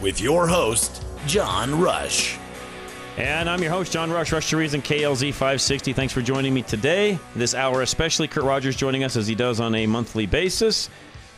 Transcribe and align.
With 0.00 0.20
your 0.20 0.46
host, 0.46 1.04
John 1.26 1.80
Rush. 1.80 2.38
And 3.16 3.50
I'm 3.50 3.60
your 3.60 3.72
host, 3.72 3.92
John 3.92 4.12
Rush, 4.12 4.30
Rush 4.30 4.50
to 4.50 4.56
Reason, 4.56 4.80
KLZ 4.80 5.32
560. 5.32 5.92
Thanks 5.92 6.12
for 6.12 6.22
joining 6.22 6.54
me 6.54 6.62
today. 6.62 7.18
This 7.34 7.52
hour, 7.52 7.82
especially 7.82 8.28
Kurt 8.28 8.44
Rogers 8.44 8.76
joining 8.76 9.02
us 9.02 9.16
as 9.16 9.26
he 9.26 9.34
does 9.34 9.58
on 9.58 9.74
a 9.74 9.88
monthly 9.88 10.26
basis. 10.26 10.88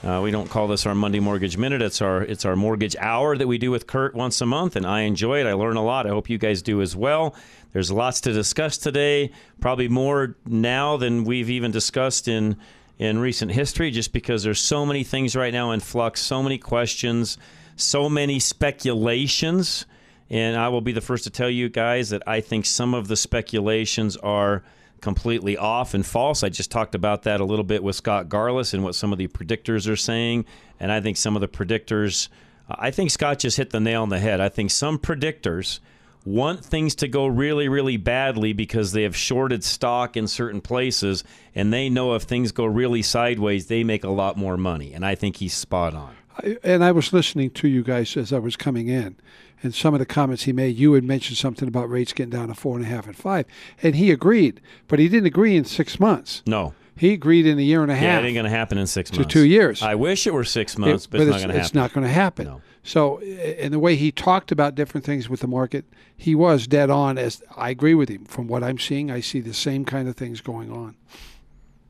Uh, 0.04 0.20
we 0.22 0.30
don't 0.30 0.50
call 0.50 0.68
this 0.68 0.84
our 0.84 0.94
Monday 0.94 1.20
Mortgage 1.20 1.56
Minute. 1.56 1.80
It's 1.80 2.02
our 2.02 2.20
it's 2.20 2.44
our 2.44 2.54
mortgage 2.54 2.96
hour 2.96 3.34
that 3.34 3.46
we 3.46 3.56
do 3.56 3.70
with 3.70 3.86
Kurt 3.86 4.14
once 4.14 4.42
a 4.42 4.46
month, 4.46 4.76
and 4.76 4.84
I 4.84 5.00
enjoy 5.00 5.40
it. 5.40 5.46
I 5.46 5.54
learn 5.54 5.76
a 5.76 5.84
lot. 5.84 6.06
I 6.06 6.10
hope 6.10 6.28
you 6.28 6.36
guys 6.36 6.60
do 6.60 6.82
as 6.82 6.94
well. 6.94 7.34
There's 7.72 7.90
lots 7.90 8.20
to 8.22 8.32
discuss 8.34 8.76
today. 8.76 9.30
Probably 9.60 9.88
more 9.88 10.36
now 10.44 10.98
than 10.98 11.24
we've 11.24 11.48
even 11.48 11.70
discussed 11.70 12.28
in 12.28 12.56
in 12.98 13.18
recent 13.18 13.52
history, 13.52 13.90
just 13.90 14.12
because 14.12 14.42
there's 14.42 14.60
so 14.60 14.84
many 14.84 15.02
things 15.02 15.34
right 15.34 15.52
now 15.52 15.70
in 15.70 15.80
flux, 15.80 16.20
so 16.20 16.42
many 16.42 16.58
questions, 16.58 17.38
so 17.76 18.08
many 18.08 18.38
speculations. 18.38 19.86
And 20.28 20.56
I 20.56 20.68
will 20.68 20.80
be 20.80 20.92
the 20.92 21.00
first 21.00 21.24
to 21.24 21.30
tell 21.30 21.50
you 21.50 21.68
guys 21.68 22.10
that 22.10 22.22
I 22.26 22.40
think 22.40 22.64
some 22.64 22.94
of 22.94 23.08
the 23.08 23.16
speculations 23.16 24.16
are 24.18 24.62
completely 25.00 25.56
off 25.56 25.94
and 25.94 26.04
false. 26.04 26.42
I 26.42 26.48
just 26.48 26.70
talked 26.70 26.94
about 26.94 27.22
that 27.24 27.40
a 27.40 27.44
little 27.44 27.64
bit 27.64 27.82
with 27.82 27.96
Scott 27.96 28.28
Garlis 28.28 28.74
and 28.74 28.84
what 28.84 28.94
some 28.94 29.12
of 29.12 29.18
the 29.18 29.28
predictors 29.28 29.90
are 29.90 29.96
saying. 29.96 30.44
And 30.78 30.92
I 30.92 31.00
think 31.00 31.16
some 31.16 31.36
of 31.36 31.40
the 31.40 31.48
predictors, 31.48 32.28
I 32.68 32.90
think 32.90 33.10
Scott 33.10 33.40
just 33.40 33.56
hit 33.56 33.70
the 33.70 33.80
nail 33.80 34.02
on 34.02 34.08
the 34.08 34.18
head. 34.18 34.40
I 34.40 34.48
think 34.48 34.70
some 34.70 34.98
predictors 34.98 35.80
want 36.24 36.64
things 36.64 36.94
to 36.96 37.08
go 37.08 37.26
really, 37.26 37.68
really 37.68 37.96
badly 37.96 38.52
because 38.52 38.92
they 38.92 39.04
have 39.04 39.16
shorted 39.16 39.64
stock 39.64 40.16
in 40.16 40.26
certain 40.26 40.60
places 40.60 41.24
and 41.54 41.72
they 41.72 41.88
know 41.88 42.14
if 42.14 42.22
things 42.22 42.52
go 42.52 42.66
really 42.66 43.02
sideways, 43.02 43.66
they 43.66 43.82
make 43.82 44.04
a 44.04 44.10
lot 44.10 44.36
more 44.36 44.56
money. 44.56 44.92
And 44.92 45.04
I 45.04 45.14
think 45.14 45.36
he's 45.36 45.54
spot 45.54 45.94
on. 45.94 46.14
And 46.62 46.82
I 46.84 46.92
was 46.92 47.12
listening 47.12 47.50
to 47.50 47.68
you 47.68 47.82
guys 47.82 48.16
as 48.16 48.32
I 48.32 48.38
was 48.38 48.56
coming 48.56 48.88
in, 48.88 49.16
and 49.62 49.74
some 49.74 49.94
of 49.94 50.00
the 50.00 50.06
comments 50.06 50.44
he 50.44 50.52
made. 50.52 50.76
You 50.76 50.92
had 50.94 51.04
mentioned 51.04 51.36
something 51.38 51.68
about 51.68 51.88
rates 51.90 52.12
getting 52.12 52.30
down 52.30 52.48
to 52.48 52.54
four 52.54 52.76
and 52.76 52.84
a 52.84 52.88
half 52.88 53.06
and 53.06 53.16
five, 53.16 53.46
and 53.82 53.94
he 53.96 54.10
agreed, 54.10 54.60
but 54.88 54.98
he 54.98 55.08
didn't 55.08 55.26
agree 55.26 55.56
in 55.56 55.64
six 55.64 55.98
months. 56.00 56.42
No. 56.46 56.74
He 56.96 57.14
agreed 57.14 57.46
in 57.46 57.58
a 57.58 57.62
year 57.62 57.82
and 57.82 57.90
a 57.90 57.94
half. 57.94 58.02
Yeah, 58.02 58.18
it 58.20 58.24
ain't 58.26 58.34
going 58.34 58.44
to 58.44 58.50
happen 58.50 58.76
in 58.76 58.86
six 58.86 59.10
months. 59.10 59.26
to 59.26 59.32
two 59.40 59.46
years. 59.46 59.82
I 59.82 59.94
wish 59.94 60.26
it 60.26 60.34
were 60.34 60.44
six 60.44 60.76
months, 60.76 61.06
It- 61.06 61.10
but, 61.10 61.20
it's 61.22 61.30
not 61.30 61.38
going 61.38 61.48
to 61.48 61.54
happen. 61.54 61.60
it's 61.64 61.74
not 61.74 61.92
going 61.94 62.06
to 62.06 62.12
happen. 62.12 62.44
No. 62.46 62.60
So, 62.82 63.16
eh, 63.24 63.54
and 63.58 63.72
the 63.72 63.78
way 63.78 63.96
he 63.96 64.12
talked 64.12 64.52
about 64.52 64.74
different 64.74 65.06
things 65.06 65.28
with 65.30 65.40
the 65.40 65.46
market, 65.46 65.86
he 66.14 66.34
was 66.34 66.66
dead 66.66 66.90
on. 66.90 67.16
As 67.16 67.42
I 67.56 67.70
agree 67.70 67.94
with 67.94 68.08
him. 68.10 68.24
From 68.26 68.48
what 68.48 68.62
I'm 68.62 68.78
seeing, 68.78 69.10
I 69.10 69.20
see 69.20 69.40
the 69.40 69.54
same 69.54 69.84
kind 69.86 70.08
of 70.08 70.16
things 70.16 70.40
going 70.42 70.70
on. 70.70 70.94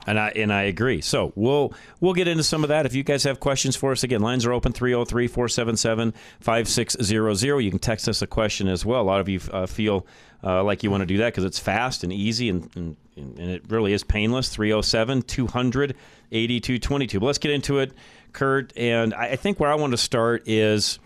And 0.06 0.18
I 0.18 0.30
and 0.30 0.50
I 0.52 0.62
agree. 0.62 1.02
So 1.02 1.32
we'll 1.34 1.74
we'll 2.00 2.14
get 2.14 2.26
into 2.26 2.42
some 2.42 2.64
of 2.64 2.68
that. 2.68 2.86
If 2.86 2.94
you 2.94 3.02
guys 3.02 3.24
have 3.24 3.38
questions 3.38 3.76
for 3.76 3.92
us, 3.92 4.02
again, 4.02 4.22
lines 4.22 4.46
are 4.46 4.52
open 4.52 4.72
303-477-5600. 4.72 7.62
You 7.62 7.70
can 7.70 7.78
text 7.78 8.08
us 8.08 8.22
a 8.22 8.26
question 8.26 8.66
as 8.66 8.86
well. 8.86 9.02
A 9.02 9.02
lot 9.02 9.20
of 9.20 9.28
you 9.28 9.40
uh, 9.52 9.66
feel 9.66 10.06
uh, 10.42 10.64
like 10.64 10.82
you 10.82 10.90
want 10.90 11.02
to 11.02 11.06
do 11.06 11.18
that 11.18 11.26
because 11.26 11.44
it's 11.44 11.58
fast 11.58 12.02
and 12.02 12.10
easy 12.12 12.48
and, 12.48 12.70
and 12.74 12.96
and 13.16 13.38
it 13.38 13.64
really 13.68 13.92
is 13.92 14.02
painless. 14.02 14.48
307 14.48 15.20
200 15.22 15.94
8222. 16.32 17.20
But 17.20 17.26
let's 17.26 17.38
get 17.38 17.50
into 17.50 17.80
it, 17.80 17.92
Kurt. 18.32 18.72
And 18.76 19.12
I 19.14 19.30
I 19.30 19.36
think 19.36 19.60
where 19.60 19.70
I 19.70 19.74
want 19.74 19.90
to 19.92 19.98
start 19.98 20.44
is 20.46 20.98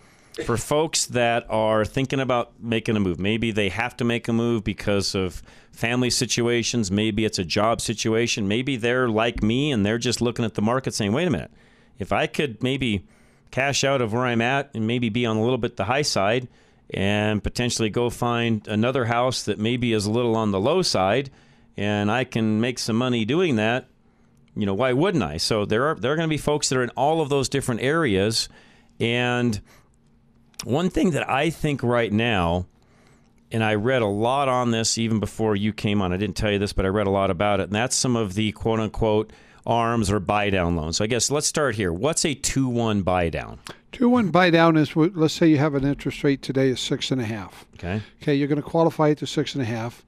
for 0.43 0.57
folks 0.57 1.05
that 1.07 1.45
are 1.49 1.85
thinking 1.85 2.19
about 2.19 2.51
making 2.59 2.95
a 2.95 2.99
move. 2.99 3.19
Maybe 3.19 3.51
they 3.51 3.69
have 3.69 3.95
to 3.97 4.03
make 4.03 4.27
a 4.27 4.33
move 4.33 4.63
because 4.63 5.15
of 5.15 5.41
family 5.75 6.09
situations. 6.09 6.91
Maybe 6.91 7.25
it's 7.25 7.39
a 7.39 7.43
job 7.43 7.81
situation. 7.81 8.47
Maybe 8.47 8.77
they're 8.77 9.09
like 9.09 9.43
me 9.43 9.71
and 9.71 9.85
they're 9.85 9.97
just 9.97 10.21
looking 10.21 10.45
at 10.45 10.55
the 10.55 10.61
market 10.61 10.93
saying, 10.93 11.11
wait 11.11 11.27
a 11.27 11.31
minute, 11.31 11.51
if 11.99 12.11
I 12.11 12.27
could 12.27 12.63
maybe 12.63 13.05
cash 13.51 13.83
out 13.83 14.01
of 14.01 14.13
where 14.13 14.25
I'm 14.25 14.41
at 14.41 14.71
and 14.73 14.87
maybe 14.87 15.09
be 15.09 15.25
on 15.25 15.37
a 15.37 15.43
little 15.43 15.57
bit 15.57 15.77
the 15.77 15.85
high 15.85 16.01
side 16.01 16.47
and 16.89 17.43
potentially 17.43 17.89
go 17.89 18.09
find 18.09 18.67
another 18.67 19.05
house 19.05 19.43
that 19.43 19.59
maybe 19.59 19.93
is 19.93 20.05
a 20.05 20.11
little 20.11 20.35
on 20.35 20.51
the 20.51 20.59
low 20.59 20.81
side 20.81 21.29
and 21.77 22.11
I 22.11 22.23
can 22.23 22.61
make 22.61 22.79
some 22.79 22.95
money 22.95 23.25
doing 23.25 23.57
that, 23.57 23.87
you 24.55 24.65
know, 24.65 24.73
why 24.73 24.93
wouldn't 24.93 25.23
I? 25.23 25.37
So 25.37 25.65
there 25.65 25.87
are 25.87 25.95
there 25.95 26.13
are 26.13 26.15
going 26.15 26.27
to 26.27 26.33
be 26.33 26.37
folks 26.37 26.69
that 26.69 26.77
are 26.77 26.83
in 26.83 26.89
all 26.91 27.21
of 27.21 27.29
those 27.29 27.49
different 27.49 27.81
areas 27.81 28.47
and 28.99 29.59
one 30.63 30.89
thing 30.89 31.11
that 31.11 31.29
I 31.29 31.49
think 31.49 31.83
right 31.83 32.11
now, 32.11 32.65
and 33.55 33.63
I 33.63 33.75
read 33.75 34.01
a 34.01 34.07
lot 34.07 34.49
on 34.49 34.71
this 34.71 34.97
even 34.97 35.21
before 35.21 35.55
you 35.55 35.71
came 35.71 36.01
on. 36.01 36.11
I 36.11 36.17
didn't 36.17 36.35
tell 36.35 36.51
you 36.51 36.59
this, 36.59 36.73
but 36.73 36.85
I 36.85 36.89
read 36.89 37.07
a 37.07 37.09
lot 37.09 37.31
about 37.31 37.61
it, 37.61 37.63
and 37.63 37.71
that's 37.71 37.95
some 37.95 38.17
of 38.17 38.33
the 38.33 38.51
quote 38.51 38.81
unquote 38.81 39.31
arms 39.65 40.11
or 40.11 40.19
buy 40.19 40.49
down 40.49 40.75
loans. 40.75 40.97
So 40.97 41.05
I 41.05 41.07
guess 41.07 41.31
let's 41.31 41.47
start 41.47 41.75
here. 41.75 41.93
What's 41.93 42.25
a 42.25 42.33
two 42.33 42.67
one 42.67 43.01
buy 43.01 43.29
down? 43.29 43.59
Two 43.93 44.09
one 44.09 44.29
buy 44.29 44.49
down 44.49 44.75
is 44.75 44.93
what. 44.93 45.15
Let's 45.15 45.33
say 45.33 45.47
you 45.47 45.57
have 45.57 45.73
an 45.73 45.85
interest 45.85 46.21
rate 46.21 46.41
today 46.41 46.67
is 46.67 46.81
six 46.81 47.11
and 47.11 47.21
a 47.21 47.23
half. 47.23 47.65
Okay. 47.75 48.01
Okay, 48.21 48.35
you're 48.35 48.49
going 48.49 48.61
to 48.61 48.69
qualify 48.69 49.07
it 49.07 49.19
to 49.19 49.25
six 49.25 49.55
and 49.55 49.61
a 49.61 49.65
half, 49.65 50.03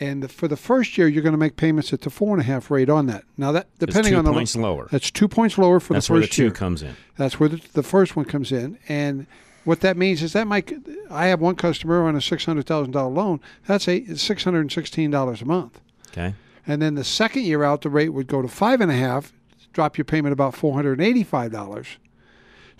and 0.00 0.28
for 0.28 0.48
the 0.48 0.56
first 0.56 0.98
year 0.98 1.06
you're 1.06 1.22
going 1.22 1.30
to 1.30 1.38
make 1.38 1.54
payments 1.54 1.92
at 1.92 2.00
the 2.00 2.10
four 2.10 2.32
and 2.32 2.40
a 2.40 2.46
half 2.46 2.68
rate 2.68 2.90
on 2.90 3.06
that. 3.06 3.22
Now 3.36 3.52
that 3.52 3.68
depending 3.78 4.16
on 4.16 4.24
the 4.24 4.32
points 4.32 4.56
lower. 4.56 4.88
That's 4.90 5.12
two 5.12 5.28
points 5.28 5.56
lower 5.56 5.78
for 5.78 5.94
the 5.94 6.00
first 6.00 6.08
year. 6.10 6.18
That's 6.18 6.20
where 6.20 6.20
the 6.20 6.26
two 6.26 6.42
year. 6.42 6.50
comes 6.50 6.82
in. 6.82 6.96
That's 7.16 7.38
where 7.38 7.48
the, 7.48 7.62
the 7.74 7.84
first 7.84 8.16
one 8.16 8.24
comes 8.24 8.50
in, 8.50 8.76
and 8.88 9.28
what 9.68 9.80
that 9.80 9.98
means 9.98 10.22
is 10.22 10.32
that 10.32 10.46
my 10.46 10.64
I 11.10 11.26
have 11.26 11.40
one 11.40 11.54
customer 11.54 12.02
on 12.08 12.16
a 12.16 12.22
six 12.22 12.46
hundred 12.46 12.66
thousand 12.66 12.92
dollar 12.92 13.12
loan. 13.12 13.40
That's 13.66 13.86
a 13.86 14.02
six 14.16 14.42
hundred 14.44 14.60
and 14.62 14.72
sixteen 14.72 15.10
dollars 15.10 15.42
a 15.42 15.44
month, 15.44 15.80
Okay. 16.10 16.34
and 16.66 16.80
then 16.80 16.94
the 16.94 17.04
second 17.04 17.42
year 17.42 17.62
out, 17.62 17.82
the 17.82 17.90
rate 17.90 18.08
would 18.08 18.26
go 18.28 18.40
to 18.40 18.48
five 18.48 18.80
and 18.80 18.90
a 18.90 18.94
half, 18.96 19.32
drop 19.74 19.98
your 19.98 20.06
payment 20.06 20.32
about 20.32 20.54
four 20.54 20.72
hundred 20.72 20.98
and 20.98 21.06
eighty 21.06 21.22
five 21.22 21.52
dollars. 21.52 21.86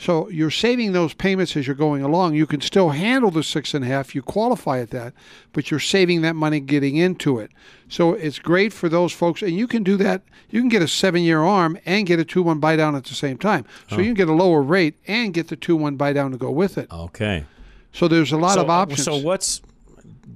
So 0.01 0.29
you're 0.29 0.51
saving 0.51 0.93
those 0.93 1.13
payments 1.13 1.57
as 1.57 1.67
you're 1.67 1.75
going 1.75 2.03
along. 2.03 2.35
You 2.35 2.47
can 2.47 2.61
still 2.61 2.91
handle 2.91 3.33
the 3.33 3.43
six 3.43 3.75
and 3.75 3.85
a 3.85 3.89
half. 3.89 4.15
You 4.15 4.23
qualify 4.23 4.79
at 4.79 4.91
that, 4.91 5.13
but 5.53 5.71
you're 5.71 5.81
saving 5.81 6.23
that 6.23 6.37
money 6.37 6.61
getting 6.61 6.97
into 6.97 7.41
it. 7.41 7.51
So 7.89 8.13
it's 8.13 8.39
great 8.39 8.73
for 8.73 8.89
those 8.89 9.13
folks, 9.13 9.43
and 9.43 9.53
you 9.53 9.67
can 9.67 9.83
do 9.83 9.97
that. 9.97 10.23
You 10.51 10.61
can 10.61 10.69
get 10.69 10.83
a 10.83 10.89
seven-year 10.89 11.43
arm 11.43 11.79
and 11.85 12.07
get 12.07 12.21
a 12.21 12.25
two-one 12.25 12.61
buy 12.61 12.77
down 12.77 12.95
at 12.95 13.05
the 13.05 13.15
same 13.15 13.39
time. 13.39 13.65
So 13.89 13.99
you 13.99 14.05
can 14.05 14.15
get 14.15 14.29
a 14.29 14.33
lower 14.33 14.63
rate 14.63 14.95
and 15.09 15.35
get 15.35 15.49
the 15.49 15.57
two-one 15.57 15.97
buy 15.97 16.13
down 16.13 16.31
to 16.31 16.37
go 16.37 16.51
with 16.51 16.79
it. 16.79 16.91
Okay. 16.93 17.45
So 17.93 18.07
there's 18.07 18.31
a 18.31 18.37
lot 18.37 18.55
so, 18.55 18.63
of 18.63 18.71
uh, 18.71 18.75
options. 18.75 19.05
So 19.05 19.17
what's 19.17 19.63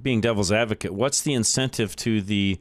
being 0.01 0.19
devil's 0.19 0.51
advocate? 0.51 0.93
What's 0.93 1.21
the 1.21 1.33
incentive 1.33 1.95
to 1.97 2.21
the 2.21 2.59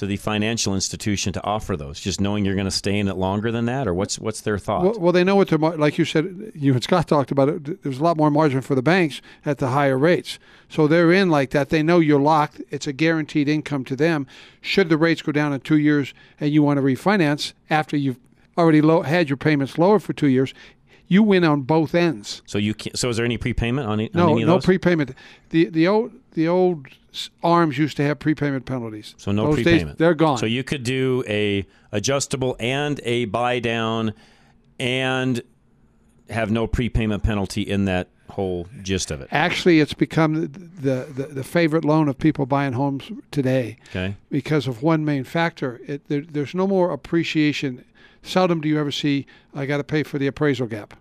to 0.00 0.06
the 0.06 0.16
financial 0.16 0.74
institution 0.74 1.30
to 1.30 1.44
offer 1.44 1.76
those? 1.76 2.00
Just 2.00 2.22
knowing 2.22 2.42
you're 2.42 2.54
going 2.54 2.64
to 2.64 2.70
stay 2.70 2.98
in 2.98 3.06
it 3.06 3.16
longer 3.16 3.52
than 3.52 3.66
that, 3.66 3.86
or 3.86 3.92
what's 3.92 4.18
what's 4.18 4.40
their 4.40 4.58
thought? 4.58 4.82
Well, 4.82 4.98
well, 4.98 5.12
they 5.12 5.24
know 5.24 5.36
what 5.36 5.60
mar- 5.60 5.76
like 5.76 5.98
you 5.98 6.06
said. 6.06 6.52
You 6.54 6.72
and 6.72 6.82
Scott 6.82 7.06
talked 7.06 7.30
about 7.30 7.50
it. 7.50 7.82
There's 7.82 7.98
a 7.98 8.02
lot 8.02 8.16
more 8.16 8.30
margin 8.30 8.62
for 8.62 8.74
the 8.74 8.80
banks 8.80 9.20
at 9.44 9.58
the 9.58 9.68
higher 9.68 9.98
rates, 9.98 10.38
so 10.70 10.86
they're 10.86 11.12
in 11.12 11.28
like 11.28 11.50
that. 11.50 11.68
They 11.68 11.82
know 11.82 11.98
you're 11.98 12.18
locked. 12.18 12.62
It's 12.70 12.86
a 12.86 12.94
guaranteed 12.94 13.46
income 13.46 13.84
to 13.84 13.96
them. 13.96 14.26
Should 14.62 14.88
the 14.88 14.96
rates 14.96 15.20
go 15.20 15.32
down 15.32 15.52
in 15.52 15.60
two 15.60 15.76
years 15.76 16.14
and 16.40 16.50
you 16.50 16.62
want 16.62 16.78
to 16.78 16.82
refinance 16.82 17.52
after 17.68 17.94
you've 17.94 18.18
already 18.56 18.80
low, 18.80 19.02
had 19.02 19.28
your 19.28 19.36
payments 19.36 19.76
lower 19.76 19.98
for 19.98 20.14
two 20.14 20.28
years, 20.28 20.54
you 21.10 21.22
win 21.22 21.44
on 21.44 21.60
both 21.62 21.94
ends. 21.94 22.40
so 22.46 22.56
you 22.56 22.72
can, 22.72 22.94
so 22.94 23.08
is 23.10 23.16
there 23.18 23.26
any 23.26 23.36
prepayment 23.36 23.86
on, 23.86 24.00
any- 24.00 24.10
on 24.14 24.16
No, 24.18 24.32
any 24.32 24.42
of 24.42 24.46
no 24.48 24.54
those? 24.54 24.64
prepayment. 24.64 25.14
The 25.50 25.66
the 25.66 25.86
old 25.88 26.12
the 26.32 26.48
old 26.48 26.86
arms 27.42 27.76
used 27.76 27.96
to 27.98 28.04
have 28.04 28.18
prepayment 28.20 28.64
penalties. 28.64 29.14
So 29.18 29.32
no 29.32 29.46
Those 29.46 29.56
prepayment. 29.56 29.88
Days, 29.88 29.96
they're 29.98 30.14
gone. 30.14 30.38
So 30.38 30.46
you 30.46 30.62
could 30.64 30.84
do 30.84 31.24
a 31.26 31.66
adjustable 31.92 32.56
and 32.60 33.00
a 33.04 33.24
buy 33.26 33.58
down, 33.58 34.14
and 34.78 35.42
have 36.30 36.50
no 36.50 36.66
prepayment 36.66 37.22
penalty 37.24 37.62
in 37.62 37.84
that 37.86 38.08
whole 38.30 38.68
gist 38.82 39.10
of 39.10 39.20
it? 39.20 39.26
Actually, 39.32 39.80
it's 39.80 39.92
become 39.94 40.34
the, 40.34 40.46
the, 40.46 41.12
the, 41.12 41.26
the 41.34 41.42
favorite 41.44 41.84
loan 41.84 42.08
of 42.08 42.16
people 42.16 42.46
buying 42.46 42.74
homes 42.74 43.10
today 43.32 43.76
Okay. 43.88 44.14
because 44.30 44.68
of 44.68 44.80
one 44.84 45.04
main 45.04 45.24
factor. 45.24 45.80
It, 45.88 46.06
there, 46.06 46.20
there's 46.20 46.54
no 46.54 46.68
more 46.68 46.92
appreciation. 46.92 47.84
Seldom 48.22 48.60
do 48.60 48.68
you 48.68 48.78
ever 48.78 48.92
see, 48.92 49.26
I 49.52 49.66
got 49.66 49.78
to 49.78 49.84
pay 49.84 50.04
for 50.04 50.18
the 50.20 50.28
appraisal 50.28 50.68
gap. 50.68 50.94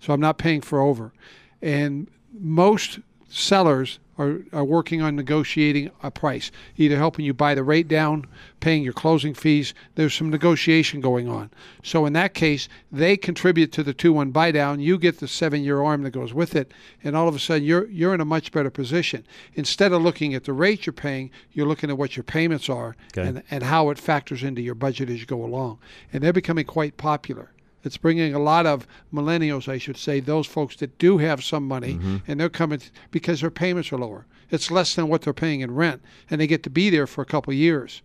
So 0.00 0.12
I'm 0.12 0.20
not 0.20 0.38
paying 0.38 0.60
for 0.60 0.80
over. 0.80 1.12
And 1.60 2.08
most 2.32 3.00
sellers 3.28 3.98
are, 4.16 4.38
are 4.52 4.64
working 4.64 5.00
on 5.00 5.14
negotiating 5.14 5.90
a 6.02 6.10
price, 6.10 6.50
either 6.76 6.96
helping 6.96 7.24
you 7.24 7.32
buy 7.32 7.54
the 7.54 7.62
rate 7.62 7.86
down, 7.86 8.26
paying 8.58 8.82
your 8.82 8.92
closing 8.92 9.32
fees. 9.32 9.74
There's 9.94 10.14
some 10.14 10.30
negotiation 10.30 11.00
going 11.00 11.28
on. 11.28 11.50
So 11.84 12.04
in 12.04 12.14
that 12.14 12.34
case, 12.34 12.68
they 12.90 13.16
contribute 13.16 13.70
to 13.72 13.82
the 13.84 13.94
2 13.94 14.12
1 14.12 14.30
buy 14.32 14.50
down. 14.50 14.80
You 14.80 14.98
get 14.98 15.18
the 15.20 15.28
seven 15.28 15.62
year 15.62 15.82
arm 15.82 16.02
that 16.02 16.10
goes 16.10 16.34
with 16.34 16.56
it. 16.56 16.72
And 17.04 17.16
all 17.16 17.28
of 17.28 17.34
a 17.36 17.38
sudden, 17.38 17.62
you're, 17.64 17.86
you're 17.88 18.14
in 18.14 18.20
a 18.20 18.24
much 18.24 18.50
better 18.50 18.70
position. 18.70 19.24
Instead 19.54 19.92
of 19.92 20.02
looking 20.02 20.34
at 20.34 20.44
the 20.44 20.52
rate 20.52 20.84
you're 20.86 20.92
paying, 20.92 21.30
you're 21.52 21.66
looking 21.68 21.90
at 21.90 21.98
what 21.98 22.16
your 22.16 22.24
payments 22.24 22.68
are 22.68 22.96
Okay. 23.16 23.28
and, 23.28 23.42
and 23.50 23.62
how 23.62 23.90
it 23.90 23.98
factors 23.98 24.42
into 24.42 24.62
your 24.62 24.74
budget 24.74 25.10
as 25.10 25.20
you 25.20 25.26
go 25.26 25.44
along. 25.44 25.78
And 26.12 26.24
they're 26.24 26.32
becoming 26.32 26.64
quite 26.64 26.96
popular. 26.96 27.52
It's 27.84 27.96
bringing 27.96 28.34
a 28.34 28.38
lot 28.38 28.66
of 28.66 28.86
millennials, 29.14 29.68
I 29.68 29.78
should 29.78 29.96
say, 29.96 30.20
those 30.20 30.46
folks 30.46 30.76
that 30.76 30.98
do 30.98 31.18
have 31.18 31.42
some 31.44 31.66
money, 31.66 31.94
Mm-hmm. 31.94 32.16
and 32.26 32.40
they're 32.40 32.48
coming 32.48 32.80
because 33.10 33.40
their 33.40 33.50
payments 33.50 33.92
are 33.92 33.98
lower. 33.98 34.26
It's 34.50 34.70
less 34.70 34.94
than 34.94 35.08
what 35.08 35.22
they're 35.22 35.32
paying 35.32 35.60
in 35.60 35.74
rent, 35.74 36.02
and 36.30 36.40
they 36.40 36.46
get 36.46 36.62
to 36.64 36.70
be 36.70 36.90
there 36.90 37.06
for 37.06 37.22
a 37.22 37.26
couple 37.26 37.52
of 37.52 37.56
years, 37.58 38.02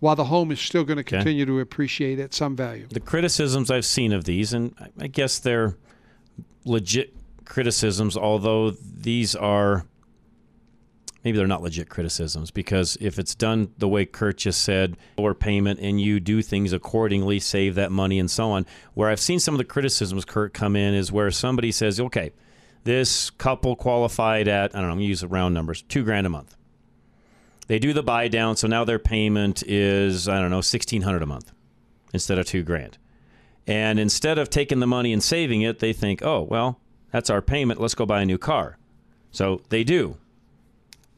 while 0.00 0.16
the 0.16 0.24
home 0.24 0.50
is 0.50 0.60
still 0.60 0.82
going 0.84 0.96
to 0.96 1.04
continue 1.04 1.46
to 1.46 1.60
appreciate 1.60 2.18
at 2.18 2.34
some 2.34 2.56
value. 2.56 2.86
The 2.90 3.00
criticisms 3.00 3.70
I've 3.70 3.84
seen 3.86 4.12
of 4.12 4.24
these, 4.24 4.52
and 4.52 4.74
I- 4.80 5.04
I 5.04 5.06
guess 5.06 5.38
they're 5.38 5.76
legit 6.64 7.14
criticisms, 7.44 8.16
although 8.16 8.70
these 8.70 9.34
are 9.36 9.86
maybe 11.24 11.38
they're 11.38 11.46
not 11.46 11.62
legit 11.62 11.88
criticisms 11.88 12.50
because 12.50 12.98
if 13.00 13.18
it's 13.18 13.34
done 13.34 13.72
the 13.78 13.88
way 13.88 14.04
Kurt 14.04 14.38
just 14.38 14.62
said, 14.62 14.96
lower 15.18 15.34
payment, 15.34 15.80
and 15.80 16.00
you 16.00 16.20
do 16.20 16.42
things 16.42 16.72
accordingly, 16.72 17.40
save 17.40 17.74
that 17.76 17.90
money 17.90 18.18
and 18.18 18.30
so 18.30 18.50
on. 18.50 18.66
Where 18.92 19.08
I've 19.08 19.20
seen 19.20 19.40
some 19.40 19.54
of 19.54 19.58
the 19.58 19.64
criticisms, 19.64 20.24
Kurt, 20.24 20.52
come 20.52 20.76
in 20.76 20.94
is 20.94 21.10
where 21.10 21.30
somebody 21.30 21.72
says, 21.72 21.98
okay, 21.98 22.32
this 22.84 23.30
couple 23.30 23.74
qualified 23.74 24.46
at, 24.46 24.74
I 24.74 24.80
don't 24.80 24.88
know, 24.88 24.94
I'm 24.94 25.00
use 25.00 25.24
round 25.24 25.54
numbers, 25.54 25.82
two 25.82 26.04
grand 26.04 26.26
a 26.26 26.30
month. 26.30 26.56
They 27.66 27.78
do 27.78 27.94
the 27.94 28.02
buy 28.02 28.28
down, 28.28 28.56
so 28.56 28.68
now 28.68 28.84
their 28.84 28.98
payment 28.98 29.62
is, 29.66 30.28
I 30.28 30.38
don't 30.38 30.50
know, 30.50 30.56
1600 30.56 31.22
a 31.22 31.26
month 31.26 31.50
instead 32.12 32.38
of 32.38 32.46
two 32.46 32.62
grand. 32.62 32.98
And 33.66 33.98
instead 33.98 34.38
of 34.38 34.50
taking 34.50 34.80
the 34.80 34.86
money 34.86 35.14
and 35.14 35.22
saving 35.22 35.62
it, 35.62 35.78
they 35.78 35.94
think, 35.94 36.22
oh, 36.22 36.42
well, 36.42 36.78
that's 37.10 37.30
our 37.30 37.40
payment. 37.40 37.80
Let's 37.80 37.94
go 37.94 38.04
buy 38.04 38.20
a 38.20 38.26
new 38.26 38.36
car. 38.36 38.76
So 39.30 39.62
they 39.70 39.82
do. 39.82 40.18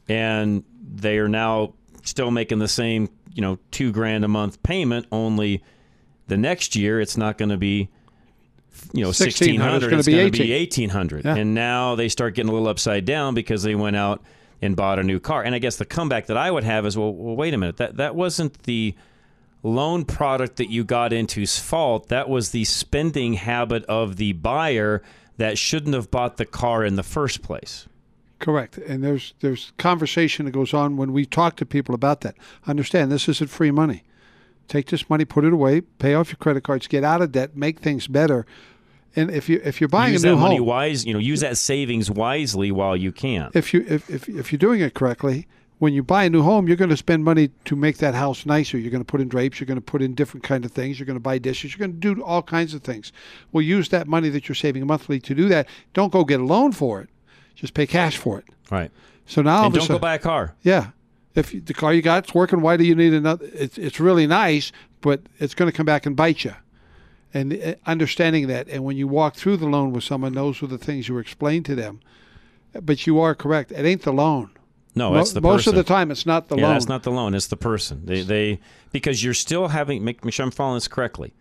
And 0.08 0.64
they 0.81 1.19
are 1.19 1.29
now 1.29 1.75
still 2.05 2.31
making 2.31 2.58
the 2.58 2.69
same, 2.69 3.08
you 3.35 3.43
know, 3.43 3.58
two 3.70 3.93
grand 3.93 4.25
a 4.25 4.29
month 4.29 4.62
payment, 4.62 5.06
only 5.11 5.62
the 6.29 6.37
next 6.37 6.76
year 6.76 7.00
it's 7.00 7.17
not 7.17 7.38
going 7.38 7.49
to 7.49 7.56
be, 7.56 7.88
you 8.93 9.03
know, 9.03 9.08
1600, 9.08 9.93
1600 9.93 9.93
it's 9.93 10.06
be 10.06 10.12
to 10.12 10.31
be 10.31 10.53
18. 10.53 10.91
1800 10.91 11.25
Yeah. 11.25 11.37
And 11.37 11.55
now 11.55 11.94
they 11.94 12.08
start 12.08 12.35
getting 12.35 12.50
a 12.50 12.53
little 12.53 12.69
upside 12.69 13.05
down 13.05 13.35
because 13.35 13.62
they 13.62 13.75
went 13.75 13.97
out 13.97 14.23
and 14.62 14.76
bought 14.76 14.99
a 14.99 15.03
new 15.03 15.20
car. 15.20 15.43
And 15.43 15.55
I 15.55 15.58
guess 15.58 15.76
the 15.76 15.85
comeback 15.85 16.26
that 16.26 16.37
I 16.37 16.50
would 16.50 16.64
have 16.64 16.87
is, 16.87 16.97
well, 16.97 17.12
well 17.12 17.37
wait 17.37 17.55
a 17.55 17.59
minute. 17.59 17.76
That, 17.76 17.97
that 17.97 18.14
wasn't 18.14 18.62
the 18.64 18.94
loan 19.62 20.05
product 20.05 20.56
that 20.56 20.70
you 20.70 20.85
got 20.85 21.12
into's 21.12 21.59
fault. 21.59 22.09
That 22.09 22.29
was 22.29 22.50
the 22.50 22.64
spending 22.64 23.35
habit 23.35 23.85
of 23.85 24.17
the 24.17 24.32
buyer 24.32 25.02
that 25.37 25.59
shouldn't 25.59 25.94
have 25.94 26.11
bought 26.11 26.37
the 26.37 26.47
car 26.47 26.85
in 26.85 26.97
the 26.97 27.02
first 27.02 27.43
place. 27.43 27.87
Correct. 28.38 28.77
And 28.79 29.03
there's 29.03 29.35
there's 29.41 29.73
conversation 29.79 30.44
that 30.44 30.53
goes 30.53 30.75
on 30.75 30.97
when 30.97 31.12
we 31.12 31.25
talk 31.25 31.56
to 31.56 31.67
people 31.67 31.94
about 31.94 32.21
that. 32.21 32.37
Understand 32.67 33.11
this 33.11 33.29
isn't 33.29 33.49
free 33.49 33.71
money. 33.71 34.03
Take 34.69 34.88
this 34.88 35.09
money, 35.09 35.25
put 35.25 35.44
it 35.44 35.53
away, 35.53 35.81
pay 35.81 36.15
off 36.15 36.29
your 36.29 36.37
credit 36.37 36.65
cards, 36.65 36.87
get 36.88 37.05
out 37.05 37.23
of 37.23 37.33
debt, 37.33 37.56
make 37.56 37.79
things 37.81 38.09
better. 38.09 38.44
And 39.15 39.31
if 39.31 39.49
you 39.49 39.61
if 39.65 39.81
you're 39.81 39.88
buying 39.88 40.12
use 40.12 40.25
a 40.25 40.29
new 40.29 40.35
that 40.35 40.41
money 40.41 40.59
home, 40.59 40.67
wise, 40.67 41.06
you 41.06 41.15
know, 41.15 41.19
use 41.19 41.41
that 41.41 41.56
savings 41.56 42.11
wisely 42.11 42.71
while 42.71 42.97
you 42.97 43.12
can. 43.12 43.50
if 43.55 43.73
you 43.73 43.85
if, 43.88 44.11
if 44.11 44.29
if 44.29 44.53
you're 44.53 44.59
doing 44.59 44.81
it 44.81 44.93
correctly, 44.93 45.47
when 45.79 45.94
you 45.94 46.03
buy 46.03 46.25
a 46.25 46.31
new 46.31 46.43
home, 46.43 46.69
you're 46.69 46.77
going 46.77 46.91
to 46.91 46.97
spend 46.97 47.25
money 47.25 47.50
to 47.65 47.77
make 47.77 47.99
that 47.99 48.15
house 48.15 48.44
nicer. 48.44 48.77
You're 48.79 48.91
going 48.91 49.05
to 49.05 49.11
put 49.11 49.21
in 49.21 49.29
drapes. 49.29 49.61
You're 49.61 49.67
going 49.67 49.79
to 49.79 49.83
put 49.83 50.03
in 50.03 50.15
different 50.15 50.44
kind 50.44 50.65
of 50.65 50.73
things. 50.73 50.99
You're 50.99 51.06
going 51.06 51.17
to 51.17 51.21
buy 51.21 51.38
dishes. 51.38 51.73
You're 51.73 51.87
going 51.87 51.99
to 52.00 52.15
do 52.15 52.23
all 52.23 52.43
kinds 52.43 52.75
of 52.75 52.83
things. 52.83 53.12
Well, 53.53 53.62
use 53.62 53.88
that 53.91 54.06
money 54.06 54.29
that 54.31 54.49
you're 54.49 54.56
saving 54.56 54.87
monthly 54.87 55.21
to 55.21 55.35
do 55.35 55.49
that. 55.49 55.69
Don't 55.94 56.12
go 56.12 56.25
get 56.25 56.41
a 56.41 56.44
loan 56.44 56.73
for 56.73 57.00
it. 57.00 57.09
Just 57.56 57.75
pay 57.75 57.87
cash 57.87 58.17
for 58.17 58.38
it. 58.38 58.44
Right. 58.70 58.91
So 59.26 59.43
now, 59.43 59.64
and 59.67 59.75
don't 59.75 59.88
go 59.88 59.99
buy 59.99 60.14
a 60.14 60.19
car. 60.20 60.55
Yeah. 60.62 60.91
If 61.35 61.67
the 61.67 61.75
car 61.75 61.93
you 61.93 62.00
got's 62.00 62.35
working, 62.35 62.61
why 62.61 62.76
do 62.76 62.85
you 62.85 62.94
need 62.94 63.12
another? 63.12 63.47
It's, 63.53 63.76
it's 63.76 63.99
really 63.99 64.26
nice, 64.26 64.73
but 65.00 65.20
it's 65.38 65.55
going 65.55 65.70
to 65.70 65.76
come 65.76 65.85
back 65.85 66.06
and 66.06 66.17
bite 66.17 66.44
you. 66.44 66.55
And 67.35 67.53
uh, 67.53 67.75
understanding 67.85 68.47
that, 68.47 68.69
and 68.69 68.85
when 68.85 68.97
you 68.97 69.08
walk 69.08 69.35
through 69.35 69.58
the 69.58 69.67
loan 69.67 69.93
with 69.93 70.05
someone, 70.05 70.32
those 70.32 70.62
were 70.62 70.69
the 70.69 70.79
things 70.79 71.08
you 71.08 71.14
were 71.14 71.20
explained 71.20 71.67
to 71.67 71.75
them. 71.75 72.00
But 72.81 73.06
you 73.06 73.20
are 73.20 73.35
correct. 73.35 73.73
It 73.73 73.85
ain't 73.85 74.02
the 74.02 74.12
loan. 74.12 74.50
No, 74.94 75.12
that's 75.12 75.32
the 75.32 75.43
most 75.43 75.67
person. 75.67 75.79
of 75.79 75.85
the 75.85 75.88
time, 75.88 76.11
it's 76.11 76.25
not 76.25 76.49
the 76.49 76.55
loan. 76.55 76.61
yeah, 76.61 76.67
loan. 76.69 76.75
that's 76.75 76.88
not 76.88 77.02
the 77.02 77.11
loan. 77.11 77.35
It's 77.35 77.49
the 77.49 77.56
person. 77.56 78.06
They, 78.06 78.23
they 78.23 78.61
because 78.93 79.23
you're 79.23 79.35
still 79.35 79.69
having. 79.69 80.02
Make, 80.05 80.25
make 80.25 80.32
sure 80.32 80.44
I'm 80.44 80.50
following 80.50 80.76
this 80.76 80.88
correctly. 80.88 81.35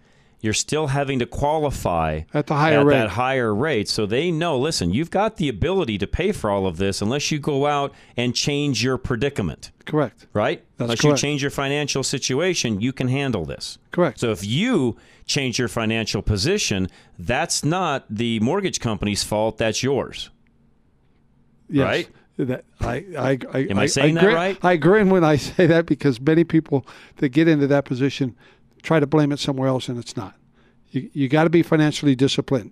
You're 0.46 0.54
still 0.54 0.88
having 0.88 1.20
to 1.20 1.26
qualify 1.26 2.22
At 2.34 2.48
the 2.48 2.54
higher 2.56 2.80
at 2.82 2.86
rate. 2.86 2.96
that 2.98 3.10
higher 3.10 3.54
rate. 3.54 3.90
So 3.90 4.06
they 4.06 4.32
know. 4.32 4.58
Listen, 4.58 4.94
you've 4.94 5.12
got 5.12 5.38
the 5.38 5.50
ability 5.50 5.98
to 5.98 6.08
pay 6.08 6.32
for 6.32 6.50
all 6.50 6.68
of 6.68 6.78
this 6.78 7.02
unless 7.02 7.32
you 7.32 7.40
go 7.40 7.66
out 7.66 7.94
and 8.16 8.34
change 8.36 8.84
your 8.84 8.98
predicament. 8.98 9.72
correct. 9.86 10.28
Right? 10.34 10.64
That's 10.78 10.82
unless 10.88 11.02
correct. 11.02 11.22
you 11.24 11.28
change 11.28 11.42
your 11.42 11.52
financial 11.52 12.04
situation, 12.04 12.80
you 12.80 12.94
can 12.94 13.08
handle 13.08 13.44
this. 13.46 13.78
Correct. 13.92 14.20
So 14.20 14.32
if 14.32 14.46
you 14.46 14.96
change 15.26 15.58
your 15.58 15.68
financial 15.68 16.22
position, 16.22 16.88
that's 17.18 17.66
not 17.66 18.06
the 18.10 18.40
mortgage 18.42 18.80
company's 18.80 19.24
fault. 19.24 19.58
That's 19.58 19.82
yours. 19.84 20.30
Yes. 21.70 21.86
right? 21.86 22.10
That 22.38 22.66
I, 22.82 23.06
I, 23.18 23.40
I, 23.54 23.60
Am 23.70 23.80
I 23.80 23.86
saying 23.86 24.16
that 24.16 24.24
grin, 24.26 24.36
right? 24.36 24.58
I 24.62 24.76
grin 24.76 25.10
when 25.10 25.24
I 25.24 25.36
say 25.56 25.66
that 25.68 25.86
because 25.86 26.20
many 26.20 26.44
people 26.44 26.86
that 27.18 27.30
get 27.30 27.48
into 27.48 27.66
that 27.68 27.86
position 27.86 28.36
try 28.86 29.00
to 29.00 29.08
blame 29.08 29.32
it 29.32 29.40
somewhere 29.40 29.68
else, 29.68 29.90
and 29.90 29.98
it's 29.98 30.16
not. 30.16 30.36
You, 30.92 31.10
you 31.14 31.28
got 31.28 31.46
to 31.46 31.50
be 31.50 31.64
financially 31.64 32.16
disciplined. 32.16 32.72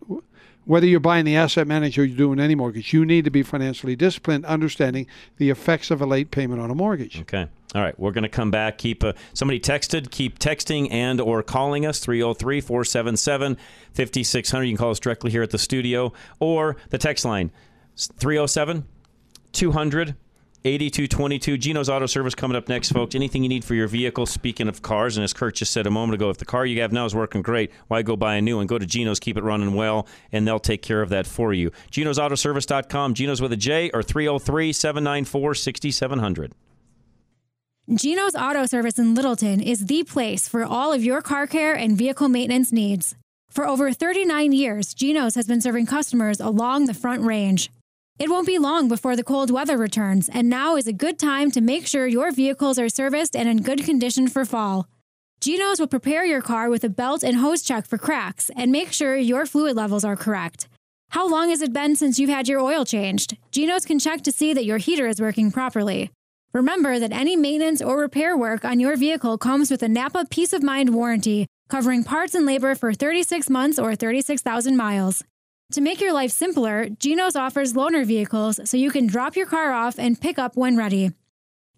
Whether 0.65 0.85
you're 0.87 1.01
buying 1.01 1.25
the 1.25 1.35
asset 1.35 1.67
manager 1.67 2.05
you're 2.05 2.15
doing 2.15 2.39
any 2.39 2.55
mortgage, 2.55 2.93
you 2.93 3.05
need 3.05 3.25
to 3.25 3.31
be 3.31 3.43
financially 3.43 3.97
disciplined, 3.97 4.45
understanding 4.45 5.07
the 5.37 5.49
effects 5.49 5.91
of 5.91 6.01
a 6.01 6.05
late 6.05 6.31
payment 6.31 6.61
on 6.61 6.71
a 6.71 6.75
mortgage. 6.75 7.19
Okay. 7.21 7.47
All 7.75 7.81
right. 7.81 7.99
We're 7.99 8.11
going 8.11 8.23
to 8.23 8.29
come 8.29 8.49
back. 8.49 8.77
Keep 8.77 9.03
uh, 9.03 9.11
somebody 9.33 9.59
texted. 9.59 10.09
Keep 10.11 10.39
texting 10.39 10.87
and 10.89 11.19
or 11.19 11.43
calling 11.43 11.85
us 11.85 11.99
303-477-5600. 12.05 14.65
You 14.65 14.71
can 14.71 14.77
call 14.77 14.91
us 14.91 15.01
directly 15.01 15.31
here 15.31 15.43
at 15.43 15.49
the 15.49 15.57
studio 15.57 16.13
or 16.39 16.77
the 16.91 16.97
text 16.97 17.25
line 17.25 17.51
307 17.97 18.87
200 19.51 20.15
8222. 20.65 21.57
Gino's 21.57 21.89
Auto 21.89 22.05
Service 22.05 22.33
coming 22.33 22.55
up 22.55 22.69
next, 22.69 22.91
folks. 22.91 23.15
Anything 23.15 23.43
you 23.43 23.49
need 23.49 23.65
for 23.65 23.75
your 23.75 23.87
vehicle. 23.87 24.25
Speaking 24.25 24.67
of 24.67 24.81
cars, 24.81 25.17
and 25.17 25.23
as 25.23 25.33
Kurt 25.33 25.55
just 25.55 25.71
said 25.71 25.85
a 25.85 25.91
moment 25.91 26.15
ago, 26.15 26.29
if 26.29 26.37
the 26.37 26.45
car 26.45 26.65
you 26.65 26.81
have 26.81 26.93
now 26.93 27.05
is 27.05 27.13
working 27.13 27.41
great, 27.41 27.71
why 27.89 28.01
go 28.01 28.15
buy 28.15 28.35
a 28.35 28.41
new 28.41 28.57
one? 28.57 28.67
Go 28.67 28.77
to 28.77 28.85
Gino's, 28.85 29.19
keep 29.19 29.37
it 29.37 29.43
running 29.43 29.73
well, 29.73 30.07
and 30.31 30.47
they'll 30.47 30.59
take 30.59 30.81
care 30.81 31.01
of 31.01 31.09
that 31.09 31.27
for 31.27 31.53
you. 31.53 31.71
Gino'sAutoservice.com, 31.91 33.13
Gino's 33.13 33.41
with 33.41 33.51
a 33.51 33.57
J, 33.57 33.89
or 33.93 34.01
303 34.01 34.71
794 34.71 35.55
6700. 35.55 36.53
Gino's 37.93 38.33
Auto 38.33 38.65
Service 38.65 38.97
in 38.97 39.13
Littleton 39.13 39.59
is 39.59 39.87
the 39.87 40.03
place 40.03 40.47
for 40.47 40.63
all 40.63 40.93
of 40.93 41.03
your 41.03 41.21
car 41.21 41.45
care 41.45 41.73
and 41.73 41.97
vehicle 41.97 42.29
maintenance 42.29 42.71
needs. 42.71 43.15
For 43.49 43.67
over 43.67 43.91
39 43.91 44.53
years, 44.53 44.93
Gino's 44.93 45.35
has 45.35 45.47
been 45.47 45.59
serving 45.59 45.87
customers 45.87 46.39
along 46.39 46.85
the 46.85 46.93
Front 46.93 47.23
Range. 47.23 47.69
It 48.19 48.29
won't 48.29 48.45
be 48.45 48.59
long 48.59 48.87
before 48.87 49.15
the 49.15 49.23
cold 49.23 49.49
weather 49.49 49.75
returns, 49.75 50.29
and 50.29 50.47
now 50.47 50.75
is 50.75 50.87
a 50.87 50.93
good 50.93 51.17
time 51.17 51.49
to 51.51 51.61
make 51.61 51.87
sure 51.87 52.05
your 52.05 52.31
vehicles 52.31 52.77
are 52.77 52.87
serviced 52.87 53.35
and 53.35 53.49
in 53.49 53.63
good 53.63 53.83
condition 53.83 54.27
for 54.27 54.45
fall. 54.45 54.87
Geno's 55.41 55.79
will 55.79 55.87
prepare 55.87 56.23
your 56.23 56.41
car 56.41 56.69
with 56.69 56.83
a 56.83 56.89
belt 56.89 57.23
and 57.23 57.37
hose 57.37 57.63
check 57.63 57.87
for 57.87 57.97
cracks 57.97 58.51
and 58.55 58.71
make 58.71 58.93
sure 58.93 59.17
your 59.17 59.45
fluid 59.45 59.75
levels 59.75 60.05
are 60.05 60.15
correct. 60.15 60.69
How 61.09 61.27
long 61.27 61.49
has 61.49 61.61
it 61.61 61.73
been 61.73 61.95
since 61.95 62.17
you've 62.19 62.29
had 62.29 62.47
your 62.47 62.59
oil 62.59 62.85
changed? 62.85 63.35
Geno's 63.51 63.85
can 63.85 63.99
check 63.99 64.21
to 64.21 64.31
see 64.31 64.53
that 64.53 64.65
your 64.65 64.77
heater 64.77 65.07
is 65.07 65.19
working 65.19 65.51
properly. 65.51 66.11
Remember 66.53 66.99
that 66.99 67.11
any 67.11 67.35
maintenance 67.35 67.81
or 67.81 67.97
repair 67.97 68.37
work 68.37 68.63
on 68.63 68.79
your 68.79 68.95
vehicle 68.95 69.39
comes 69.39 69.71
with 69.71 69.81
a 69.81 69.89
Napa 69.89 70.25
Peace 70.29 70.53
of 70.53 70.61
Mind 70.61 70.93
warranty, 70.93 71.47
covering 71.67 72.03
parts 72.03 72.35
and 72.35 72.45
labor 72.45 72.75
for 72.75 72.93
36 72.93 73.49
months 73.49 73.79
or 73.79 73.95
36,000 73.95 74.77
miles. 74.77 75.23
To 75.73 75.81
make 75.81 75.99
your 75.99 76.13
life 76.13 76.29
simpler, 76.29 76.87
Geno's 76.87 77.35
offers 77.35 77.73
loaner 77.73 78.05
vehicles 78.05 78.59
so 78.69 78.77
you 78.77 78.91
can 78.91 79.07
drop 79.07 79.35
your 79.35 79.47
car 79.47 79.71
off 79.71 79.97
and 79.97 80.21
pick 80.21 80.37
up 80.37 80.55
when 80.55 80.77
ready. 80.77 81.13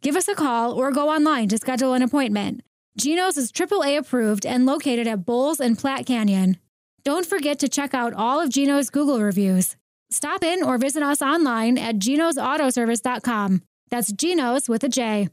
Give 0.02 0.18
us 0.18 0.28
a 0.28 0.36
call 0.36 0.74
or 0.74 0.92
go 0.92 1.10
online 1.10 1.48
to 1.48 1.58
schedule 1.58 1.94
an 1.94 2.02
appointment. 2.02 2.62
Geno's 2.98 3.38
is 3.38 3.54
AAA 3.54 3.98
approved 3.98 4.46
and 4.46 4.66
located 4.66 5.08
at 5.08 5.26
Bowles 5.26 5.62
and 5.62 5.78
Platte 5.78 6.06
Canyon. 6.06 6.58
Don't 7.06 7.26
forget 7.26 7.58
to 7.60 7.70
check 7.70 7.94
out 7.94 8.14
all 8.14 8.42
of 8.42 8.50
Geno's 8.50 8.90
Google 8.90 9.22
reviews. 9.22 9.78
Stop 10.10 10.44
in 10.44 10.62
or 10.62 10.78
visit 10.78 11.02
us 11.02 11.22
online 11.22 11.78
at 11.78 11.96
genosautoservice.com. 11.96 13.62
That's 13.92 14.12
Genos 14.12 14.68
with 14.68 14.84
a 14.84 14.90
J. 14.90 15.30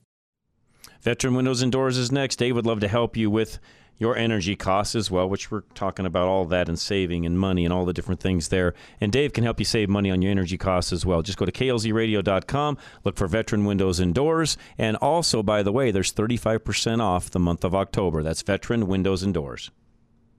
Veteran 1.01 1.35
Windows 1.35 1.63
and 1.63 1.73
Doors 1.73 1.99
is 1.99 2.13
next. 2.13 2.37
Dave 2.37 2.55
would 2.55 2.67
love 2.67 2.79
to 2.79 2.89
help 2.89 3.17
you 3.17 3.29
with 3.29 3.59
your 3.99 4.17
energy 4.17 4.57
costs 4.57 4.95
as 4.95 5.11
well, 5.11 5.29
which 5.29 5.51
we're 5.51 5.63
talking 5.75 6.07
about 6.07 6.27
all 6.27 6.45
that 6.47 6.69
and 6.69 6.79
saving 6.79 7.25
and 7.25 7.39
money 7.39 7.65
and 7.65 7.73
all 7.73 7.85
the 7.85 7.93
different 7.93 8.21
things 8.21 8.49
there. 8.49 8.75
And 9.01 9.13
Dave 9.13 9.33
can 9.33 9.45
help 9.45 9.59
you 9.59 9.65
save 9.65 9.89
money 9.89 10.11
on 10.11 10.23
your 10.23 10.31
energy 10.31 10.59
costs 10.59 10.93
as 10.93 11.07
well. 11.07 11.23
Just 11.23 11.39
go 11.39 11.45
to 11.45 11.53
klzradio.com, 11.53 12.79
look 13.05 13.17
for 13.17 13.29
Veteran 13.29 13.65
Windows 13.65 14.01
and 14.01 14.15
Doors, 14.15 14.57
and 14.77 14.97
also, 14.97 15.43
by 15.43 15.63
the 15.63 15.73
way, 15.73 15.91
there's 15.91 16.13
35% 16.13 17.01
off 17.01 17.31
the 17.31 17.39
month 17.39 17.65
of 17.65 17.75
October. 17.75 18.23
That's 18.23 18.43
Veteran 18.43 18.87
Windows 18.87 19.23
and 19.23 19.33
Doors. 19.33 19.71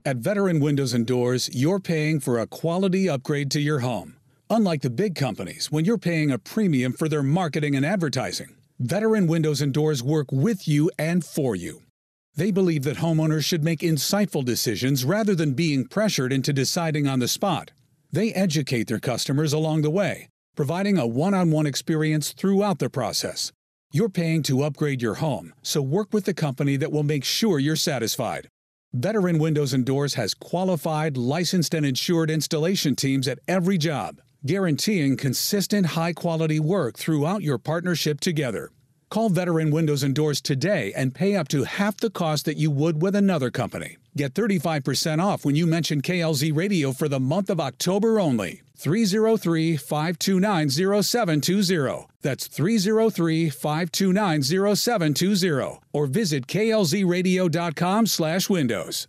At 0.06 0.18
Veteran 0.18 0.60
Windows 0.60 0.92
and 0.92 1.06
Doors, 1.06 1.48
you're 1.54 1.80
paying 1.80 2.20
for 2.20 2.38
a 2.38 2.46
quality 2.46 3.08
upgrade 3.08 3.50
to 3.52 3.60
your 3.60 3.80
home. 3.80 4.16
Unlike 4.50 4.82
the 4.82 4.90
big 4.90 5.14
companies, 5.14 5.72
when 5.72 5.86
you're 5.86 5.96
paying 5.96 6.30
a 6.30 6.38
premium 6.38 6.92
for 6.92 7.08
their 7.08 7.22
marketing 7.22 7.74
and 7.74 7.86
advertising, 7.86 8.54
Veteran 8.78 9.26
Windows 9.26 9.62
and 9.62 9.72
Doors 9.72 10.02
work 10.02 10.30
with 10.30 10.68
you 10.68 10.90
and 10.98 11.24
for 11.24 11.56
you. 11.56 11.83
They 12.36 12.50
believe 12.50 12.82
that 12.82 12.96
homeowners 12.96 13.44
should 13.44 13.62
make 13.62 13.80
insightful 13.80 14.44
decisions 14.44 15.04
rather 15.04 15.36
than 15.36 15.54
being 15.54 15.86
pressured 15.86 16.32
into 16.32 16.52
deciding 16.52 17.06
on 17.06 17.20
the 17.20 17.28
spot. 17.28 17.70
They 18.10 18.32
educate 18.32 18.88
their 18.88 18.98
customers 18.98 19.52
along 19.52 19.82
the 19.82 19.90
way, 19.90 20.28
providing 20.56 20.98
a 20.98 21.06
one 21.06 21.34
on 21.34 21.52
one 21.52 21.66
experience 21.66 22.32
throughout 22.32 22.80
the 22.80 22.90
process. 22.90 23.52
You're 23.92 24.08
paying 24.08 24.42
to 24.44 24.64
upgrade 24.64 25.00
your 25.00 25.14
home, 25.14 25.54
so 25.62 25.80
work 25.80 26.12
with 26.12 26.24
the 26.24 26.34
company 26.34 26.76
that 26.76 26.90
will 26.90 27.04
make 27.04 27.24
sure 27.24 27.60
you're 27.60 27.76
satisfied. 27.76 28.48
Veteran 28.92 29.38
Windows 29.38 29.72
and 29.72 29.84
Doors 29.84 30.14
has 30.14 30.34
qualified, 30.34 31.16
licensed, 31.16 31.74
and 31.74 31.86
insured 31.86 32.30
installation 32.30 32.96
teams 32.96 33.28
at 33.28 33.38
every 33.46 33.78
job, 33.78 34.20
guaranteeing 34.44 35.16
consistent, 35.16 35.86
high 35.86 36.12
quality 36.12 36.58
work 36.58 36.98
throughout 36.98 37.42
your 37.42 37.58
partnership 37.58 38.18
together. 38.18 38.70
Call 39.14 39.28
Veteran 39.28 39.70
Windows 39.70 40.02
and 40.02 40.12
Doors 40.12 40.40
today 40.40 40.92
and 40.96 41.14
pay 41.14 41.36
up 41.36 41.46
to 41.46 41.62
half 41.62 41.96
the 41.96 42.10
cost 42.10 42.46
that 42.46 42.56
you 42.56 42.68
would 42.72 43.00
with 43.00 43.14
another 43.14 43.48
company. 43.48 43.96
Get 44.16 44.34
35% 44.34 45.22
off 45.22 45.44
when 45.44 45.54
you 45.54 45.68
mention 45.68 46.02
KLZ 46.02 46.52
Radio 46.52 46.90
for 46.90 47.06
the 47.06 47.20
month 47.20 47.48
of 47.48 47.60
October 47.60 48.18
only. 48.18 48.62
303 48.74 49.76
529 49.76 50.68
0720. 50.68 52.08
That's 52.22 52.48
303 52.48 53.50
529 53.50 54.42
0720. 54.42 55.78
Or 55.92 56.06
visit 56.06 56.48
klzradio.com 56.48 58.06
slash 58.06 58.50
windows. 58.50 59.06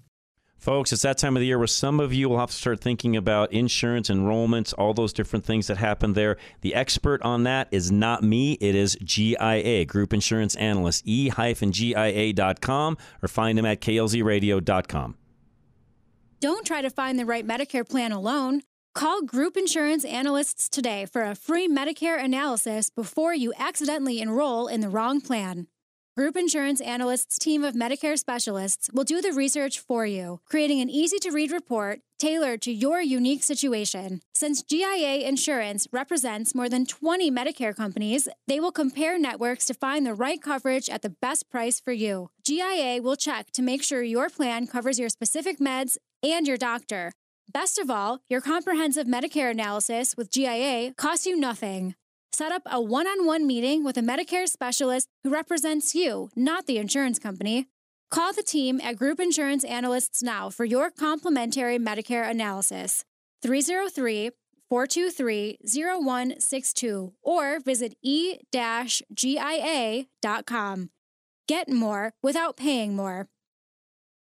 Folks, 0.65 0.91
it's 0.91 1.03
that 1.03 1.19
time 1.19 1.37
of 1.37 1.41
the 1.41 1.45
year 1.45 1.59
where 1.59 1.67
some 1.67 1.99
of 1.99 2.11
you 2.11 2.27
will 2.27 2.39
have 2.39 2.49
to 2.49 2.55
start 2.55 2.79
thinking 2.79 3.15
about 3.15 3.53
insurance, 3.53 4.09
enrollments, 4.09 4.73
all 4.75 4.95
those 4.95 5.13
different 5.13 5.45
things 5.45 5.67
that 5.67 5.77
happen 5.77 6.13
there. 6.13 6.37
The 6.61 6.73
expert 6.73 7.21
on 7.21 7.43
that 7.43 7.67
is 7.69 7.91
not 7.91 8.23
me, 8.23 8.53
it 8.53 8.73
is 8.73 8.97
GIA, 9.03 9.85
Group 9.85 10.11
Insurance 10.11 10.55
Analyst, 10.55 11.03
e-gia.com, 11.05 12.97
or 13.21 13.27
find 13.27 13.59
him 13.59 13.65
at 13.67 13.79
klzradio.com. 13.79 15.15
Don't 16.39 16.65
try 16.65 16.81
to 16.81 16.89
find 16.89 17.19
the 17.19 17.27
right 17.27 17.45
Medicare 17.45 17.87
plan 17.87 18.11
alone. 18.11 18.63
Call 18.95 19.21
Group 19.21 19.57
Insurance 19.57 20.03
Analysts 20.03 20.67
today 20.67 21.05
for 21.05 21.21
a 21.21 21.35
free 21.35 21.67
Medicare 21.67 22.19
analysis 22.19 22.89
before 22.89 23.35
you 23.35 23.53
accidentally 23.59 24.19
enroll 24.19 24.65
in 24.65 24.81
the 24.81 24.89
wrong 24.89 25.21
plan. 25.21 25.67
Group 26.17 26.37
Insurance 26.37 26.79
Analysts' 26.79 27.37
team 27.37 27.65
of 27.65 27.75
Medicare 27.75 28.17
specialists 28.17 28.89
will 28.93 29.03
do 29.03 29.21
the 29.21 29.33
research 29.33 29.79
for 29.79 30.05
you, 30.05 30.39
creating 30.45 30.79
an 30.79 30.89
easy 30.89 31.19
to 31.19 31.29
read 31.29 31.51
report 31.51 31.99
tailored 32.19 32.61
to 32.61 32.71
your 32.71 33.01
unique 33.01 33.43
situation. 33.43 34.21
Since 34.33 34.63
GIA 34.63 35.27
Insurance 35.27 35.89
represents 35.91 36.55
more 36.55 36.69
than 36.69 36.85
20 36.85 37.29
Medicare 37.31 37.75
companies, 37.75 38.29
they 38.47 38.61
will 38.61 38.71
compare 38.71 39.19
networks 39.19 39.65
to 39.65 39.73
find 39.73 40.05
the 40.05 40.13
right 40.13 40.41
coverage 40.41 40.89
at 40.89 41.01
the 41.01 41.15
best 41.21 41.49
price 41.49 41.81
for 41.81 41.91
you. 41.91 42.29
GIA 42.45 43.01
will 43.01 43.17
check 43.17 43.51
to 43.51 43.61
make 43.61 43.83
sure 43.83 44.01
your 44.01 44.29
plan 44.29 44.67
covers 44.67 44.97
your 44.97 45.09
specific 45.09 45.59
meds 45.59 45.97
and 46.23 46.47
your 46.47 46.55
doctor. 46.55 47.11
Best 47.51 47.77
of 47.77 47.89
all, 47.89 48.19
your 48.29 48.39
comprehensive 48.39 49.05
Medicare 49.05 49.51
analysis 49.51 50.15
with 50.15 50.31
GIA 50.31 50.93
costs 50.95 51.25
you 51.25 51.35
nothing. 51.35 51.95
Set 52.31 52.51
up 52.51 52.63
a 52.65 52.81
one 52.81 53.07
on 53.07 53.25
one 53.25 53.47
meeting 53.47 53.83
with 53.83 53.97
a 53.97 54.01
Medicare 54.01 54.47
specialist 54.47 55.07
who 55.23 55.29
represents 55.29 55.95
you, 55.95 56.29
not 56.35 56.65
the 56.65 56.77
insurance 56.77 57.19
company. 57.19 57.67
Call 58.11 58.33
the 58.33 58.43
team 58.43 58.79
at 58.81 58.97
Group 58.97 59.19
Insurance 59.19 59.63
Analysts 59.63 60.21
now 60.21 60.49
for 60.49 60.65
your 60.65 60.89
complimentary 60.91 61.77
Medicare 61.77 62.29
analysis. 62.29 63.03
303 63.41 64.31
423 64.69 65.57
0162 65.63 67.13
or 67.21 67.59
visit 67.59 67.95
e 68.01 68.37
GIA.com. 69.13 70.09
Get 71.47 71.69
more 71.69 72.13
without 72.23 72.57
paying 72.57 72.95
more. 72.95 73.27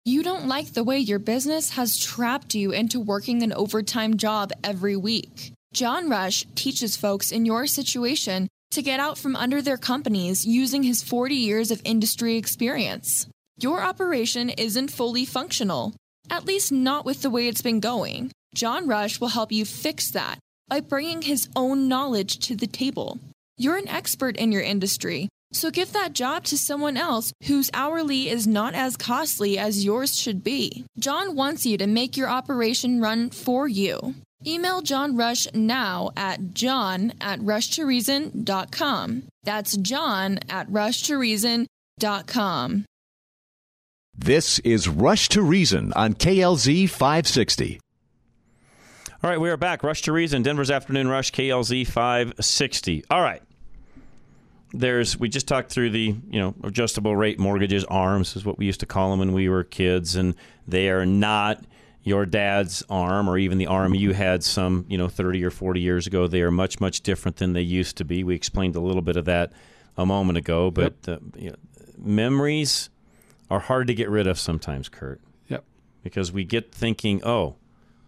You 0.08 0.22
don't 0.22 0.48
like 0.48 0.74
the 0.74 0.84
way 0.84 1.00
your 1.00 1.20
business 1.20 1.72
has 1.72 1.98
trapped 1.98 2.54
you 2.54 2.72
into 2.72 3.00
working 3.00 3.42
an 3.42 3.52
overtime 3.54 4.18
job 4.18 4.52
every 4.64 4.96
week. 4.96 5.52
John 5.76 6.08
Rush 6.10 6.46
teaches 6.56 6.96
folks 6.96 7.34
in 7.34 7.44
your 7.44 7.68
situation 7.68 8.48
to 8.72 8.82
get 8.82 9.02
out 9.02 9.18
from 9.18 9.36
under 9.36 9.62
their 9.62 9.76
companies 9.76 10.46
using 10.46 10.84
his 10.84 11.04
40 11.04 11.36
years 11.36 11.70
of 11.70 11.82
industry 11.84 12.38
experience. 12.38 13.28
Your 13.60 13.82
operation 13.82 14.50
isn't 14.50 14.90
fully 14.90 15.26
functional, 15.26 15.94
at 16.30 16.46
least 16.46 16.72
not 16.72 17.04
with 17.04 17.22
the 17.22 17.30
way 17.30 17.50
it's 17.50 17.62
been 17.62 17.82
going. 17.82 18.32
John 18.54 18.88
Rush 18.88 19.20
will 19.20 19.28
help 19.28 19.52
you 19.52 19.66
fix 19.66 20.12
that 20.12 20.40
by 20.70 20.80
bringing 20.80 21.22
his 21.22 21.50
own 21.58 21.90
knowledge 21.90 22.40
to 22.48 22.56
the 22.56 22.68
table. 22.68 23.20
You're 23.58 23.76
an 23.76 23.90
expert 23.90 24.38
in 24.38 24.54
your 24.54 24.62
industry, 24.62 25.28
so 25.52 25.72
give 25.72 25.92
that 25.92 26.14
job 26.14 26.46
to 26.46 26.58
someone 26.58 26.96
else 26.96 27.34
whose 27.48 27.70
hourly 27.74 28.30
is 28.30 28.48
not 28.48 28.76
as 28.76 28.96
costly 28.96 29.58
as 29.58 29.84
yours 29.84 30.18
should 30.18 30.42
be. 30.42 30.86
John 30.98 31.36
wants 31.36 31.66
you 31.66 31.78
to 31.80 31.86
make 31.86 32.16
your 32.16 32.30
operation 32.30 33.02
run 33.02 33.30
for 33.30 33.68
you. 33.68 34.16
Email 34.48 34.82
John 34.82 35.16
Rush 35.16 35.48
now 35.54 36.12
at 36.16 36.54
john 36.54 37.14
at 37.20 37.40
rushtoreason.com. 37.40 39.24
That's 39.44 39.78
john 39.78 40.40
at 40.50 40.70
rushtoreason.com. 40.70 42.86
This 44.18 44.60
is 44.60 44.88
Rush 44.88 45.28
to 45.30 45.42
Reason 45.42 45.92
on 45.94 46.14
KLZ 46.14 46.90
560. 46.90 47.80
All 49.22 49.30
right, 49.30 49.42
we 49.42 49.50
are 49.50 49.58
back. 49.58 49.84
Rush 49.84 50.04
to 50.04 50.14
Reason, 50.14 50.42
Denver's 50.42 50.72
Afternoon 50.72 51.10
Rush, 51.10 51.32
KLZ 51.32 51.88
560. 51.88 53.04
All 53.10 53.22
right. 53.22 53.42
There's 54.72 55.20
we 55.20 55.28
just 55.28 55.48
talked 55.48 55.72
through 55.72 55.90
the, 55.90 56.16
you 56.30 56.40
know, 56.40 56.54
adjustable 56.64 57.16
rate 57.16 57.40
mortgages, 57.40 57.84
ARMs 57.86 58.36
is 58.36 58.46
what 58.46 58.58
we 58.58 58.66
used 58.66 58.80
to 58.82 58.86
call 58.86 59.12
them 59.12 59.20
when 59.20 59.34
we 59.34 59.50
were 59.50 59.64
kids 59.64 60.16
and 60.16 60.36
they 60.68 60.90
are 60.90 61.06
not 61.06 61.64
your 62.06 62.26
dad's 62.26 62.84
arm 62.88 63.28
or 63.28 63.38
even 63.38 63.58
the 63.58 63.66
arm 63.66 63.96
you 63.96 64.14
had 64.14 64.44
some, 64.44 64.86
you 64.88 64.98
know, 64.98 65.08
30 65.08 65.44
or 65.44 65.50
40 65.50 65.82
years 65.82 66.06
ago. 66.06 66.28
They 66.28 66.42
are 66.44 66.52
much, 66.52 66.80
much 66.80 67.02
different 67.02 67.38
than 67.38 67.54
they 67.54 67.62
used 67.62 67.98
to 67.98 68.06
be. 68.06 68.24
We 68.24 68.36
explained 68.36 68.76
a 68.76 68.80
little 68.80 69.02
bit 69.02 69.18
of 69.18 69.26
that 69.26 69.52
a 69.98 70.06
moment 70.06 70.38
ago, 70.38 70.70
but 70.70 70.94
yep. 71.08 71.20
uh, 71.20 71.38
you 71.38 71.50
know, 71.50 71.56
memories 71.98 72.92
are 73.50 73.60
hard 73.60 73.88
to 73.88 73.96
get 73.96 74.08
rid 74.08 74.28
of 74.28 74.40
sometimes, 74.40 74.88
Kurt. 74.88 75.20
Yep. 75.48 75.66
Because 76.04 76.32
we 76.32 76.44
get 76.44 76.72
thinking, 76.72 77.26
oh, 77.26 77.56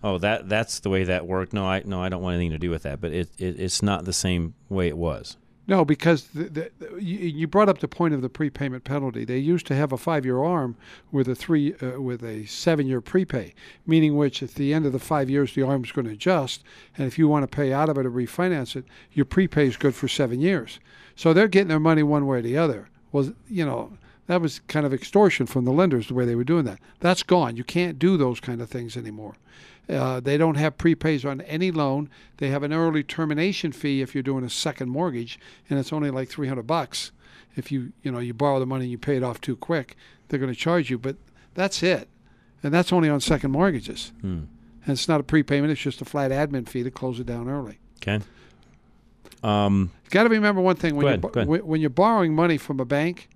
oh, 0.03 0.19
that 0.19 0.47
that's 0.47 0.79
the 0.79 0.91
way 0.91 1.03
that 1.05 1.25
worked. 1.25 1.51
No, 1.51 1.65
I 1.65 1.81
no, 1.83 1.99
I 1.99 2.09
don't 2.09 2.21
want 2.21 2.35
anything 2.35 2.51
to 2.51 2.59
do 2.59 2.69
with 2.69 2.83
that. 2.83 3.01
But 3.01 3.13
it, 3.13 3.29
it 3.39 3.59
it's 3.59 3.81
not 3.81 4.05
the 4.05 4.13
same 4.13 4.53
way 4.69 4.87
it 4.87 4.97
was. 4.97 5.37
No, 5.69 5.83
because 5.83 6.27
the, 6.27 6.71
the, 6.79 7.01
you, 7.01 7.45
brought 7.45 7.67
up 7.67 7.79
the 7.79 7.89
point 7.89 8.13
of 8.13 8.21
the 8.21 8.29
prepayment 8.29 8.85
penalty. 8.85 9.25
They 9.25 9.37
used 9.37 9.67
to 9.67 9.75
have 9.75 9.91
a 9.91 9.97
five-year 9.97 10.41
arm 10.41 10.77
with 11.11 11.27
a 11.27 11.35
three 11.35 11.73
uh, 11.75 12.01
with 12.01 12.23
a 12.23 12.45
seven-year 12.45 13.01
prepay, 13.01 13.53
meaning 13.85 14.15
which 14.15 14.41
at 14.41 14.55
the 14.55 14.73
end 14.73 14.85
of 14.85 14.93
the 14.93 14.99
five 14.99 15.29
years 15.29 15.53
the 15.53 15.63
arm 15.63 15.83
is 15.83 15.91
going 15.91 16.07
to 16.07 16.13
adjust, 16.13 16.63
and 16.97 17.05
if 17.05 17.19
you 17.19 17.27
want 17.27 17.43
to 17.43 17.53
pay 17.53 17.73
out 17.73 17.89
of 17.89 17.97
it 17.97 18.05
or 18.05 18.11
refinance 18.11 18.77
it, 18.77 18.85
your 19.11 19.25
prepay 19.25 19.67
is 19.67 19.75
good 19.75 19.93
for 19.93 20.07
seven 20.07 20.39
years. 20.39 20.79
So 21.17 21.33
they're 21.33 21.49
getting 21.49 21.67
their 21.67 21.79
money 21.79 22.03
one 22.03 22.25
way 22.25 22.37
or 22.37 22.41
the 22.41 22.57
other. 22.57 22.87
Well, 23.11 23.33
you 23.49 23.65
know 23.65 23.97
that 24.27 24.41
was 24.41 24.59
kind 24.67 24.85
of 24.85 24.93
extortion 24.93 25.47
from 25.47 25.65
the 25.65 25.71
lenders 25.71 26.07
the 26.07 26.13
way 26.13 26.25
they 26.25 26.35
were 26.35 26.43
doing 26.43 26.65
that. 26.65 26.79
That's 26.99 27.23
gone. 27.23 27.57
You 27.57 27.63
can't 27.63 27.99
do 27.99 28.15
those 28.15 28.39
kind 28.39 28.61
of 28.61 28.69
things 28.69 28.95
anymore. 28.95 29.35
Uh, 29.89 30.19
they 30.19 30.37
don't 30.37 30.55
have 30.55 30.77
prepays 30.77 31.23
on 31.23 31.41
any 31.41 31.71
loan. 31.71 32.09
They 32.37 32.49
have 32.49 32.63
an 32.63 32.73
early 32.73 33.03
termination 33.03 33.71
fee 33.71 34.01
if 34.01 34.13
you're 34.13 34.23
doing 34.23 34.43
a 34.43 34.49
second 34.49 34.89
mortgage, 34.89 35.39
and 35.69 35.79
it's 35.79 35.93
only 35.93 36.09
like 36.09 36.29
300 36.29 36.63
bucks. 36.63 37.11
If 37.55 37.71
you 37.71 37.93
you 38.03 38.11
know 38.11 38.19
you 38.19 38.33
borrow 38.33 38.59
the 38.59 38.65
money 38.65 38.85
and 38.85 38.91
you 38.91 38.97
pay 38.97 39.15
it 39.15 39.23
off 39.23 39.41
too 39.41 39.55
quick, 39.55 39.95
they're 40.27 40.39
going 40.39 40.53
to 40.53 40.59
charge 40.59 40.89
you. 40.89 40.97
But 40.97 41.15
that's 41.53 41.81
it, 41.81 42.07
and 42.61 42.73
that's 42.73 42.91
only 42.91 43.09
on 43.09 43.21
second 43.21 43.51
mortgages. 43.51 44.11
Hmm. 44.21 44.43
And 44.83 44.93
it's 44.93 45.07
not 45.07 45.19
a 45.19 45.23
prepayment; 45.23 45.71
it's 45.71 45.81
just 45.81 46.01
a 46.01 46.05
flat 46.05 46.31
admin 46.31 46.67
fee 46.67 46.83
to 46.83 46.91
close 46.91 47.19
it 47.19 47.25
down 47.25 47.49
early. 47.49 47.79
Okay. 47.97 48.23
Um, 49.43 49.91
got 50.09 50.23
to 50.23 50.29
remember 50.29 50.61
one 50.61 50.75
thing 50.75 50.95
when 50.95 51.07
ahead, 51.07 51.23
you're 51.35 51.63
when 51.63 51.81
you're 51.81 51.89
borrowing 51.89 52.35
money 52.35 52.57
from 52.57 52.79
a 52.79 52.85
bank 52.85 53.29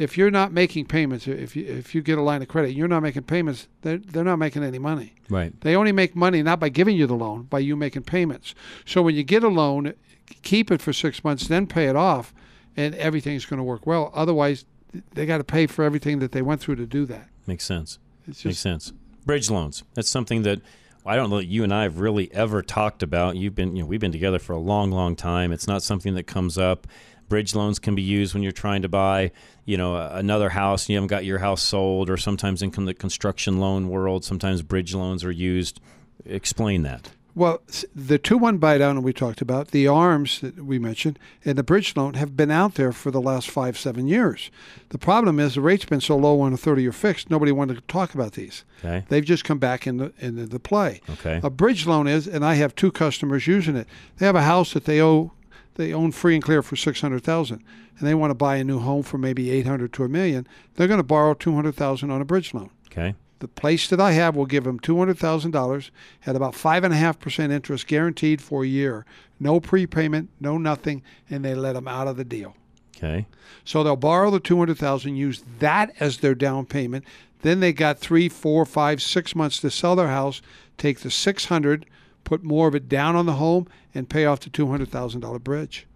if 0.00 0.16
you're 0.16 0.30
not 0.30 0.50
making 0.50 0.86
payments, 0.86 1.28
if 1.28 1.54
you 1.54 1.66
if 1.66 1.94
you 1.94 2.00
get 2.00 2.16
a 2.16 2.22
line 2.22 2.40
of 2.40 2.48
credit, 2.48 2.70
you're 2.70 2.88
not 2.88 3.02
making 3.02 3.24
payments. 3.24 3.68
They're 3.82 3.98
they're 3.98 4.24
not 4.24 4.38
making 4.38 4.64
any 4.64 4.78
money. 4.78 5.14
Right. 5.28 5.52
They 5.60 5.76
only 5.76 5.92
make 5.92 6.16
money 6.16 6.42
not 6.42 6.58
by 6.58 6.70
giving 6.70 6.96
you 6.96 7.06
the 7.06 7.14
loan, 7.14 7.42
by 7.42 7.58
you 7.58 7.76
making 7.76 8.04
payments. 8.04 8.54
So 8.86 9.02
when 9.02 9.14
you 9.14 9.22
get 9.22 9.44
a 9.44 9.48
loan, 9.48 9.92
keep 10.40 10.70
it 10.70 10.80
for 10.80 10.94
six 10.94 11.22
months, 11.22 11.48
then 11.48 11.66
pay 11.66 11.86
it 11.86 11.96
off, 11.96 12.32
and 12.78 12.94
everything's 12.94 13.44
going 13.44 13.58
to 13.58 13.64
work 13.64 13.86
well. 13.86 14.10
Otherwise, 14.14 14.64
they 15.12 15.26
got 15.26 15.38
to 15.38 15.44
pay 15.44 15.66
for 15.66 15.84
everything 15.84 16.18
that 16.20 16.32
they 16.32 16.40
went 16.40 16.62
through 16.62 16.76
to 16.76 16.86
do 16.86 17.04
that. 17.04 17.28
Makes 17.46 17.66
sense. 17.66 17.98
It's 18.26 18.42
Makes 18.42 18.58
sense. 18.58 18.94
Bridge 19.26 19.50
loans. 19.50 19.84
That's 19.92 20.08
something 20.08 20.42
that 20.44 20.62
I 21.04 21.14
don't 21.14 21.28
know 21.28 21.36
that 21.36 21.46
you 21.46 21.62
and 21.62 21.74
I 21.74 21.82
have 21.82 22.00
really 22.00 22.32
ever 22.32 22.62
talked 22.62 23.02
about. 23.02 23.36
You've 23.36 23.54
been, 23.54 23.76
you 23.76 23.82
know, 23.82 23.86
we've 23.86 24.00
been 24.00 24.12
together 24.12 24.38
for 24.38 24.54
a 24.54 24.58
long, 24.58 24.90
long 24.90 25.14
time. 25.14 25.52
It's 25.52 25.66
not 25.66 25.82
something 25.82 26.14
that 26.14 26.24
comes 26.24 26.56
up. 26.56 26.86
Bridge 27.30 27.54
loans 27.54 27.78
can 27.78 27.94
be 27.94 28.02
used 28.02 28.34
when 28.34 28.42
you're 28.42 28.52
trying 28.52 28.82
to 28.82 28.88
buy, 28.88 29.30
you 29.64 29.78
know, 29.78 29.96
another 29.96 30.50
house 30.50 30.84
and 30.84 30.90
you 30.90 30.96
haven't 30.96 31.08
got 31.08 31.24
your 31.24 31.38
house 31.38 31.62
sold, 31.62 32.10
or 32.10 32.18
sometimes 32.18 32.60
in 32.60 32.70
the 32.84 32.92
construction 32.92 33.58
loan 33.58 33.88
world, 33.88 34.24
sometimes 34.24 34.60
bridge 34.60 34.94
loans 34.94 35.24
are 35.24 35.30
used. 35.30 35.80
Explain 36.26 36.82
that. 36.82 37.10
Well, 37.34 37.62
the 37.94 38.18
two 38.18 38.36
one 38.36 38.58
buy 38.58 38.78
down 38.78 39.02
we 39.02 39.12
talked 39.12 39.40
about, 39.40 39.68
the 39.68 39.86
arms 39.86 40.40
that 40.40 40.64
we 40.64 40.78
mentioned, 40.78 41.18
and 41.44 41.56
the 41.56 41.62
bridge 41.62 41.96
loan 41.96 42.14
have 42.14 42.36
been 42.36 42.50
out 42.50 42.74
there 42.74 42.92
for 42.92 43.10
the 43.10 43.20
last 43.20 43.48
five, 43.48 43.78
seven 43.78 44.08
years. 44.08 44.50
The 44.88 44.98
problem 44.98 45.38
is 45.38 45.54
the 45.54 45.60
rate's 45.60 45.84
been 45.84 46.00
so 46.00 46.16
low 46.16 46.40
on 46.40 46.52
a 46.52 46.56
30 46.56 46.82
year 46.82 46.92
fixed, 46.92 47.30
nobody 47.30 47.52
wanted 47.52 47.76
to 47.76 47.80
talk 47.82 48.14
about 48.14 48.32
these. 48.32 48.64
Okay. 48.80 49.04
They've 49.08 49.24
just 49.24 49.44
come 49.44 49.58
back 49.58 49.86
into, 49.86 50.12
into 50.18 50.46
the 50.46 50.58
play. 50.58 51.00
Okay. 51.10 51.40
A 51.42 51.50
bridge 51.50 51.86
loan 51.86 52.08
is, 52.08 52.26
and 52.26 52.44
I 52.44 52.54
have 52.54 52.74
two 52.74 52.90
customers 52.90 53.46
using 53.46 53.76
it. 53.76 53.86
They 54.18 54.26
have 54.26 54.36
a 54.36 54.42
house 54.42 54.72
that 54.72 54.84
they 54.84 55.00
owe, 55.00 55.32
they 55.74 55.92
own 55.92 56.12
free 56.12 56.34
and 56.34 56.42
clear 56.42 56.62
for 56.62 56.76
600000 56.76 57.64
and 57.98 58.08
they 58.08 58.14
want 58.14 58.30
to 58.30 58.34
buy 58.34 58.56
a 58.56 58.64
new 58.64 58.78
home 58.78 59.02
for 59.02 59.18
maybe 59.18 59.50
800 59.50 59.92
to 59.92 60.04
a 60.04 60.08
million. 60.08 60.46
They're 60.74 60.88
going 60.88 60.98
to 60.98 61.04
borrow 61.04 61.34
200000 61.34 62.10
on 62.10 62.20
a 62.20 62.24
bridge 62.24 62.54
loan. 62.54 62.70
Okay. 62.90 63.14
The 63.40 63.48
place 63.48 63.88
that 63.88 64.00
I 64.00 64.12
have 64.12 64.36
will 64.36 64.46
give 64.46 64.64
them 64.64 64.78
two 64.78 64.98
hundred 64.98 65.18
thousand 65.18 65.52
dollars 65.52 65.90
at 66.26 66.36
about 66.36 66.54
five 66.54 66.84
and 66.84 66.92
a 66.92 66.96
half 66.96 67.18
percent 67.18 67.52
interest 67.52 67.86
guaranteed 67.86 68.42
for 68.42 68.64
a 68.64 68.66
year. 68.66 69.06
No 69.38 69.60
prepayment, 69.60 70.28
no 70.38 70.58
nothing, 70.58 71.02
and 71.30 71.42
they 71.42 71.54
let 71.54 71.72
them 71.72 71.88
out 71.88 72.06
of 72.06 72.18
the 72.18 72.24
deal. 72.24 72.54
Okay. 72.94 73.26
So 73.64 73.82
they'll 73.82 73.96
borrow 73.96 74.30
the 74.30 74.40
two 74.40 74.58
hundred 74.58 74.76
thousand, 74.76 75.16
use 75.16 75.42
that 75.58 75.90
as 75.98 76.18
their 76.18 76.34
down 76.34 76.66
payment. 76.66 77.06
Then 77.40 77.60
they 77.60 77.72
got 77.72 77.98
three, 77.98 78.28
four, 78.28 78.66
five, 78.66 79.00
six 79.00 79.34
months 79.34 79.58
to 79.60 79.70
sell 79.70 79.96
their 79.96 80.08
house. 80.08 80.42
Take 80.76 81.00
the 81.00 81.10
six 81.10 81.46
hundred, 81.46 81.86
put 82.24 82.42
more 82.42 82.68
of 82.68 82.74
it 82.74 82.88
down 82.88 83.16
on 83.16 83.26
the 83.26 83.34
home, 83.34 83.68
and 83.94 84.08
pay 84.08 84.24
off 84.24 84.40
the 84.40 84.50
two 84.50 84.68
hundred 84.68 84.88
thousand 84.88 85.20
dollar 85.20 85.38
bridge. 85.38 85.86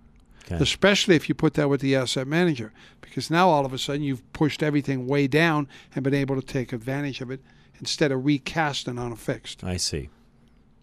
Okay. 0.46 0.62
Especially 0.62 1.16
if 1.16 1.28
you 1.28 1.34
put 1.34 1.54
that 1.54 1.70
with 1.70 1.80
the 1.80 1.96
asset 1.96 2.26
manager, 2.26 2.72
because 3.00 3.30
now 3.30 3.48
all 3.48 3.64
of 3.64 3.72
a 3.72 3.78
sudden 3.78 4.02
you've 4.02 4.30
pushed 4.34 4.62
everything 4.62 5.06
way 5.06 5.26
down 5.26 5.66
and 5.94 6.04
been 6.04 6.12
able 6.12 6.36
to 6.36 6.46
take 6.46 6.72
advantage 6.72 7.22
of 7.22 7.30
it 7.30 7.40
instead 7.80 8.12
of 8.12 8.26
recasting 8.26 8.98
on 8.98 9.10
a 9.10 9.16
fixed. 9.16 9.64
I 9.64 9.78
see. 9.78 10.10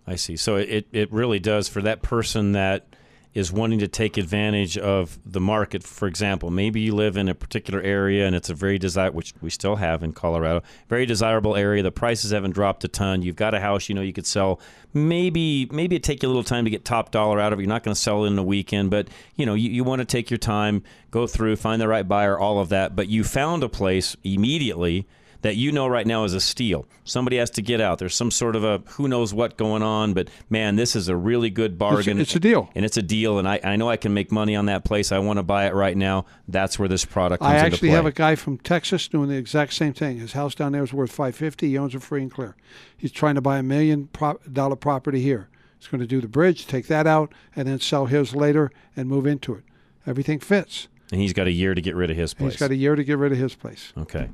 I 0.08 0.16
see. 0.16 0.36
So 0.36 0.56
it, 0.56 0.88
it 0.92 1.12
really 1.14 1.40
does 1.40 1.70
for 1.70 1.82
that 1.84 2.02
person 2.02 2.54
that 2.54 2.91
is 3.34 3.52
wanting 3.52 3.80
to 3.80 3.88
take 3.88 4.18
advantage 4.18 4.78
of 4.78 5.18
the 5.26 5.40
market. 5.40 5.84
For 5.84 6.08
example, 6.08 6.50
maybe 6.50 6.82
you 6.82 6.94
live 6.94 7.16
in 7.16 7.30
a 7.30 7.36
particular 7.36 7.82
area 7.82 8.28
and 8.28 8.36
it's 8.36 8.50
a 8.50 8.54
very 8.54 8.78
desire, 8.78 9.12
which 9.12 9.34
we 9.42 9.50
still 9.50 9.78
have 9.78 10.04
in 10.04 10.12
Colorado, 10.12 10.64
very 10.90 11.06
desirable 11.06 11.56
area. 11.56 11.82
The 11.82 11.92
prices 11.92 12.32
haven't 12.32 12.52
dropped 12.52 12.84
a 12.84 12.90
ton. 12.90 13.22
You've 13.22 13.38
got 13.38 13.54
a 13.54 13.60
house 13.60 13.88
you 13.88 13.96
know 13.96 14.02
you 14.02 14.14
could 14.14 14.26
sell. 14.26 14.60
Maybe 14.94 15.68
maybe 15.72 15.96
it 15.96 16.04
take 16.04 16.24
you 16.24 16.28
a 16.28 16.32
little 16.32 16.44
time 16.44 16.66
to 16.66 16.72
get 16.72 16.84
top 16.84 17.12
dollar 17.12 17.40
out 17.40 17.54
of 17.54 17.60
it. 17.60 17.64
You're 17.64 17.70
not 17.70 17.84
going 17.84 17.96
to 17.96 18.00
sell 18.00 18.26
it 18.26 18.28
in 18.28 18.38
a 18.38 18.44
weekend, 18.44 18.92
but 18.92 19.08
you 19.36 19.46
know 19.46 19.54
you, 19.54 19.70
you 19.70 19.84
want 19.84 20.00
to 20.00 20.06
take 20.06 20.30
your 20.30 20.38
time, 20.38 20.84
go 21.10 21.26
through, 21.26 21.56
find 21.56 21.82
the 21.82 21.88
right 21.88 22.08
buyer, 22.08 22.38
all 22.38 22.60
of 22.60 22.70
that. 22.70 22.96
But 22.96 23.08
you 23.08 23.24
found 23.24 23.64
a 23.64 23.70
place 23.70 24.18
immediately 24.24 25.08
that 25.42 25.56
you 25.56 25.72
know 25.72 25.88
right 25.88 26.06
now 26.06 26.24
is 26.24 26.34
a 26.34 26.40
steal. 26.42 26.86
Somebody 27.04 27.38
has 27.38 27.50
to 27.52 27.62
get 27.62 27.82
out. 27.82 27.98
There's 28.00 28.16
some 28.16 28.32
sort 28.32 28.56
of 28.56 28.64
a 28.64 28.80
who 28.92 29.08
knows 29.08 29.34
what 29.34 29.58
going 29.58 29.82
on, 29.84 30.14
but 30.14 30.30
man, 30.50 30.76
this 30.76 30.96
is 30.96 31.08
a 31.08 31.16
really 31.16 31.50
good 31.50 31.78
bargain. 31.78 32.20
it's 32.20 32.36
a 32.36 32.40
deal. 32.40 32.70
And 32.76 32.86
it's 32.86 32.98
a 32.98 33.02
deal, 33.02 33.40
and 33.40 33.48
I, 33.48 33.60
I 33.64 33.76
know 33.76 33.90
I 33.90 33.98
can 33.98 34.14
make 34.14 34.32
money 34.32 34.56
on 34.56 34.68
that 34.68 34.84
place. 34.84 35.12
I 35.12 35.20
want 35.20 35.38
to 35.38 35.44
buy 35.44 35.66
it 35.66 35.74
right 35.74 35.98
now. 35.98 36.26
That's 36.48 36.78
where 36.78 36.88
this 36.88 37.06
product 37.06 37.42
comes 37.42 37.54
I 37.54 37.58
actually 37.66 37.90
have 37.90 38.06
a 38.06 38.12
guy 38.12 38.36
from 38.36 38.58
Texas 38.60 39.08
doing 39.08 39.30
the 39.30 39.36
exact 39.36 39.74
same 39.74 39.94
thing. 39.94 40.20
His 40.20 40.34
house 40.34 40.54
down 40.56 40.72
there 40.74 40.84
is 40.84 40.94
worth 40.94 41.12
five 41.12 41.36
fifty. 41.36 41.70
He 41.70 41.78
owns 41.78 41.96
it 41.96 42.02
free 42.02 42.22
and 42.22 42.32
clear. 42.32 42.56
He's 42.96 43.12
trying 43.12 43.36
to 43.36 43.42
buy 43.42 43.58
a 43.58 43.64
million 43.64 44.10
dollar 44.52 44.76
property 44.76 45.22
here. 45.22 45.50
He's 45.80 45.88
going 45.88 46.02
to 46.02 46.08
do 46.08 46.22
the 46.22 46.28
bridge, 46.28 46.68
take 46.68 46.86
that 46.88 47.08
out, 47.08 47.34
and 47.56 47.68
then 47.68 47.80
sell 47.80 48.06
his 48.06 48.36
later 48.36 48.70
and 48.96 49.10
move 49.10 49.26
into 49.26 49.56
it. 49.56 49.64
Everything 50.06 50.40
fits. 50.40 50.88
and 51.12 51.20
he's 51.20 51.34
got 51.34 51.48
a 51.48 51.52
year 51.52 51.74
to 51.74 51.82
get 51.82 51.96
rid 51.96 52.12
of 52.12 52.18
his 52.18 52.34
place. 52.36 52.54
He's 52.54 52.60
got 52.60 52.70
a 52.70 52.76
year 52.76 52.96
to 52.96 53.04
get 53.04 53.18
rid 53.18 53.32
of 53.32 53.38
his 53.40 53.56
place. 53.56 53.92
okay. 53.98 54.30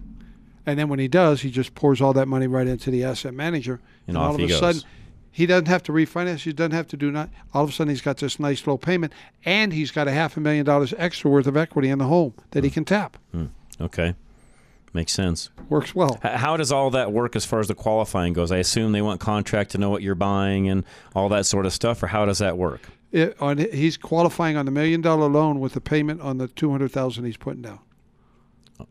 And 0.67 0.77
then 0.77 0.89
when 0.89 0.99
he 0.99 1.07
does, 1.07 1.41
he 1.41 1.49
just 1.49 1.73
pours 1.73 2.01
all 2.01 2.13
that 2.13 2.27
money 2.27 2.45
right 2.45 2.67
into 2.67 2.91
the 2.91 3.03
asset 3.03 3.33
manager. 3.33 3.79
And 4.05 4.17
all 4.17 4.25
off 4.25 4.33
of 4.35 4.39
he 4.41 4.45
a 4.45 4.49
goes. 4.49 4.59
sudden, 4.59 4.81
he 5.31 5.45
doesn't 5.45 5.67
have 5.67 5.81
to 5.83 5.91
refinance. 5.93 6.39
He 6.39 6.51
doesn't 6.51 6.73
have 6.73 6.87
to 6.89 6.97
do 6.97 7.09
not. 7.09 7.29
All 7.53 7.63
of 7.63 7.69
a 7.69 7.73
sudden, 7.73 7.89
he's 7.89 8.01
got 8.01 8.17
this 8.17 8.37
nice 8.39 8.67
low 8.67 8.77
payment, 8.77 9.13
and 9.45 9.71
he's 9.71 9.91
got 9.91 10.07
a 10.07 10.11
half 10.11 10.35
a 10.35 10.41
million 10.41 10.65
dollars 10.65 10.93
extra 10.97 11.31
worth 11.31 11.47
of 11.47 11.55
equity 11.55 11.89
in 11.89 11.99
the 11.99 12.05
home 12.05 12.33
that 12.51 12.63
he 12.63 12.69
can 12.69 12.83
tap. 12.85 13.17
Hmm. 13.31 13.45
Okay. 13.79 14.13
Makes 14.93 15.13
sense. 15.13 15.49
Works 15.69 15.93
well. 15.95 16.19
How 16.21 16.57
does 16.57 16.71
all 16.71 16.89
that 16.91 17.11
work 17.11 17.35
as 17.35 17.45
far 17.45 17.59
as 17.59 17.67
the 17.67 17.75
qualifying 17.75 18.33
goes? 18.33 18.51
I 18.51 18.57
assume 18.57 18.91
they 18.91 19.01
want 19.01 19.21
contract 19.21 19.71
to 19.71 19.77
know 19.77 19.89
what 19.89 20.01
you're 20.01 20.15
buying 20.15 20.67
and 20.67 20.83
all 21.15 21.29
that 21.29 21.45
sort 21.45 21.65
of 21.65 21.73
stuff, 21.73 22.01
or 22.03 22.07
how 22.07 22.25
does 22.25 22.39
that 22.39 22.57
work? 22.57 22.81
It, 23.11 23.37
on 23.39 23.57
he's 23.57 23.95
qualifying 23.95 24.57
on 24.57 24.65
the 24.65 24.71
million 24.71 25.01
dollar 25.01 25.29
loan 25.29 25.59
with 25.61 25.73
the 25.73 25.81
payment 25.81 26.19
on 26.21 26.39
the 26.39 26.47
two 26.49 26.71
hundred 26.71 26.91
thousand 26.91 27.23
he's 27.25 27.37
putting 27.37 27.61
down. 27.61 27.79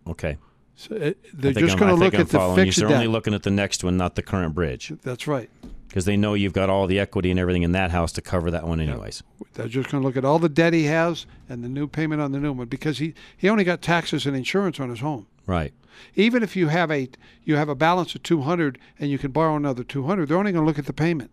Okay. 0.07 0.39
So 0.77 0.95
it, 0.95 1.19
I 1.25 1.29
they're 1.33 1.53
just 1.55 1.79
going 1.79 1.89
to 1.89 1.99
look 1.99 2.15
at 2.15 2.29
the 2.29 2.39
following 2.39 2.59
you. 2.59 2.65
fixed 2.67 2.81
So 2.81 2.87
they're 2.87 2.97
only 2.97 3.09
looking 3.09 3.33
at 3.35 3.43
the 3.43 3.51
next 3.51 3.83
one, 3.83 3.97
not 3.97 4.15
the 4.15 4.23
current 4.23 4.55
bridge, 4.55 4.93
That's 5.03 5.27
right. 5.27 5.49
because 5.89 6.05
they 6.05 6.17
know 6.19 6.35
you've 6.35 6.53
got 6.53 6.69
all 6.69 6.87
the 6.87 7.01
equity 7.01 7.31
and 7.31 7.41
everything 7.41 7.63
in 7.63 7.73
that 7.73 7.91
house 7.91 8.13
to 8.13 8.21
cover 8.21 8.51
that 8.51 8.67
one, 8.69 8.81
anyways. 8.81 9.23
They're 9.55 9.69
just 9.69 9.91
going 9.91 10.03
to 10.03 10.07
look 10.07 10.19
at 10.19 10.25
all 10.25 10.39
the 10.39 10.51
debt 10.51 10.75
he 10.75 10.85
has 10.85 11.25
and 11.49 11.65
the 11.65 11.69
new 11.69 11.87
payment 11.87 12.21
on 12.21 12.33
the 12.33 12.39
new 12.39 12.53
one 12.53 12.67
because 12.67 12.99
he, 12.99 13.15
he 13.37 13.49
only 13.49 13.65
got 13.65 13.81
taxes 13.81 14.27
and 14.27 14.37
insurance 14.37 14.79
on 14.79 14.91
his 14.91 15.01
home. 15.01 15.27
Right. 15.47 15.73
Even 16.15 16.43
if 16.43 16.57
you 16.57 16.69
have 16.69 16.91
a 16.91 17.09
you 17.43 17.57
have 17.57 17.71
a 17.71 17.75
balance 17.75 18.15
of 18.15 18.23
two 18.23 18.43
hundred 18.43 18.79
and 18.99 19.11
you 19.11 19.17
can 19.17 19.31
borrow 19.31 19.57
another 19.57 19.83
two 19.83 20.03
hundred, 20.03 20.29
they're 20.29 20.37
only 20.37 20.53
going 20.53 20.63
to 20.63 20.67
look 20.67 20.79
at 20.79 20.85
the 20.85 20.93
payment 20.93 21.31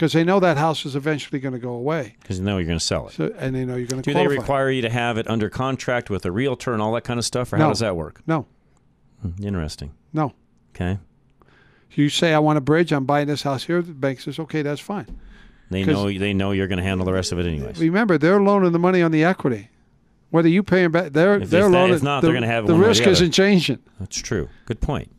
because 0.00 0.14
they 0.14 0.24
know 0.24 0.40
that 0.40 0.56
house 0.56 0.86
is 0.86 0.96
eventually 0.96 1.38
going 1.40 1.52
to 1.52 1.58
go 1.58 1.72
away. 1.72 2.16
Because 2.22 2.38
they 2.38 2.44
know 2.46 2.56
you're 2.56 2.66
going 2.66 2.78
to 2.78 2.82
sell 2.84 3.08
it. 3.08 3.12
So 3.12 3.34
and 3.36 3.54
they 3.54 3.66
know 3.66 3.76
you're 3.76 3.86
going 3.86 4.00
to 4.00 4.10
Do 4.10 4.14
they 4.14 4.26
require 4.26 4.70
you 4.70 4.80
to 4.80 4.88
have 4.88 5.18
it 5.18 5.28
under 5.28 5.50
contract 5.50 6.08
with 6.08 6.24
a 6.24 6.32
realtor 6.32 6.72
and 6.72 6.80
all 6.80 6.92
that 6.94 7.04
kind 7.04 7.18
of 7.18 7.26
stuff, 7.26 7.52
or 7.52 7.58
how 7.58 7.68
does 7.68 7.80
that 7.80 7.96
work? 7.96 8.22
No, 8.26 8.46
Hmm, 9.20 9.44
Interesting. 9.44 9.92
no. 10.14 10.32
Okay. 10.74 10.98
You 11.92 12.08
say 12.08 12.32
I 12.32 12.38
want 12.38 12.56
a 12.56 12.62
bridge. 12.62 12.92
I'm 12.92 13.04
buying 13.04 13.26
this 13.26 13.42
house 13.42 13.64
here. 13.64 13.82
The 13.82 13.92
bank 13.92 14.20
says 14.20 14.38
okay, 14.38 14.62
that's 14.62 14.80
fine. 14.80 15.06
They 15.70 15.84
know 15.84 16.10
they 16.10 16.32
know 16.32 16.52
you're 16.52 16.66
going 16.68 16.78
to 16.78 16.82
handle 16.84 17.04
the 17.04 17.12
rest 17.12 17.30
of 17.32 17.38
it 17.38 17.44
anyways. 17.44 17.78
Remember, 17.78 18.16
they're 18.16 18.40
loaning 18.40 18.72
the 18.72 18.78
money 18.78 19.02
on 19.02 19.10
the 19.10 19.22
equity. 19.22 19.68
Whether 20.30 20.48
you 20.48 20.62
pay 20.62 20.82
them 20.82 20.92
back, 20.92 21.12
they're 21.12 21.36
If 21.42 21.50
they're 21.50 21.68
loaning. 21.68 21.96
if 21.96 22.02
not, 22.02 22.22
the, 22.22 22.28
they're 22.28 22.34
gonna 22.34 22.46
have 22.46 22.66
the 22.66 22.72
one 22.72 22.80
way 22.80 22.86
or 22.86 22.88
risk 22.88 23.06
isn't 23.06 23.32
changing. 23.32 23.80
That's 23.98 24.16
true. 24.16 24.48
Good 24.64 24.80
point. 24.80 25.12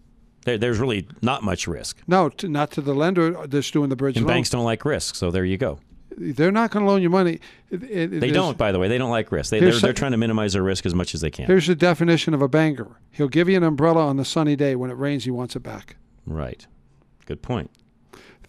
There, 0.45 0.57
there's 0.57 0.79
really 0.79 1.07
not 1.21 1.43
much 1.43 1.67
risk. 1.67 2.01
No, 2.07 2.29
to, 2.29 2.47
not 2.47 2.71
to 2.71 2.81
the 2.81 2.93
lender 2.95 3.37
uh, 3.37 3.47
that's 3.47 3.69
doing 3.71 3.89
the 3.89 3.95
bridge 3.95 4.17
And 4.17 4.25
loan. 4.25 4.35
banks 4.35 4.49
don't 4.49 4.65
like 4.65 4.83
risk, 4.85 5.15
so 5.15 5.29
there 5.31 5.45
you 5.45 5.57
go. 5.57 5.79
They're 6.17 6.51
not 6.51 6.71
going 6.71 6.83
to 6.85 6.91
loan 6.91 7.01
you 7.01 7.09
money. 7.09 7.39
It- 7.69 7.83
it- 7.83 8.19
They 8.19 8.31
don't, 8.31 8.57
by 8.57 8.71
the 8.71 8.79
way. 8.79 8.87
They 8.87 8.97
don't 8.97 9.11
like 9.11 9.31
risk. 9.31 9.51
They, 9.51 9.59
Here's 9.59 9.75
they're, 9.81 9.87
they're 9.89 9.93
trying 9.93 10.11
to 10.11 10.17
minimize 10.17 10.53
their 10.53 10.63
risk 10.63 10.85
as 10.85 10.93
much 10.93 11.13
as 11.15 11.21
they 11.21 11.31
can. 11.31 11.45
Here's 11.45 11.67
the 11.67 11.75
definition 11.75 12.33
of 12.33 12.41
a 12.41 12.47
banker. 12.49 12.97
He'll 13.11 13.29
give 13.29 13.47
you 13.47 13.55
an 13.57 13.63
umbrella 13.63 14.05
on 14.07 14.17
the 14.17 14.25
sunny 14.25 14.55
day. 14.55 14.75
When 14.75 14.89
it 14.91 14.95
rains, 14.97 15.23
he 15.23 15.31
wants 15.31 15.55
it 15.55 15.61
back. 15.61 15.95
Right. 16.25 16.65
Good 17.25 17.41
point. 17.41 17.71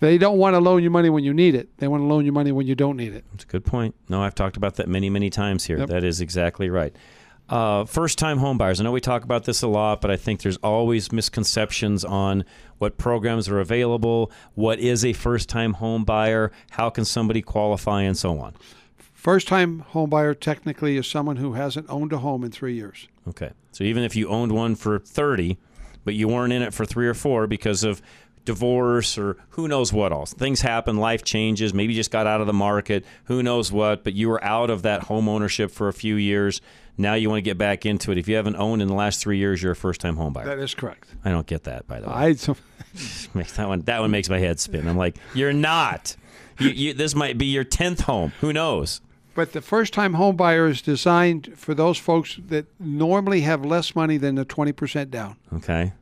They 0.01 0.19
don't 0.19 0.39
want 0.39 0.55
to 0.55 0.59
loan 0.59 0.83
you 0.83 0.91
money 0.91 1.11
when 1.11 1.23
you 1.23 1.33
need 1.33 1.55
it. 1.55 1.69
They 1.79 1.87
want 1.87 2.01
to 2.01 2.07
loan 2.07 2.25
you 2.27 2.33
money 2.33 2.51
when 2.51 2.67
you 2.67 2.75
don't 2.75 2.97
need 2.97 3.13
it. 3.13 3.25
That's 3.31 3.45
a 3.45 3.47
good 3.47 3.65
point. 3.65 3.95
No, 4.09 4.21
I've 4.21 4.35
talked 4.35 4.57
about 4.57 4.75
that 4.77 4.89
many, 4.89 5.09
many 5.09 5.31
times 5.31 5.65
here. 5.67 5.79
Yep. 5.79 5.89
That 5.91 6.03
is 6.03 6.21
exactly 6.21 6.69
right. 6.69 6.97
Uh, 7.53 7.85
first 7.85 8.17
time 8.17 8.39
home 8.39 8.57
buyers. 8.57 8.81
I 8.81 8.85
know 8.85 8.93
we 8.93 9.03
talk 9.03 9.25
about 9.25 9.45
this 9.45 9.61
a 9.61 9.69
lot, 9.69 10.01
but 10.01 10.11
I 10.11 10.17
think 10.17 10.41
there's 10.41 10.57
always 10.59 11.13
misconceptions 11.13 12.03
on 12.03 12.47
what 12.79 12.97
programs 12.97 13.47
are 13.47 13.61
available, 13.61 14.33
what 14.55 14.79
is 14.79 15.05
a 15.05 15.13
first 15.13 15.51
time 15.51 15.75
home 15.75 16.03
buyer, 16.03 16.51
how 16.71 16.89
can 16.89 17.05
somebody 17.05 17.43
qualify, 17.43 18.01
and 18.01 18.17
so 18.17 18.39
on. 18.39 18.55
First 18.97 19.49
time 19.49 19.81
home 19.81 20.09
buyer 20.09 20.33
technically 20.33 20.97
is 20.97 21.07
someone 21.07 21.37
who 21.37 21.53
hasn't 21.53 21.91
owned 21.91 22.15
a 22.15 22.19
home 22.19 22.43
in 22.43 22.51
three 22.51 22.75
years. 22.75 23.07
Okay. 23.29 23.51
So 23.73 23.85
even 23.85 24.03
if 24.03 24.17
you 24.17 24.29
owned 24.29 24.53
one 24.53 24.75
for 24.75 24.99
30, 24.99 25.59
but 26.07 26.15
you 26.15 26.29
weren't 26.29 26.55
in 26.55 26.63
it 26.63 26.73
for 26.73 26.87
three 26.87 27.07
or 27.07 27.13
four 27.13 27.47
because 27.47 27.85
of 27.85 28.01
divorce 28.45 29.17
or 29.19 29.37
who 29.51 29.69
knows 29.69 29.93
what 29.93 30.13
else. 30.13 30.33
Things 30.33 30.61
happen, 30.61 30.97
life 30.97 31.25
changes, 31.25 31.73
maybe 31.73 31.93
you 31.93 31.99
just 31.99 32.11
got 32.11 32.27
out 32.27 32.41
of 32.41 32.47
the 32.47 32.53
market, 32.53 33.05
who 33.25 33.43
knows 33.43 33.71
what, 33.71 34.05
but 34.05 34.15
you 34.15 34.29
were 34.29 34.43
out 34.45 34.71
of 34.71 34.83
that 34.83 35.05
home 35.05 35.29
ownership 35.29 35.71
for 35.71 35.89
a 35.89 35.93
few 35.93 36.17
years. 36.17 36.61
Now 36.99 37.15
you 37.15 37.31
want 37.31 37.39
to 37.39 37.43
get 37.43 37.57
back 37.57 37.87
into 37.87 38.13
it. 38.13 38.19
If 38.19 38.29
you 38.29 38.37
haven't 38.37 38.57
owned 38.57 38.83
in 38.83 38.89
the 38.89 38.95
last 38.95 39.21
three 39.21 39.39
years, 39.39 39.63
you're 39.63 39.73
a 39.73 39.77
first 39.77 40.01
time 40.01 40.17
home 40.17 40.33
buyer. 40.33 40.45
That 40.45 40.59
is 40.59 40.75
correct. 40.75 41.09
I 41.25 41.31
don't 41.31 41.47
get 41.47 41.65
that, 41.65 41.87
by 41.87 42.01
the 42.01 42.09
way. 42.09 42.13
I 42.15 42.27
Makes 43.35 43.53
that 43.57 43.69
one 43.69 43.81
that 43.83 44.01
one 44.01 44.11
makes 44.11 44.29
my 44.29 44.39
head 44.39 44.61
spin. 44.61 44.87
I'm 44.87 44.99
like, 44.99 45.17
you're 45.35 45.55
not. 45.55 46.17
You, 46.59 46.69
you, 46.69 46.95
this 46.95 47.15
might 47.15 47.39
be 47.39 47.47
your 47.47 47.65
tenth 47.65 48.03
home. 48.03 48.33
Who 48.41 48.53
knows? 48.53 49.01
But 49.35 49.53
the 49.53 49.63
first 49.63 49.95
time 49.95 50.15
home 50.15 50.37
buyer 50.37 50.69
is 50.69 50.83
designed 50.83 51.55
for 51.57 51.75
those 51.75 51.97
folks 51.97 52.39
that 52.49 52.67
normally 52.79 53.41
have 53.41 53.65
less 53.65 53.97
money 53.97 54.19
than 54.19 54.35
the 54.35 54.45
20% 54.45 55.11
down. 55.11 55.37
Okay. 55.55 55.95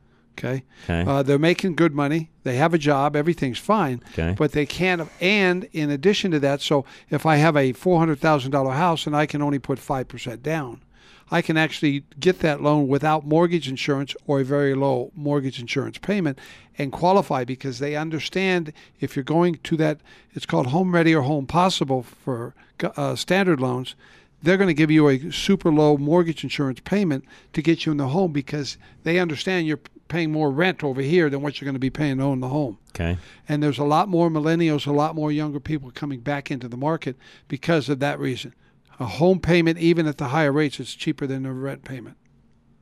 Okay. 0.43 0.63
Okay. 0.85 1.09
Uh, 1.09 1.21
they're 1.21 1.37
making 1.37 1.75
good 1.75 1.93
money. 1.93 2.31
They 2.43 2.55
have 2.55 2.73
a 2.73 2.77
job. 2.77 3.15
Everything's 3.15 3.59
fine. 3.59 4.01
Okay. 4.13 4.35
But 4.37 4.53
they 4.53 4.65
can't. 4.65 5.07
And 5.19 5.67
in 5.71 5.91
addition 5.91 6.31
to 6.31 6.39
that, 6.39 6.61
so 6.61 6.85
if 7.09 7.25
I 7.25 7.35
have 7.35 7.55
a 7.55 7.73
four 7.73 7.99
hundred 7.99 8.19
thousand 8.19 8.51
dollar 8.51 8.71
house 8.73 9.05
and 9.05 9.15
I 9.15 9.25
can 9.25 9.41
only 9.41 9.59
put 9.59 9.77
five 9.77 10.07
percent 10.07 10.41
down, 10.41 10.81
I 11.29 11.41
can 11.41 11.57
actually 11.57 12.03
get 12.19 12.39
that 12.39 12.61
loan 12.61 12.87
without 12.87 13.25
mortgage 13.25 13.69
insurance 13.69 14.15
or 14.25 14.41
a 14.41 14.43
very 14.43 14.73
low 14.73 15.11
mortgage 15.15 15.59
insurance 15.59 15.97
payment 15.97 16.39
and 16.77 16.91
qualify 16.91 17.43
because 17.43 17.79
they 17.79 17.95
understand 17.95 18.73
if 18.99 19.15
you're 19.15 19.23
going 19.23 19.59
to 19.63 19.77
that, 19.77 19.99
it's 20.33 20.45
called 20.45 20.67
home 20.67 20.93
ready 20.93 21.13
or 21.15 21.21
home 21.21 21.45
possible 21.45 22.03
for 22.03 22.55
uh, 22.97 23.15
standard 23.15 23.61
loans. 23.61 23.95
They're 24.43 24.57
going 24.57 24.69
to 24.69 24.73
give 24.73 24.89
you 24.89 25.07
a 25.07 25.31
super 25.31 25.71
low 25.71 25.97
mortgage 25.97 26.43
insurance 26.43 26.79
payment 26.83 27.23
to 27.53 27.61
get 27.61 27.85
you 27.85 27.91
in 27.91 27.99
the 27.99 28.07
home 28.07 28.31
because 28.31 28.77
they 29.03 29.19
understand 29.19 29.67
you're 29.67 29.79
paying 30.11 30.31
more 30.31 30.51
rent 30.51 30.83
over 30.83 31.01
here 31.01 31.29
than 31.29 31.41
what 31.41 31.59
you're 31.59 31.65
going 31.65 31.75
to 31.75 31.79
be 31.79 31.89
paying 31.89 32.17
to 32.17 32.23
own 32.23 32.41
the 32.41 32.49
home. 32.49 32.77
Okay. 32.89 33.17
And 33.47 33.63
there's 33.63 33.79
a 33.79 33.85
lot 33.85 34.09
more 34.09 34.29
millennials, 34.29 34.85
a 34.85 34.91
lot 34.91 35.15
more 35.15 35.31
younger 35.31 35.61
people 35.61 35.89
coming 35.89 36.19
back 36.19 36.51
into 36.51 36.67
the 36.67 36.77
market 36.77 37.15
because 37.47 37.87
of 37.87 37.99
that 37.99 38.19
reason. 38.19 38.53
A 38.99 39.05
home 39.05 39.39
payment, 39.39 39.79
even 39.79 40.05
at 40.07 40.17
the 40.17 40.27
higher 40.27 40.51
rates, 40.51 40.79
is 40.79 40.93
cheaper 40.93 41.25
than 41.25 41.45
a 41.45 41.53
rent 41.53 41.85
payment. 41.85 42.17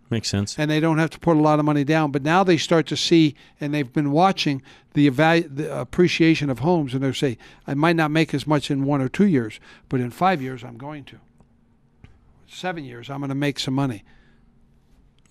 Makes 0.10 0.30
sense. 0.30 0.58
And 0.58 0.72
they 0.72 0.80
don't 0.80 0.98
have 0.98 1.12
to 1.12 1.20
put 1.20 1.38
a 1.38 1.40
lot 1.40 1.60
of 1.60 1.66
money 1.66 1.84
down. 1.84 2.12
But 2.12 2.24
now 2.24 2.44
they 2.44 2.58
start 2.58 2.88
to 2.88 2.98
see, 2.98 3.36
and 3.62 3.74
they've 3.74 3.94
been 3.94 4.12
watching 4.12 4.64
the, 4.94 5.08
evalu- 5.08 5.56
the 5.56 5.80
appreciation 5.80 6.50
of 6.50 6.60
homes, 6.60 6.96
and 6.96 7.04
they 7.04 7.12
say, 7.14 7.38
I 7.68 7.76
might 7.76 7.96
not 7.96 8.10
make 8.10 8.34
as 8.34 8.48
much 8.48 8.72
in 8.72 8.86
one 8.86 9.02
or 9.02 9.08
two 9.08 9.28
years, 9.28 9.60
but 9.88 10.02
in 10.02 10.10
five 10.10 10.42
years, 10.42 10.64
I'm 10.64 10.78
going 10.78 11.04
to. 11.06 11.20
Seven 12.48 12.84
years, 12.84 13.08
I'm 13.12 13.20
going 13.20 13.30
to 13.30 13.36
make 13.36 13.60
some 13.60 13.76
money. 13.76 14.04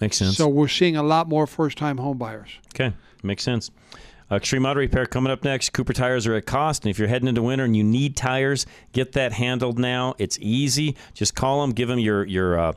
Makes 0.00 0.16
sense. 0.16 0.36
So 0.36 0.48
we're 0.48 0.68
seeing 0.68 0.96
a 0.96 1.02
lot 1.02 1.28
more 1.28 1.46
first-time 1.46 1.98
home 1.98 2.18
buyers. 2.18 2.50
Okay, 2.74 2.94
makes 3.22 3.42
sense. 3.42 3.70
Uh, 4.30 4.36
Extreme 4.36 4.66
Auto 4.66 4.80
Repair 4.80 5.06
coming 5.06 5.32
up 5.32 5.42
next. 5.42 5.70
Cooper 5.70 5.92
tires 5.92 6.26
are 6.26 6.34
at 6.34 6.46
cost, 6.46 6.84
and 6.84 6.90
if 6.90 6.98
you're 6.98 7.08
heading 7.08 7.28
into 7.28 7.42
winter 7.42 7.64
and 7.64 7.76
you 7.76 7.82
need 7.82 8.14
tires, 8.16 8.66
get 8.92 9.12
that 9.12 9.32
handled 9.32 9.78
now. 9.78 10.14
It's 10.18 10.38
easy. 10.40 10.96
Just 11.14 11.34
call 11.34 11.62
them, 11.62 11.72
give 11.72 11.88
them 11.88 11.98
your 11.98 12.24
your. 12.24 12.58
Uh, 12.58 12.72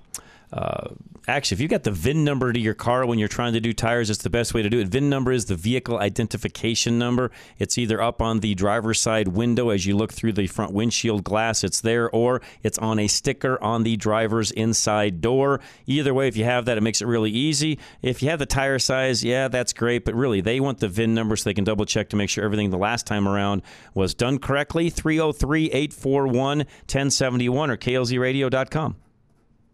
uh, 0.54 0.90
actually, 1.28 1.56
if 1.56 1.62
you've 1.62 1.70
got 1.70 1.84
the 1.84 1.92
VIN 1.92 2.24
number 2.24 2.52
to 2.52 2.60
your 2.60 2.74
car 2.74 3.06
when 3.06 3.20
you're 3.20 3.28
trying 3.28 3.54
to 3.54 3.60
do 3.60 3.74
tires, 3.74 4.10
it's 4.10 4.24
the 4.24 4.30
best 4.30 4.54
way 4.54 4.62
to 4.62 4.70
do 4.70 4.80
it. 4.80 4.88
VIN 4.88 5.10
number 5.10 5.32
is 5.32 5.46
the 5.46 5.56
vehicle 5.56 6.00
identification 6.00 6.98
number. 6.98 7.32
It's 7.60 7.78
either 7.78 8.02
up 8.02 8.22
on 8.22 8.40
the 8.40 8.56
driver's 8.56 9.00
side 9.00 9.30
window 9.30 9.70
as 9.70 9.86
you 9.86 9.96
look 9.96 10.14
through 10.14 10.34
the 10.34 10.48
front 10.48 10.74
windshield 10.74 11.24
glass, 11.24 11.64
it's 11.64 11.82
there, 11.82 12.10
or 12.10 12.42
it's 12.64 12.78
on 12.78 13.00
a 13.00 13.08
sticker 13.08 13.62
on 13.62 13.84
the 13.84 13.98
driver's 13.98 14.52
inside 14.52 15.22
door. 15.22 15.62
Either 15.86 16.14
way, 16.14 16.28
if 16.28 16.36
you 16.36 16.44
have 16.44 16.66
that, 16.66 16.78
it 16.78 16.82
makes 16.82 17.02
it 17.02 17.06
really 17.06 17.32
easy. 17.32 17.80
If 18.02 18.24
you 18.24 18.30
have 18.30 18.40
the 18.40 18.46
tire 18.46 18.80
size, 18.80 19.24
yeah, 19.24 19.48
that's 19.48 19.74
great, 19.74 20.06
but 20.06 20.16
really, 20.16 20.42
they 20.42 20.60
want 20.60 20.80
the 20.80 20.88
VIN 20.88 21.14
number 21.14 21.36
so 21.36 21.50
they 21.50 21.54
can 21.54 21.64
double 21.64 21.86
check 21.86 22.10
to 22.10 22.16
make 22.16 22.30
sure 22.30 22.44
everything 22.44 22.70
the 22.70 22.78
last 22.78 23.06
time 23.06 23.28
around 23.28 23.62
was 23.94 24.14
done 24.14 24.40
correctly. 24.40 24.90
303 24.90 25.66
841 25.72 26.58
1071 26.60 27.70
or 27.70 27.78
klzradio.com. 27.78 28.96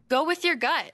Go 0.09 0.23
with 0.23 0.43
your 0.43 0.55
gut. 0.55 0.93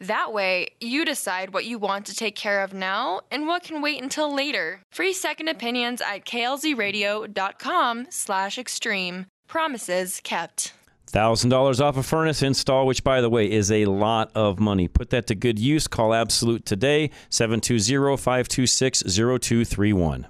That 0.00 0.32
way, 0.32 0.70
you 0.80 1.04
decide 1.04 1.54
what 1.54 1.64
you 1.64 1.78
want 1.78 2.06
to 2.06 2.14
take 2.14 2.34
care 2.34 2.62
of 2.62 2.74
now 2.74 3.20
and 3.30 3.46
what 3.46 3.62
can 3.62 3.80
wait 3.80 4.02
until 4.02 4.34
later. 4.34 4.80
Free 4.90 5.12
second 5.12 5.48
opinions 5.48 6.00
at 6.00 6.24
klzradio.com 6.24 8.06
slash 8.10 8.58
extreme. 8.58 9.26
Promises 9.46 10.20
kept. 10.22 10.72
$1,000 11.12 11.80
off 11.80 11.96
a 11.96 12.02
furnace 12.02 12.42
install, 12.42 12.86
which, 12.86 13.04
by 13.04 13.20
the 13.20 13.30
way, 13.30 13.48
is 13.48 13.70
a 13.70 13.84
lot 13.84 14.32
of 14.34 14.58
money. 14.58 14.88
Put 14.88 15.10
that 15.10 15.28
to 15.28 15.36
good 15.36 15.60
use. 15.60 15.86
Call 15.86 16.12
Absolute 16.12 16.66
today, 16.66 17.10
720 17.30 18.16
526 18.16 19.02
0231. 19.02 20.26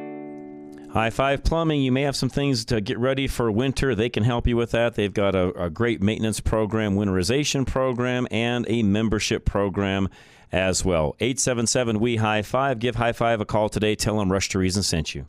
High 0.93 1.09
Five 1.09 1.43
Plumbing, 1.43 1.81
you 1.81 1.91
may 1.91 2.03
have 2.03 2.15
some 2.15 2.29
things 2.29 2.65
to 2.65 2.79
get 2.79 2.99
ready 2.99 3.27
for 3.27 3.51
winter. 3.51 3.95
They 3.95 4.09
can 4.09 4.23
help 4.23 4.45
you 4.45 4.55
with 4.55 4.69
that. 4.71 4.93
They've 4.93 5.11
got 5.11 5.33
a, 5.33 5.47
a 5.63 5.69
great 5.71 6.03
maintenance 6.03 6.39
program, 6.39 6.95
winterization 6.95 7.65
program, 7.65 8.27
and 8.29 8.63
a 8.69 8.83
membership 8.83 9.43
program 9.43 10.07
as 10.51 10.85
well. 10.85 11.15
877 11.19 11.99
We 11.99 12.17
High 12.17 12.43
Five. 12.43 12.77
Give 12.77 12.93
High 12.93 13.11
Five 13.11 13.41
a 13.41 13.45
call 13.45 13.69
today. 13.69 13.95
Tell 13.95 14.19
them 14.19 14.31
Rush 14.31 14.49
to 14.49 14.59
Reason 14.59 14.83
sent 14.83 15.15
you. 15.15 15.25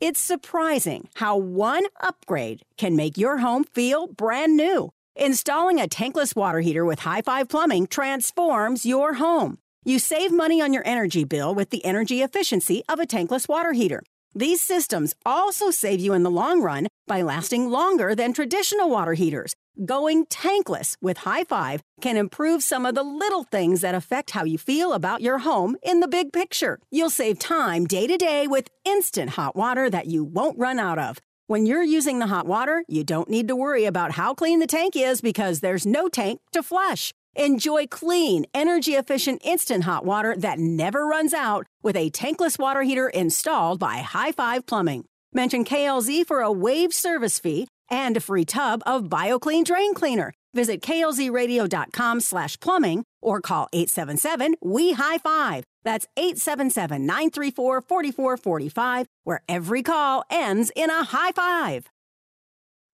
It's 0.00 0.18
surprising 0.18 1.10
how 1.16 1.36
one 1.36 1.84
upgrade 2.00 2.64
can 2.78 2.96
make 2.96 3.18
your 3.18 3.36
home 3.36 3.64
feel 3.64 4.06
brand 4.06 4.56
new. 4.56 4.94
Installing 5.14 5.78
a 5.78 5.88
tankless 5.88 6.34
water 6.34 6.60
heater 6.60 6.86
with 6.86 7.00
High 7.00 7.20
Five 7.20 7.50
Plumbing 7.50 7.86
transforms 7.86 8.86
your 8.86 9.12
home. 9.12 9.58
You 9.84 9.98
save 9.98 10.32
money 10.32 10.62
on 10.62 10.72
your 10.72 10.86
energy 10.86 11.24
bill 11.24 11.54
with 11.54 11.68
the 11.68 11.84
energy 11.84 12.22
efficiency 12.22 12.82
of 12.88 12.98
a 12.98 13.06
tankless 13.06 13.46
water 13.46 13.74
heater. 13.74 14.02
These 14.34 14.60
systems 14.60 15.14
also 15.26 15.70
save 15.70 15.98
you 16.00 16.12
in 16.12 16.22
the 16.22 16.30
long 16.30 16.62
run 16.62 16.86
by 17.08 17.22
lasting 17.22 17.68
longer 17.68 18.14
than 18.14 18.32
traditional 18.32 18.88
water 18.88 19.14
heaters. 19.14 19.54
Going 19.84 20.26
tankless 20.26 20.96
with 21.02 21.18
High 21.18 21.44
Five 21.44 21.80
can 22.00 22.16
improve 22.16 22.62
some 22.62 22.86
of 22.86 22.94
the 22.94 23.02
little 23.02 23.44
things 23.44 23.80
that 23.80 23.94
affect 23.94 24.30
how 24.30 24.44
you 24.44 24.58
feel 24.58 24.92
about 24.92 25.20
your 25.20 25.38
home 25.38 25.76
in 25.82 26.00
the 26.00 26.08
big 26.08 26.32
picture. 26.32 26.78
You'll 26.90 27.10
save 27.10 27.38
time 27.38 27.86
day 27.86 28.06
to 28.06 28.16
day 28.16 28.46
with 28.46 28.68
instant 28.84 29.30
hot 29.30 29.56
water 29.56 29.90
that 29.90 30.06
you 30.06 30.22
won't 30.22 30.58
run 30.58 30.78
out 30.78 30.98
of. 30.98 31.18
When 31.48 31.66
you're 31.66 31.82
using 31.82 32.20
the 32.20 32.28
hot 32.28 32.46
water, 32.46 32.84
you 32.86 33.02
don't 33.02 33.28
need 33.28 33.48
to 33.48 33.56
worry 33.56 33.84
about 33.84 34.12
how 34.12 34.34
clean 34.34 34.60
the 34.60 34.68
tank 34.68 34.94
is 34.94 35.20
because 35.20 35.58
there's 35.58 35.84
no 35.84 36.08
tank 36.08 36.40
to 36.52 36.62
flush. 36.62 37.12
Enjoy 37.36 37.86
clean, 37.86 38.44
energy 38.52 38.92
efficient 38.92 39.40
instant 39.44 39.84
hot 39.84 40.04
water 40.04 40.34
that 40.36 40.58
never 40.58 41.06
runs 41.06 41.32
out 41.32 41.66
with 41.82 41.96
a 41.96 42.10
tankless 42.10 42.58
water 42.58 42.82
heater 42.82 43.08
installed 43.08 43.78
by 43.78 43.98
High 43.98 44.32
Five 44.32 44.66
Plumbing. 44.66 45.04
Mention 45.32 45.64
KLZ 45.64 46.26
for 46.26 46.40
a 46.40 46.50
waived 46.50 46.92
service 46.94 47.38
fee 47.38 47.68
and 47.88 48.16
a 48.16 48.20
free 48.20 48.44
tub 48.44 48.82
of 48.84 49.04
BioClean 49.04 49.64
Drain 49.64 49.94
Cleaner. 49.94 50.32
Visit 50.54 50.82
klzradio.com 50.82 52.20
slash 52.20 52.58
plumbing 52.58 53.04
or 53.22 53.40
call 53.40 53.68
877 53.72 54.56
we 54.60 54.92
high 54.92 55.18
five. 55.18 55.64
That's 55.84 56.06
877 56.16 57.06
934 57.06 57.82
4445, 57.82 59.06
where 59.24 59.42
every 59.48 59.82
call 59.82 60.24
ends 60.30 60.72
in 60.74 60.90
a 60.90 61.04
high 61.04 61.32
five. 61.32 61.86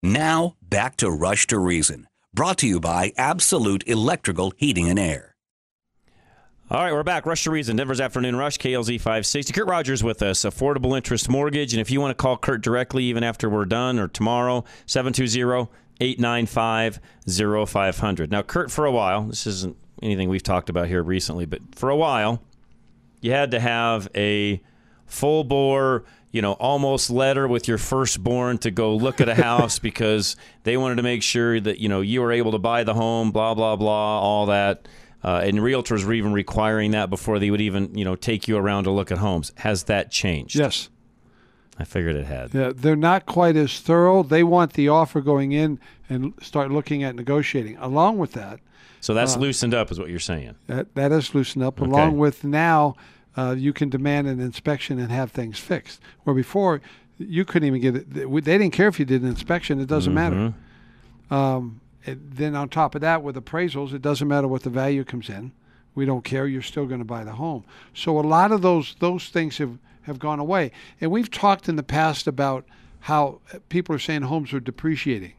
Now, 0.03 0.57
back 0.62 0.97
to 0.97 1.11
Rush 1.11 1.47
to 1.49 1.59
Reason, 1.59 2.09
brought 2.35 2.57
to 2.59 2.66
you 2.66 2.81
by 2.81 3.12
Absolute 3.18 3.87
Electrical 3.87 4.55
Heating 4.57 4.88
and 4.88 4.99
Air. 4.99 5.35
All 6.71 6.83
right, 6.83 6.92
we're 6.92 7.03
back. 7.03 7.27
Rush 7.27 7.45
to 7.45 7.51
Reason, 7.51 7.77
Denver's 7.77 8.01
Afternoon 8.01 8.37
Rush, 8.37 8.57
KLZ 8.57 8.97
560. 8.99 9.53
Kurt 9.53 9.68
Rogers 9.68 10.03
with 10.03 10.23
us, 10.23 10.40
Affordable 10.40 10.97
Interest 10.97 11.29
Mortgage. 11.29 11.75
And 11.75 11.81
if 11.83 11.90
you 11.90 12.01
want 12.01 12.16
to 12.16 12.23
call 12.23 12.38
Kurt 12.38 12.62
directly, 12.62 13.05
even 13.05 13.23
after 13.23 13.51
we're 13.51 13.66
done 13.66 13.99
or 13.99 14.09
tomorrow, 14.09 14.64
720 14.87 15.68
895 16.01 17.01
0500. 17.68 18.31
Now, 18.31 18.40
Kurt, 18.40 18.71
for 18.71 18.87
a 18.87 18.92
while, 18.92 19.25
this 19.25 19.47
isn't 19.47 19.77
anything 20.01 20.31
we've 20.31 20.42
talked 20.42 20.71
about 20.71 20.88
here 20.88 21.03
recently, 21.03 21.45
but 21.45 21.61
for 21.75 21.90
a 21.90 21.97
while, 21.97 22.42
you 23.21 23.33
had 23.33 23.51
to 23.51 23.61
have 23.61 24.09
a 24.14 24.62
full 25.05 25.45
bore, 25.45 26.05
you 26.33 26.42
know, 26.42 26.53
almost 26.55 27.11
letter 27.11 27.47
with 27.47 27.68
your 27.68 27.79
firstborn 27.79 28.59
to 28.59 28.71
go 28.71 28.97
look 28.97 29.21
at 29.21 29.29
a 29.29 29.35
house 29.35 29.79
because 29.90 30.35
they 30.64 30.77
wanted 30.77 30.97
to 30.97 31.03
make 31.03 31.23
sure 31.23 31.61
that, 31.61 31.79
you 31.79 31.88
know, 31.88 32.01
you 32.01 32.21
were 32.21 32.33
able 32.33 32.51
to 32.53 32.59
buy 32.59 32.83
the 32.85 32.95
home, 32.95 33.31
blah, 33.31 33.55
blah, 33.55 33.77
blah, 33.77 34.21
all 34.21 34.47
that. 34.47 34.88
Uh, 35.25 35.40
and 35.45 35.59
realtors 35.59 36.05
were 36.05 36.12
even 36.14 36.33
requiring 36.33 36.90
that 36.90 37.09
before 37.09 37.38
they 37.38 37.51
would 37.51 37.61
even, 37.61 37.97
you 37.97 38.05
know, 38.05 38.16
take 38.16 38.49
you 38.49 38.57
around 38.57 38.85
to 38.85 38.90
look 38.90 39.12
at 39.12 39.18
homes. 39.18 39.53
Has 39.59 39.85
that 39.85 40.11
changed? 40.11 40.57
Yes. 40.57 40.88
I 41.79 41.85
figured 41.85 42.16
it 42.16 42.27
had. 42.27 42.53
Yeah, 42.53 42.73
they're 42.75 42.97
not 42.97 43.25
quite 43.27 43.57
as 43.57 43.79
thorough. 43.81 44.23
They 44.23 44.42
want 44.42 44.73
the 44.73 44.88
offer 44.88 45.21
going 45.21 45.53
in 45.53 45.79
and 46.09 46.35
start 46.42 46.71
looking 46.71 47.03
at 47.05 47.14
negotiating. 47.14 47.77
Along 47.79 48.18
with 48.18 48.33
that, 48.33 48.59
So 49.01 49.14
that's 49.14 49.37
Uh, 49.37 49.40
loosened 49.40 49.75
up, 49.75 49.90
is 49.90 49.99
what 49.99 50.09
you're 50.11 50.18
saying. 50.18 50.55
that 50.66 50.95
that 50.97 51.12
is 51.12 51.35
loosened 51.35 51.64
up. 51.64 51.81
Okay. 51.81 51.90
Along 51.90 52.18
with 52.18 52.45
now, 52.45 52.95
uh, 53.37 53.55
you 53.59 53.73
can 53.73 53.88
demand 53.88 54.27
an 54.29 54.40
inspection 54.40 54.99
and 54.99 55.11
have 55.11 55.31
things 55.31 55.59
fixed. 55.59 56.01
Where 56.25 56.35
before, 56.35 56.81
you 57.18 57.45
couldn't 57.45 57.66
even 57.66 57.81
get 57.81 57.97
it. 57.97 58.11
They 58.12 58.59
didn't 58.59 58.73
care 58.73 58.88
if 58.88 58.99
you 58.99 59.05
did 59.05 59.23
an 59.23 59.29
inspection. 59.29 59.81
It 59.81 59.87
doesn't 59.88 60.12
matter. 60.12 60.37
Mm-hmm. 61.31 61.35
Um, 61.35 61.81
it, 62.05 62.37
then 62.37 62.55
on 62.55 62.68
top 62.68 62.95
of 62.95 63.01
that, 63.01 63.23
with 63.23 63.37
appraisals, 63.37 63.92
it 63.95 64.03
doesn't 64.03 64.29
matter 64.29 64.49
what 64.49 64.62
the 64.62 64.71
value 64.71 65.05
comes 65.05 65.29
in. 65.29 65.53
We 65.95 66.05
don't 66.05 66.25
care. 66.25 66.47
You're 66.47 66.62
still 66.62 66.87
going 66.87 67.01
to 67.01 67.07
buy 67.07 67.25
the 67.25 67.33
home. 67.33 67.64
So 67.95 68.18
a 68.18 68.23
lot 68.23 68.51
of 68.51 68.62
those 68.62 68.97
those 68.99 69.29
things 69.29 69.59
have 69.59 69.79
have 70.03 70.18
gone 70.18 70.40
away. 70.40 70.73
And 71.01 71.11
we've 71.11 71.31
talked 71.31 71.68
in 71.68 71.77
the 71.77 71.83
past 71.83 72.27
about 72.27 72.64
how 73.01 73.40
people 73.68 73.95
are 73.95 73.99
saying 73.99 74.23
homes 74.23 74.53
are 74.53 74.61
depreciating. 74.61 75.35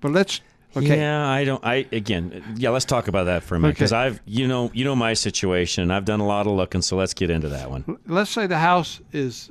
But 0.00 0.12
let's 0.12 0.40
okay. 0.76 0.98
Yeah, 0.98 1.26
I 1.28 1.44
don't. 1.44 1.64
I 1.64 1.86
again, 1.92 2.54
yeah. 2.56 2.70
Let's 2.70 2.84
talk 2.84 3.08
about 3.08 3.24
that 3.24 3.42
for 3.42 3.54
a 3.54 3.58
minute 3.58 3.70
Okay. 3.72 3.78
because 3.78 3.92
I've, 3.92 4.20
you 4.26 4.46
know, 4.46 4.70
you 4.74 4.84
know 4.84 4.94
my 4.96 5.14
situation. 5.14 5.90
I've 5.90 6.04
done 6.04 6.20
a 6.20 6.26
lot 6.26 6.46
of 6.46 6.52
looking, 6.52 6.82
so 6.82 6.96
let's 6.96 7.14
get 7.14 7.30
into 7.30 7.48
that 7.48 7.70
one. 7.70 7.98
let's 8.06 8.30
say 8.30 8.46
the 8.46 8.58
house 8.58 9.00
is 9.12 9.50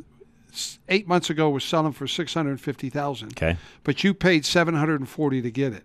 eight 0.90 1.08
months 1.08 1.30
ago 1.30 1.50
was 1.50 1.64
selling 1.64 1.92
for 1.94 2.08
six 2.08 2.34
hundred 2.34 2.60
fifty 2.62 2.90
thousand. 2.90 3.30
Okay. 3.34 3.58
But 3.84 4.04
you 4.04 4.14
paid 4.14 4.46
seven 4.46 4.76
hundred 4.76 5.00
and 5.00 5.10
forty 5.10 5.42
to 5.42 5.52
get 5.52 5.74
it 5.74 5.84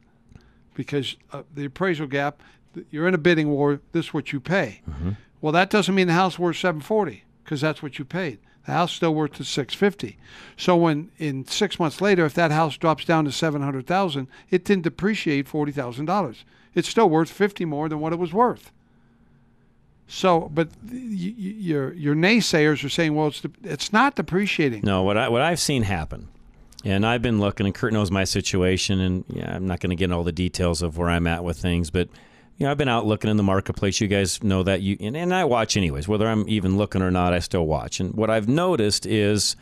because 0.74 1.16
uh, 1.32 1.42
the 1.54 1.64
appraisal 1.66 2.06
gap. 2.06 2.42
You're 2.90 3.06
in 3.06 3.12
a 3.12 3.18
bidding 3.18 3.48
war. 3.50 3.80
This 3.92 4.06
is 4.06 4.14
what 4.14 4.32
you 4.32 4.40
pay. 4.40 4.80
Well, 5.42 5.52
that 5.52 5.68
doesn't 5.68 5.94
mean 5.94 6.06
the 6.06 6.14
house 6.14 6.38
worth 6.38 6.56
seven 6.56 6.80
forty 6.80 7.24
because 7.44 7.60
that's 7.60 7.82
what 7.82 7.98
you 7.98 8.04
paid. 8.06 8.38
The 8.66 8.72
house 8.72 8.92
still 8.92 9.14
worth 9.14 9.34
the 9.34 9.44
six 9.44 9.74
fifty. 9.74 10.18
So 10.56 10.76
when 10.76 11.10
in 11.18 11.46
six 11.46 11.80
months 11.80 12.00
later, 12.00 12.24
if 12.24 12.34
that 12.34 12.52
house 12.52 12.76
drops 12.76 13.04
down 13.04 13.24
to 13.24 13.32
seven 13.32 13.62
hundred 13.62 13.86
thousand, 13.86 14.28
it 14.50 14.64
didn't 14.64 14.84
depreciate 14.84 15.48
forty 15.48 15.72
thousand 15.72 16.06
dollars. 16.06 16.44
It's 16.74 16.88
still 16.88 17.10
worth 17.10 17.30
fifty 17.30 17.64
more 17.64 17.88
than 17.88 18.00
what 18.00 18.12
it 18.12 18.18
was 18.18 18.32
worth. 18.32 18.70
So, 20.06 20.50
but 20.52 20.68
your 20.90 21.92
your 21.94 22.14
naysayers 22.14 22.84
are 22.84 22.88
saying, 22.88 23.14
well, 23.14 23.28
it's 23.28 23.40
de- 23.40 23.50
it's 23.64 23.92
not 23.92 24.14
depreciating. 24.14 24.82
No, 24.84 25.02
what 25.02 25.16
I 25.16 25.28
what 25.28 25.42
I've 25.42 25.60
seen 25.60 25.82
happen, 25.84 26.28
and 26.84 27.06
I've 27.06 27.22
been 27.22 27.40
looking, 27.40 27.66
and 27.66 27.74
Kurt 27.74 27.92
knows 27.92 28.10
my 28.10 28.24
situation, 28.24 29.00
and 29.00 29.24
yeah, 29.28 29.56
I'm 29.56 29.66
not 29.66 29.80
going 29.80 29.90
to 29.90 29.96
get 29.96 30.04
into 30.04 30.16
all 30.16 30.24
the 30.24 30.30
details 30.30 30.82
of 30.82 30.98
where 30.98 31.08
I'm 31.08 31.26
at 31.26 31.42
with 31.44 31.58
things, 31.58 31.90
but 31.90 32.08
you 32.56 32.66
know, 32.66 32.70
I've 32.70 32.78
been 32.78 32.88
out 32.88 33.06
looking 33.06 33.30
in 33.30 33.36
the 33.36 33.42
marketplace. 33.42 34.00
You 34.00 34.08
guys 34.08 34.42
know 34.42 34.62
that 34.62 34.82
you 34.82 34.96
and, 35.00 35.16
and 35.16 35.34
I 35.34 35.44
watch 35.44 35.76
anyways, 35.76 36.06
whether 36.06 36.28
I'm 36.28 36.48
even 36.48 36.76
looking 36.76 37.02
or 37.02 37.10
not, 37.10 37.32
I 37.32 37.38
still 37.38 37.66
watch. 37.66 38.00
And 38.00 38.14
what 38.14 38.30
I've 38.30 38.48
noticed 38.48 39.06
is 39.06 39.56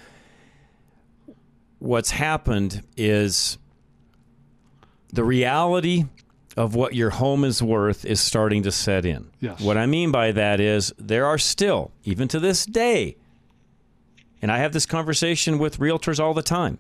what's 1.79 2.11
happened 2.11 2.83
is 2.97 3.59
the 5.13 5.25
reality 5.25 6.05
of 6.57 6.75
what 6.75 6.95
your 6.95 7.11
home 7.11 7.45
is 7.45 7.63
worth 7.63 8.05
is 8.05 8.21
starting 8.21 8.63
to 8.65 8.73
set 8.73 9.05
in. 9.05 9.31
Yes. 9.41 9.61
What 9.61 9.77
I 9.77 9.87
mean 9.87 10.11
by 10.11 10.33
that 10.33 10.61
is 10.61 10.93
there 10.99 11.27
are 11.27 11.39
still, 11.39 11.93
even 12.05 12.29
to 12.29 12.41
this 12.41 12.67
day, 12.67 13.17
and 14.43 14.51
I 14.51 14.59
have 14.59 14.73
this 14.73 14.87
conversation 14.87 15.59
with 15.59 15.79
realtors 15.79 16.19
all 16.19 16.35
the 16.35 16.43
time. 16.43 16.79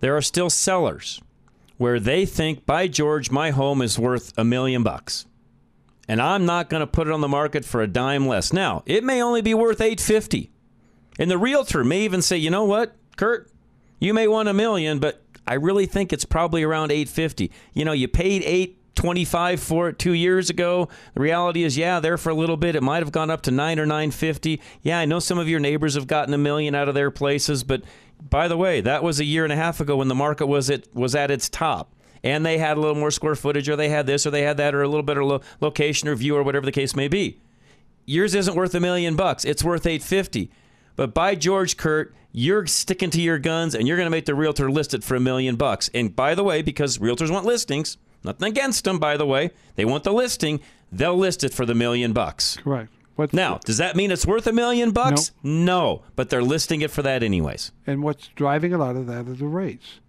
There 0.00 0.16
are 0.16 0.22
still 0.22 0.50
sellers 0.50 1.20
where 1.76 2.00
they 2.00 2.24
think, 2.24 2.64
by 2.66 2.88
George, 2.88 3.30
my 3.30 3.50
home 3.50 3.82
is 3.82 3.98
worth 3.98 4.32
a 4.36 4.44
million 4.44 4.82
bucks. 4.82 5.26
And 6.08 6.22
I'm 6.22 6.46
not 6.46 6.70
going 6.70 6.80
to 6.80 6.86
put 6.86 7.08
it 7.08 7.12
on 7.12 7.20
the 7.20 7.28
market 7.28 7.64
for 7.64 7.82
a 7.82 7.88
dime 7.88 8.26
less. 8.26 8.52
Now, 8.52 8.82
it 8.86 9.02
may 9.02 9.20
only 9.20 9.42
be 9.42 9.54
worth 9.54 9.80
850. 9.80 10.50
And 11.18 11.30
the 11.30 11.38
realtor 11.38 11.82
may 11.82 12.02
even 12.02 12.22
say, 12.22 12.36
you 12.36 12.50
know 12.50 12.64
what, 12.64 12.94
Kurt, 13.16 13.50
you 13.98 14.14
may 14.14 14.28
want 14.28 14.48
a 14.48 14.54
million, 14.54 14.98
but 14.98 15.22
I 15.46 15.54
really 15.54 15.86
think 15.86 16.12
it's 16.12 16.24
probably 16.24 16.62
around 16.62 16.92
850. 16.92 17.50
You 17.72 17.84
know, 17.84 17.92
you 17.92 18.08
paid 18.08 18.42
825 18.42 19.60
for 19.60 19.88
it 19.88 19.98
2 19.98 20.12
years 20.12 20.50
ago. 20.50 20.88
The 21.14 21.20
reality 21.20 21.64
is, 21.64 21.76
yeah, 21.76 22.00
there 22.00 22.18
for 22.18 22.30
a 22.30 22.34
little 22.34 22.56
bit 22.56 22.76
it 22.76 22.82
might 22.82 23.02
have 23.02 23.12
gone 23.12 23.30
up 23.30 23.42
to 23.42 23.50
9 23.50 23.78
or 23.80 23.86
950. 23.86 24.60
Yeah, 24.82 24.98
I 24.98 25.06
know 25.06 25.18
some 25.18 25.38
of 25.38 25.48
your 25.48 25.60
neighbors 25.60 25.94
have 25.94 26.06
gotten 26.06 26.34
a 26.34 26.38
million 26.38 26.74
out 26.74 26.88
of 26.88 26.94
their 26.94 27.10
places, 27.10 27.64
but 27.64 27.82
by 28.20 28.48
the 28.48 28.56
way, 28.56 28.80
that 28.80 29.02
was 29.02 29.20
a 29.20 29.24
year 29.24 29.44
and 29.44 29.52
a 29.52 29.56
half 29.56 29.80
ago 29.80 29.96
when 29.96 30.08
the 30.08 30.14
market 30.14 30.46
was 30.46 30.70
at 30.70 30.92
was 30.94 31.14
at 31.14 31.30
its 31.30 31.48
top. 31.48 31.92
And 32.24 32.44
they 32.44 32.58
had 32.58 32.76
a 32.76 32.80
little 32.80 32.96
more 32.96 33.12
square 33.12 33.36
footage, 33.36 33.68
or 33.68 33.76
they 33.76 33.88
had 33.88 34.06
this, 34.06 34.26
or 34.26 34.30
they 34.30 34.42
had 34.42 34.56
that, 34.56 34.74
or 34.74 34.82
a 34.82 34.88
little 34.88 35.04
better 35.04 35.24
lo- 35.24 35.42
location 35.60 36.08
or 36.08 36.16
view, 36.16 36.34
or 36.34 36.42
whatever 36.42 36.66
the 36.66 36.72
case 36.72 36.96
may 36.96 37.06
be. 37.06 37.38
Yours 38.04 38.34
isn't 38.34 38.56
worth 38.56 38.74
a 38.74 38.80
million 38.80 39.14
bucks; 39.14 39.44
it's 39.44 39.62
worth 39.62 39.86
eight 39.86 40.02
fifty. 40.02 40.50
But 40.96 41.14
by 41.14 41.34
George, 41.34 41.76
Kurt, 41.76 42.14
you're 42.32 42.66
sticking 42.66 43.10
to 43.10 43.20
your 43.20 43.38
guns, 43.38 43.74
and 43.74 43.86
you're 43.86 43.96
going 43.96 44.06
to 44.06 44.10
make 44.10 44.24
the 44.24 44.34
realtor 44.34 44.70
list 44.70 44.94
it 44.94 45.04
for 45.04 45.14
a 45.14 45.20
million 45.20 45.56
bucks. 45.56 45.90
And 45.94 46.16
by 46.16 46.34
the 46.34 46.42
way, 46.42 46.62
because 46.62 46.98
realtors 46.98 47.30
want 47.30 47.46
listings, 47.46 47.96
nothing 48.24 48.48
against 48.48 48.84
them, 48.84 48.98
by 48.98 49.16
the 49.16 49.26
way, 49.26 49.50
they 49.76 49.84
want 49.84 50.04
the 50.04 50.12
listing. 50.12 50.60
They'll 50.90 51.16
list 51.16 51.44
it 51.44 51.52
for 51.52 51.66
the 51.66 51.74
million 51.74 52.12
bucks. 52.12 52.56
Correct. 52.56 52.92
Now, 53.32 53.58
does 53.64 53.78
that 53.78 53.96
mean 53.96 54.10
it's 54.10 54.26
worth 54.26 54.46
a 54.46 54.52
million 54.52 54.90
bucks? 54.90 55.32
No, 55.42 56.02
but 56.16 56.28
they're 56.30 56.42
listing 56.42 56.80
it 56.82 56.90
for 56.90 57.02
that 57.02 57.22
anyways. 57.22 57.72
And 57.86 58.02
what's 58.02 58.28
driving 58.28 58.72
a 58.74 58.78
lot 58.78 58.96
of 58.96 59.06
that 59.06 59.26
are 59.28 59.34
the 59.34 59.46
rates. 59.46 60.00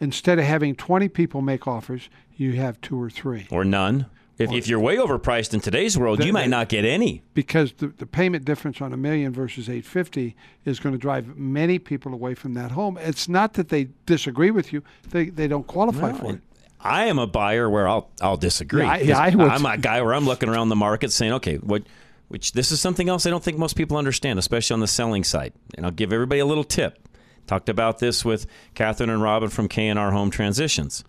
Instead 0.00 0.38
of 0.38 0.44
having 0.44 0.74
20 0.74 1.08
people 1.08 1.40
make 1.40 1.66
offers, 1.66 2.08
you 2.36 2.52
have 2.52 2.80
two 2.80 3.00
or 3.00 3.08
three. 3.10 3.46
Or 3.50 3.64
none. 3.64 4.06
If, 4.38 4.52
if 4.52 4.68
you're 4.68 4.78
way 4.78 4.96
overpriced 4.98 5.54
in 5.54 5.60
today's 5.60 5.96
world, 5.96 6.18
The- 6.18 6.26
you 6.26 6.32
might 6.34 6.42
the- 6.42 6.48
not 6.48 6.68
get 6.68 6.84
any. 6.84 7.22
Because 7.32 7.72
the, 7.72 7.86
the 7.88 8.04
payment 8.04 8.44
difference 8.44 8.82
on 8.82 8.92
a 8.92 8.96
million 8.98 9.32
versus 9.32 9.68
850 9.70 10.36
is 10.66 10.78
going 10.78 10.92
to 10.94 10.98
drive 10.98 11.38
many 11.38 11.78
people 11.78 12.12
away 12.12 12.34
from 12.34 12.52
that 12.52 12.72
home. 12.72 12.98
It's 13.00 13.30
not 13.30 13.54
that 13.54 13.70
they 13.70 13.88
disagree 14.04 14.50
with 14.50 14.74
you, 14.74 14.82
they, 15.08 15.30
they 15.30 15.48
don't 15.48 15.66
qualify 15.66 16.12
No, 16.12 16.18
for 16.18 16.32
it. 16.34 16.40
I 16.82 17.06
am 17.06 17.18
a 17.18 17.26
buyer 17.26 17.70
where 17.70 17.88
I'll 17.88 18.10
I'll 18.20 18.36
disagree. 18.36 18.82
Yeah, 18.82 18.90
I- 18.92 18.98
yeah, 18.98 19.18
I. 19.18 19.28
I'm 19.28 19.64
a 19.64 19.78
guy 19.78 20.02
where 20.02 20.12
I'm 20.12 20.26
looking 20.26 20.50
around 20.50 20.68
the 20.68 20.76
market 20.76 21.10
saying, 21.10 21.32
okay, 21.32 21.56
what 21.56 21.84
which 22.28 22.52
this 22.52 22.72
is 22.72 22.80
something 22.80 23.08
else 23.08 23.26
I 23.26 23.30
don't 23.30 23.42
think 23.42 23.58
most 23.58 23.76
people 23.76 23.96
understand, 23.96 24.38
especially 24.38 24.74
on 24.74 24.80
the 24.80 24.86
selling 24.86 25.24
side. 25.24 25.52
And 25.76 25.86
I'll 25.86 25.92
give 25.92 26.12
everybody 26.12 26.40
a 26.40 26.46
little 26.46 26.64
tip. 26.64 27.08
Talked 27.46 27.68
about 27.68 28.00
this 28.00 28.24
with 28.24 28.46
Catherine 28.74 29.10
and 29.10 29.22
Robin 29.22 29.48
from 29.48 29.68
K&R 29.68 30.10
Home 30.10 30.30
Transitions. 30.30 31.04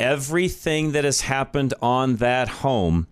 Everything 0.00 0.92
that 0.92 1.04
has 1.04 1.22
happened 1.22 1.74
on 1.82 2.16
that 2.16 2.48
home 2.48 3.06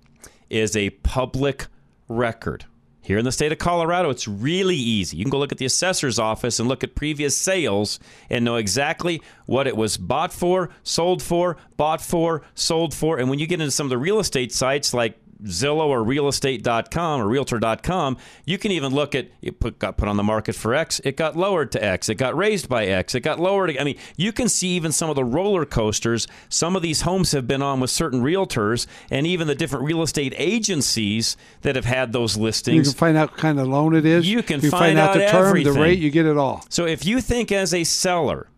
is 0.48 0.76
a 0.76 0.90
public 0.90 1.66
record. 2.08 2.64
Here 3.06 3.18
in 3.18 3.24
the 3.24 3.30
state 3.30 3.52
of 3.52 3.58
Colorado, 3.58 4.10
it's 4.10 4.26
really 4.26 4.74
easy. 4.74 5.16
You 5.16 5.24
can 5.24 5.30
go 5.30 5.38
look 5.38 5.52
at 5.52 5.58
the 5.58 5.64
assessor's 5.64 6.18
office 6.18 6.58
and 6.58 6.68
look 6.68 6.82
at 6.82 6.96
previous 6.96 7.38
sales 7.38 8.00
and 8.28 8.44
know 8.44 8.56
exactly 8.56 9.22
what 9.44 9.68
it 9.68 9.76
was 9.76 9.96
bought 9.96 10.32
for, 10.32 10.70
sold 10.82 11.22
for, 11.22 11.56
bought 11.76 12.00
for, 12.00 12.42
sold 12.56 12.92
for. 12.94 13.18
And 13.18 13.30
when 13.30 13.38
you 13.38 13.46
get 13.46 13.60
into 13.60 13.70
some 13.70 13.86
of 13.86 13.90
the 13.90 13.98
real 13.98 14.18
estate 14.18 14.52
sites 14.52 14.92
like 14.92 15.16
Zillow 15.44 15.86
or 15.86 16.02
realestate.com 16.02 17.20
or 17.20 17.28
realtor.com, 17.28 18.16
you 18.44 18.58
can 18.58 18.70
even 18.72 18.94
look 18.94 19.14
at 19.14 19.28
it 19.42 19.60
put, 19.60 19.78
got 19.78 19.96
put 19.96 20.08
on 20.08 20.16
the 20.16 20.22
market 20.22 20.54
for 20.54 20.74
X, 20.74 21.00
it 21.04 21.16
got 21.16 21.36
lowered 21.36 21.72
to 21.72 21.84
X, 21.84 22.08
it 22.08 22.14
got 22.16 22.36
raised 22.36 22.68
by 22.68 22.86
X, 22.86 23.14
it 23.14 23.20
got 23.20 23.38
lowered. 23.38 23.76
I 23.78 23.84
mean, 23.84 23.98
you 24.16 24.32
can 24.32 24.48
see 24.48 24.68
even 24.70 24.92
some 24.92 25.10
of 25.10 25.16
the 25.16 25.24
roller 25.24 25.64
coasters 25.64 26.26
some 26.48 26.76
of 26.76 26.82
these 26.82 27.02
homes 27.02 27.32
have 27.32 27.46
been 27.46 27.62
on 27.62 27.80
with 27.80 27.90
certain 27.90 28.22
realtors 28.22 28.86
and 29.10 29.26
even 29.26 29.46
the 29.46 29.54
different 29.54 29.84
real 29.84 30.02
estate 30.02 30.34
agencies 30.36 31.36
that 31.62 31.76
have 31.76 31.84
had 31.84 32.12
those 32.12 32.36
listings. 32.36 32.76
You 32.76 32.92
can 32.92 32.98
find 32.98 33.16
out 33.16 33.30
what 33.32 33.38
kind 33.38 33.60
of 33.60 33.68
loan 33.68 33.94
it 33.94 34.04
is. 34.04 34.28
You 34.28 34.42
can 34.42 34.60
you 34.60 34.70
find 34.70 34.98
out 34.98 35.10
out 35.10 35.14
the 35.14 35.26
term, 35.26 35.48
everything. 35.48 35.74
the 35.74 35.80
rate. 35.80 35.98
You 35.98 36.10
get 36.10 36.26
it 36.26 36.36
all. 36.36 36.64
So 36.68 36.86
if 36.86 37.04
you 37.04 37.20
think 37.20 37.52
as 37.52 37.74
a 37.74 37.84
seller, 37.84 38.48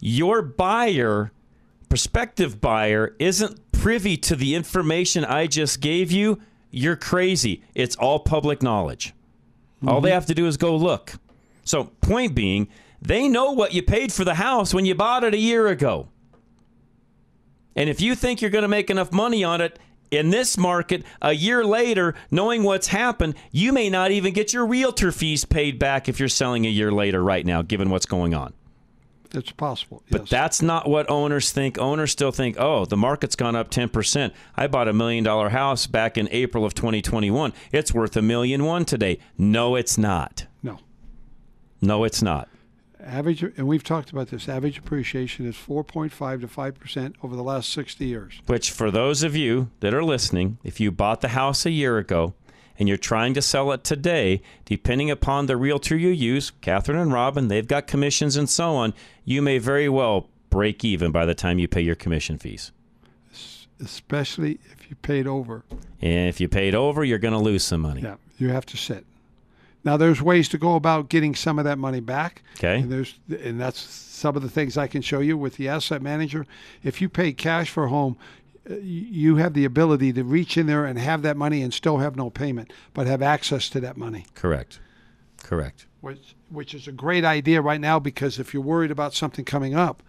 your 0.00 0.42
buyer, 0.42 1.32
prospective 1.90 2.60
buyer, 2.60 3.14
isn't 3.18 3.72
privy 3.72 4.16
to 4.16 4.36
the 4.36 4.54
information 4.54 5.24
I 5.24 5.46
just 5.46 5.80
gave 5.80 6.10
you, 6.10 6.40
you're 6.70 6.96
crazy. 6.96 7.62
It's 7.74 7.96
all 7.96 8.20
public 8.20 8.62
knowledge. 8.62 9.12
All 9.86 10.00
they 10.00 10.08
mm-hmm. 10.08 10.14
have 10.14 10.26
to 10.26 10.34
do 10.34 10.46
is 10.46 10.56
go 10.56 10.76
look. 10.76 11.14
So, 11.64 11.84
point 12.00 12.34
being, 12.34 12.68
they 13.02 13.28
know 13.28 13.52
what 13.52 13.74
you 13.74 13.82
paid 13.82 14.12
for 14.12 14.24
the 14.24 14.34
house 14.34 14.72
when 14.72 14.86
you 14.86 14.94
bought 14.94 15.24
it 15.24 15.34
a 15.34 15.38
year 15.38 15.66
ago. 15.66 16.08
And 17.74 17.88
if 17.88 18.00
you 18.00 18.14
think 18.14 18.40
you're 18.40 18.50
going 18.50 18.62
to 18.62 18.68
make 18.68 18.90
enough 18.90 19.12
money 19.12 19.42
on 19.42 19.60
it 19.60 19.78
in 20.10 20.30
this 20.30 20.58
market 20.58 21.04
a 21.22 21.32
year 21.32 21.64
later, 21.64 22.14
knowing 22.30 22.62
what's 22.62 22.88
happened, 22.88 23.34
you 23.52 23.72
may 23.72 23.88
not 23.88 24.10
even 24.10 24.32
get 24.32 24.52
your 24.52 24.66
realtor 24.66 25.12
fees 25.12 25.44
paid 25.44 25.78
back 25.78 26.08
if 26.08 26.20
you're 26.20 26.28
selling 26.28 26.66
a 26.66 26.70
year 26.70 26.92
later 26.92 27.22
right 27.22 27.46
now, 27.46 27.62
given 27.62 27.90
what's 27.90 28.06
going 28.06 28.34
on. 28.34 28.52
It's 29.32 29.52
possible. 29.52 30.02
But 30.10 30.28
that's 30.28 30.60
not 30.60 30.88
what 30.88 31.08
owners 31.08 31.52
think. 31.52 31.78
Owners 31.78 32.10
still 32.10 32.32
think, 32.32 32.56
oh, 32.58 32.84
the 32.84 32.96
market's 32.96 33.36
gone 33.36 33.54
up 33.54 33.70
10%. 33.70 34.32
I 34.56 34.66
bought 34.66 34.88
a 34.88 34.92
million 34.92 35.24
dollar 35.24 35.50
house 35.50 35.86
back 35.86 36.18
in 36.18 36.28
April 36.30 36.64
of 36.64 36.74
2021. 36.74 37.52
It's 37.72 37.94
worth 37.94 38.16
a 38.16 38.22
million 38.22 38.64
one 38.64 38.84
today. 38.84 39.18
No, 39.38 39.76
it's 39.76 39.96
not. 39.96 40.46
No. 40.62 40.78
No, 41.80 42.04
it's 42.04 42.22
not. 42.22 42.48
Average, 43.02 43.42
and 43.42 43.66
we've 43.66 43.82
talked 43.82 44.10
about 44.10 44.28
this. 44.28 44.48
Average 44.48 44.78
appreciation 44.78 45.46
is 45.46 45.54
4.5 45.54 46.42
to 46.42 46.48
5 46.48 46.78
percent 46.78 47.16
over 47.22 47.34
the 47.34 47.42
last 47.42 47.70
60 47.72 48.04
years. 48.04 48.42
Which, 48.46 48.70
for 48.70 48.90
those 48.90 49.22
of 49.22 49.34
you 49.34 49.70
that 49.80 49.94
are 49.94 50.04
listening, 50.04 50.58
if 50.64 50.80
you 50.80 50.90
bought 50.90 51.22
the 51.22 51.28
house 51.28 51.64
a 51.64 51.70
year 51.70 51.96
ago 51.96 52.34
and 52.80 52.88
you're 52.88 52.98
trying 52.98 53.34
to 53.34 53.42
sell 53.42 53.70
it 53.72 53.84
today, 53.84 54.40
depending 54.64 55.10
upon 55.10 55.46
the 55.46 55.56
realtor 55.56 55.96
you 55.96 56.08
use, 56.08 56.50
Catherine 56.62 56.98
and 56.98 57.12
Robin, 57.12 57.46
they've 57.48 57.68
got 57.68 57.86
commissions 57.86 58.36
and 58.36 58.48
so 58.48 58.70
on, 58.74 58.94
you 59.24 59.42
may 59.42 59.58
very 59.58 59.88
well 59.88 60.28
break 60.48 60.82
even 60.84 61.12
by 61.12 61.26
the 61.26 61.34
time 61.34 61.58
you 61.58 61.68
pay 61.68 61.82
your 61.82 61.94
commission 61.94 62.38
fees. 62.38 62.72
especially 63.82 64.58
if 64.72 64.90
you 64.90 64.96
paid 64.96 65.26
over. 65.26 65.64
And 66.00 66.28
if 66.28 66.40
you 66.40 66.48
paid 66.48 66.74
over, 66.74 67.04
you're 67.04 67.18
going 67.18 67.34
to 67.34 67.38
lose 67.38 67.62
some 67.64 67.80
money. 67.80 68.02
Yeah, 68.02 68.16
you 68.38 68.48
have 68.48 68.66
to 68.66 68.76
sit. 68.76 69.04
Now, 69.82 69.96
there's 69.96 70.20
ways 70.20 70.48
to 70.50 70.58
go 70.58 70.74
about 70.74 71.08
getting 71.08 71.34
some 71.34 71.58
of 71.58 71.64
that 71.64 71.78
money 71.78 72.00
back. 72.00 72.42
Okay. 72.58 72.80
And 72.80 72.92
there's 72.92 73.18
and 73.28 73.58
that's 73.58 73.80
some 73.80 74.36
of 74.36 74.42
the 74.42 74.50
things 74.50 74.76
I 74.76 74.86
can 74.86 75.00
show 75.00 75.20
you 75.20 75.38
with 75.38 75.56
the 75.56 75.68
asset 75.68 76.02
manager. 76.02 76.46
If 76.82 77.00
you 77.00 77.08
pay 77.08 77.32
cash 77.32 77.70
for 77.70 77.84
a 77.84 77.88
home, 77.88 78.18
Uh, 78.68 78.74
you 78.76 79.36
have 79.36 79.54
the 79.54 79.64
ability 79.64 80.12
to 80.12 80.24
reach 80.24 80.56
in 80.56 80.66
there 80.66 80.84
and 80.84 80.98
have 80.98 81.22
that 81.22 81.36
money 81.36 81.62
and 81.62 81.72
still 81.72 81.98
have 81.98 82.16
no 82.16 82.28
payment, 82.30 82.72
but 82.94 83.06
have 83.06 83.22
access 83.22 83.68
to 83.70 83.80
that 83.80 83.96
money. 83.96 84.26
Correct. 84.34 84.80
Correct. 85.42 85.86
Which 86.00 86.34
which 86.50 86.74
is 86.74 86.88
a 86.88 86.92
great 86.92 87.24
idea 87.24 87.62
right 87.62 87.80
now 87.80 87.98
because 87.98 88.38
if 88.38 88.52
you're 88.52 88.62
worried 88.62 88.90
about 88.90 89.14
something 89.14 89.44
coming 89.44 89.74
up, 89.74 90.02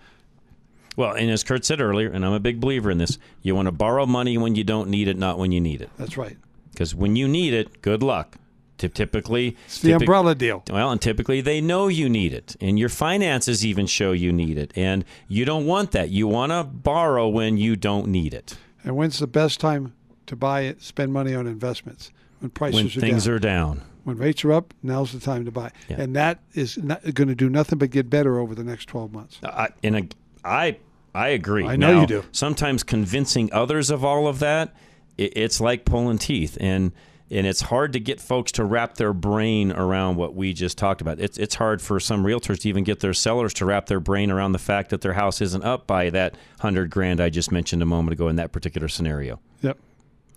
Well, 0.97 1.13
and 1.13 1.29
as 1.29 1.43
Kurt 1.43 1.63
said 1.63 1.79
earlier, 1.79 2.09
and 2.09 2.25
I'm 2.25 2.33
a 2.33 2.39
big 2.39 2.59
believer 2.59 2.91
in 2.91 2.97
this, 2.97 3.17
you 3.41 3.55
want 3.55 3.67
to 3.67 3.71
borrow 3.71 4.05
money 4.05 4.37
when 4.37 4.55
you 4.55 4.63
don't 4.63 4.89
need 4.89 5.07
it, 5.07 5.17
not 5.17 5.37
when 5.37 5.51
you 5.51 5.61
need 5.61 5.81
it. 5.81 5.89
that's 5.97 6.17
right. 6.17 6.37
Because 6.71 6.95
when 6.95 7.15
you 7.15 7.27
need 7.27 7.53
it, 7.53 7.81
good 7.81 8.01
luck. 8.03 8.37
Ty- 8.81 8.87
Typically, 8.89 9.55
It's 9.65 9.79
the 9.79 9.93
umbrella 9.93 10.35
deal. 10.35 10.63
Well, 10.69 10.91
and 10.91 11.01
typically 11.01 11.41
they 11.41 11.61
know 11.61 11.87
you 11.87 12.09
need 12.09 12.33
it, 12.33 12.55
and 12.59 12.77
your 12.79 12.89
finances 12.89 13.65
even 13.65 13.85
show 13.87 14.11
you 14.11 14.31
need 14.31 14.57
it, 14.57 14.71
and 14.75 15.05
you 15.27 15.45
don't 15.45 15.65
want 15.65 15.91
that. 15.91 16.09
You 16.09 16.27
want 16.27 16.51
to 16.51 16.63
borrow 16.63 17.27
when 17.27 17.57
you 17.57 17.75
don't 17.75 18.07
need 18.07 18.33
it. 18.33 18.57
And 18.83 18.95
when's 18.95 19.19
the 19.19 19.27
best 19.27 19.59
time 19.59 19.93
to 20.27 20.35
buy 20.35 20.61
it, 20.61 20.81
spend 20.81 21.13
money 21.13 21.35
on 21.35 21.47
investments? 21.47 22.11
When 22.39 22.49
prices 22.49 22.75
when 22.77 22.85
are 22.87 23.07
things 23.07 23.25
down. 23.25 23.33
are 23.33 23.39
down. 23.39 23.81
When 24.03 24.17
rates 24.17 24.43
are 24.43 24.51
up, 24.51 24.73
now's 24.81 25.11
the 25.11 25.19
time 25.19 25.45
to 25.45 25.51
buy. 25.51 25.71
Yeah. 25.87 26.01
And 26.01 26.15
that 26.15 26.39
is 26.55 26.75
going 26.77 27.27
to 27.27 27.35
do 27.35 27.49
nothing 27.49 27.77
but 27.77 27.91
get 27.91 28.09
better 28.09 28.39
over 28.39 28.55
the 28.55 28.63
next 28.63 28.85
12 28.87 29.13
months. 29.13 29.39
Uh, 29.43 29.47
I, 29.49 29.69
and 29.83 29.95
I, 29.95 30.07
I, 30.43 30.77
I 31.13 31.27
agree. 31.29 31.67
I 31.67 31.75
know 31.75 31.93
Now, 31.93 32.01
you 32.01 32.07
do. 32.07 32.23
Sometimes 32.31 32.81
convincing 32.81 33.53
others 33.53 33.91
of 33.91 34.03
all 34.03 34.27
of 34.27 34.39
that, 34.39 34.73
it, 35.19 35.33
it's 35.35 35.61
like 35.61 35.85
pulling 35.85 36.17
teeth, 36.17 36.57
and 36.59 36.93
and 37.31 37.47
it's 37.47 37.61
hard 37.61 37.93
to 37.93 37.99
get 37.99 38.19
folks 38.19 38.51
to 38.51 38.65
wrap 38.65 38.95
their 38.95 39.13
brain 39.13 39.71
around 39.71 40.17
what 40.17 40.35
we 40.35 40.53
just 40.53 40.77
talked 40.77 40.99
about. 40.99 41.19
It's 41.19 41.37
it's 41.37 41.55
hard 41.55 41.81
for 41.81 41.99
some 41.99 42.23
realtors 42.25 42.59
to 42.59 42.69
even 42.69 42.83
get 42.83 42.99
their 42.99 43.13
sellers 43.13 43.53
to 43.55 43.65
wrap 43.65 43.85
their 43.85 44.01
brain 44.01 44.29
around 44.29 44.51
the 44.51 44.59
fact 44.59 44.89
that 44.89 45.01
their 45.01 45.13
house 45.13 45.39
isn't 45.41 45.63
up 45.63 45.87
by 45.87 46.09
that 46.09 46.35
hundred 46.59 46.89
grand 46.89 47.21
I 47.21 47.29
just 47.29 47.51
mentioned 47.51 47.81
a 47.81 47.85
moment 47.85 48.13
ago 48.13 48.27
in 48.27 48.35
that 48.35 48.51
particular 48.51 48.89
scenario. 48.89 49.39
Yep. 49.61 49.77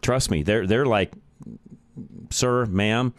Trust 0.03 0.31
me, 0.31 0.43
they're 0.43 0.67
they're 0.67 0.87
like, 0.87 1.13
sir, 2.31 2.67
ma'am, 2.67 3.13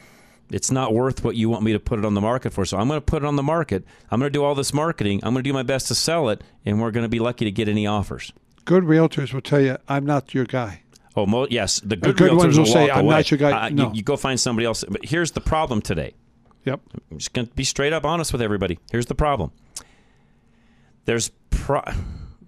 it's 0.52 0.72
not 0.72 0.94
worth 0.94 1.24
what 1.24 1.36
you 1.36 1.50
want 1.50 1.64
me 1.64 1.74
to 1.74 1.80
put 1.80 2.00
it 2.00 2.06
on 2.06 2.14
the 2.14 2.22
market 2.22 2.54
for. 2.54 2.66
So 2.66 2.78
I'm 2.78 2.88
going 2.88 3.00
to 3.00 3.06
put 3.06 3.24
it 3.24 3.26
on 3.26 3.36
the 3.36 3.44
market. 3.44 3.84
I'm 4.10 4.20
going 4.20 4.32
to 4.32 4.34
do 4.34 4.44
all 4.44 4.56
this 4.56 4.74
marketing. 4.74 5.20
I'm 5.24 5.34
going 5.34 5.44
to 5.44 5.50
do 5.50 5.54
my 5.54 5.64
best 5.64 5.88
to 5.90 5.96
sell 5.96 6.30
it, 6.30 6.44
and 6.66 6.80
we're 6.80 6.92
going 6.92 7.04
to 7.06 7.10
be 7.10 7.20
lucky 7.20 7.44
to 7.46 7.52
get 7.52 7.68
any 7.68 7.86
offers. 7.86 8.32
Good 8.64 8.84
realtors 8.84 9.34
will 9.34 9.42
tell 9.42 9.60
you, 9.60 9.78
I'm 9.88 10.06
not 10.06 10.34
your 10.34 10.46
guy. 10.46 10.82
Oh, 11.16 11.26
mo- 11.26 11.48
yes, 11.50 11.80
the 11.80 11.96
good, 11.96 12.18
good 12.18 12.32
realtors 12.32 12.38
ones 12.38 12.58
will 12.58 12.66
will 12.66 12.72
say, 12.74 12.90
"I'm 12.90 13.06
away. 13.06 13.16
not 13.16 13.32
your 13.32 13.38
guy." 13.38 13.52
Uh, 13.52 13.70
you- 13.70 13.76
No. 13.76 13.94
you, 13.94 14.04
go 14.04 14.18
find 14.18 14.40
somebody 14.40 14.66
else. 14.66 14.84
But 14.88 15.06
here's 15.06 15.32
the 15.32 15.42
problem 15.42 15.82
today. 15.82 16.14
Yep. 16.66 16.82
I'm 17.12 17.18
just 17.20 17.32
going 17.34 17.48
to 17.48 17.54
be 17.54 17.64
straight 17.64 17.94
up 17.94 18.06
honest 18.06 18.32
with 18.34 18.42
everybody. 18.42 18.80
Here's 18.92 19.06
the 19.06 19.16
problem. 19.16 19.52
There's 21.06 21.30
pro- 21.52 21.82
I 21.86 21.94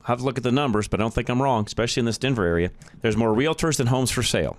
have 0.06 0.20
to 0.20 0.24
look 0.26 0.38
at 0.38 0.44
the 0.44 0.52
numbers, 0.52 0.88
but 0.88 1.00
I 1.00 1.04
don't 1.04 1.14
think 1.14 1.30
I'm 1.30 1.42
wrong, 1.42 1.66
especially 1.66 2.02
in 2.02 2.06
this 2.06 2.18
Denver 2.18 2.46
area. 2.46 2.72
There's 3.02 3.18
more 3.18 3.30
realtors 3.34 3.78
than 3.78 3.88
homes 3.88 4.10
for 4.12 4.24
sale. 4.24 4.58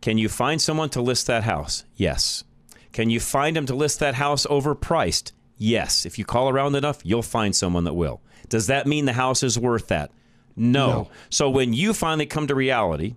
Can 0.00 0.18
you 0.18 0.28
find 0.28 0.60
someone 0.60 0.90
to 0.90 1.02
list 1.02 1.26
that 1.26 1.42
house? 1.44 1.84
Yes. 1.96 2.44
Can 2.92 3.10
you 3.10 3.18
find 3.18 3.56
them 3.56 3.66
to 3.66 3.74
list 3.74 3.98
that 4.00 4.14
house 4.14 4.46
overpriced? 4.46 5.32
Yes. 5.56 6.06
If 6.06 6.18
you 6.18 6.24
call 6.24 6.48
around 6.48 6.76
enough, 6.76 7.00
you'll 7.04 7.22
find 7.22 7.56
someone 7.56 7.84
that 7.84 7.94
will. 7.94 8.20
Does 8.48 8.66
that 8.68 8.86
mean 8.86 9.06
the 9.06 9.14
house 9.14 9.42
is 9.42 9.58
worth 9.58 9.88
that? 9.88 10.10
No. 10.56 10.86
No. 10.86 11.10
So 11.30 11.48
when 11.50 11.72
you 11.72 11.92
finally 11.94 12.26
come 12.26 12.46
to 12.46 12.54
reality, 12.54 13.14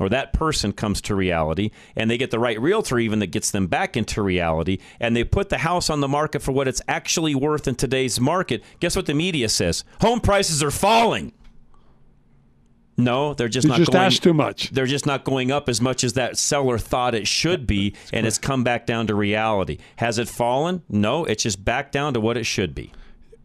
or 0.00 0.08
that 0.08 0.32
person 0.32 0.72
comes 0.72 1.00
to 1.02 1.14
reality, 1.14 1.70
and 1.94 2.10
they 2.10 2.18
get 2.18 2.30
the 2.32 2.38
right 2.38 2.60
realtor 2.60 2.98
even 2.98 3.20
that 3.20 3.28
gets 3.28 3.50
them 3.52 3.66
back 3.68 3.96
into 3.96 4.22
reality, 4.22 4.78
and 4.98 5.14
they 5.16 5.22
put 5.24 5.50
the 5.50 5.58
house 5.58 5.88
on 5.88 6.00
the 6.00 6.08
market 6.08 6.42
for 6.42 6.52
what 6.52 6.66
it's 6.66 6.82
actually 6.88 7.34
worth 7.34 7.68
in 7.68 7.76
today's 7.76 8.18
market, 8.18 8.62
guess 8.80 8.96
what 8.96 9.06
the 9.06 9.14
media 9.14 9.48
says? 9.48 9.84
Home 10.00 10.20
prices 10.20 10.62
are 10.62 10.72
falling. 10.72 11.32
No, 12.96 13.34
they're 13.34 13.48
just 13.48 13.64
You 13.64 13.70
not 13.70 13.78
just 13.78 13.90
going. 13.92 14.04
asked 14.04 14.22
too 14.22 14.34
much. 14.34 14.70
They're 14.70 14.86
just 14.86 15.04
not 15.06 15.24
going 15.24 15.50
up 15.50 15.68
as 15.68 15.80
much 15.80 16.04
as 16.04 16.12
that 16.12 16.38
seller 16.38 16.78
thought 16.78 17.14
it 17.14 17.26
should 17.26 17.66
be, 17.66 17.94
and 18.12 18.24
it's 18.26 18.38
come 18.38 18.62
back 18.62 18.86
down 18.86 19.08
to 19.08 19.14
reality. 19.16 19.78
Has 19.96 20.18
it 20.18 20.28
fallen? 20.28 20.82
No, 20.88 21.24
it's 21.24 21.42
just 21.42 21.64
back 21.64 21.90
down 21.90 22.14
to 22.14 22.20
what 22.20 22.36
it 22.36 22.44
should 22.44 22.72
be. 22.74 22.92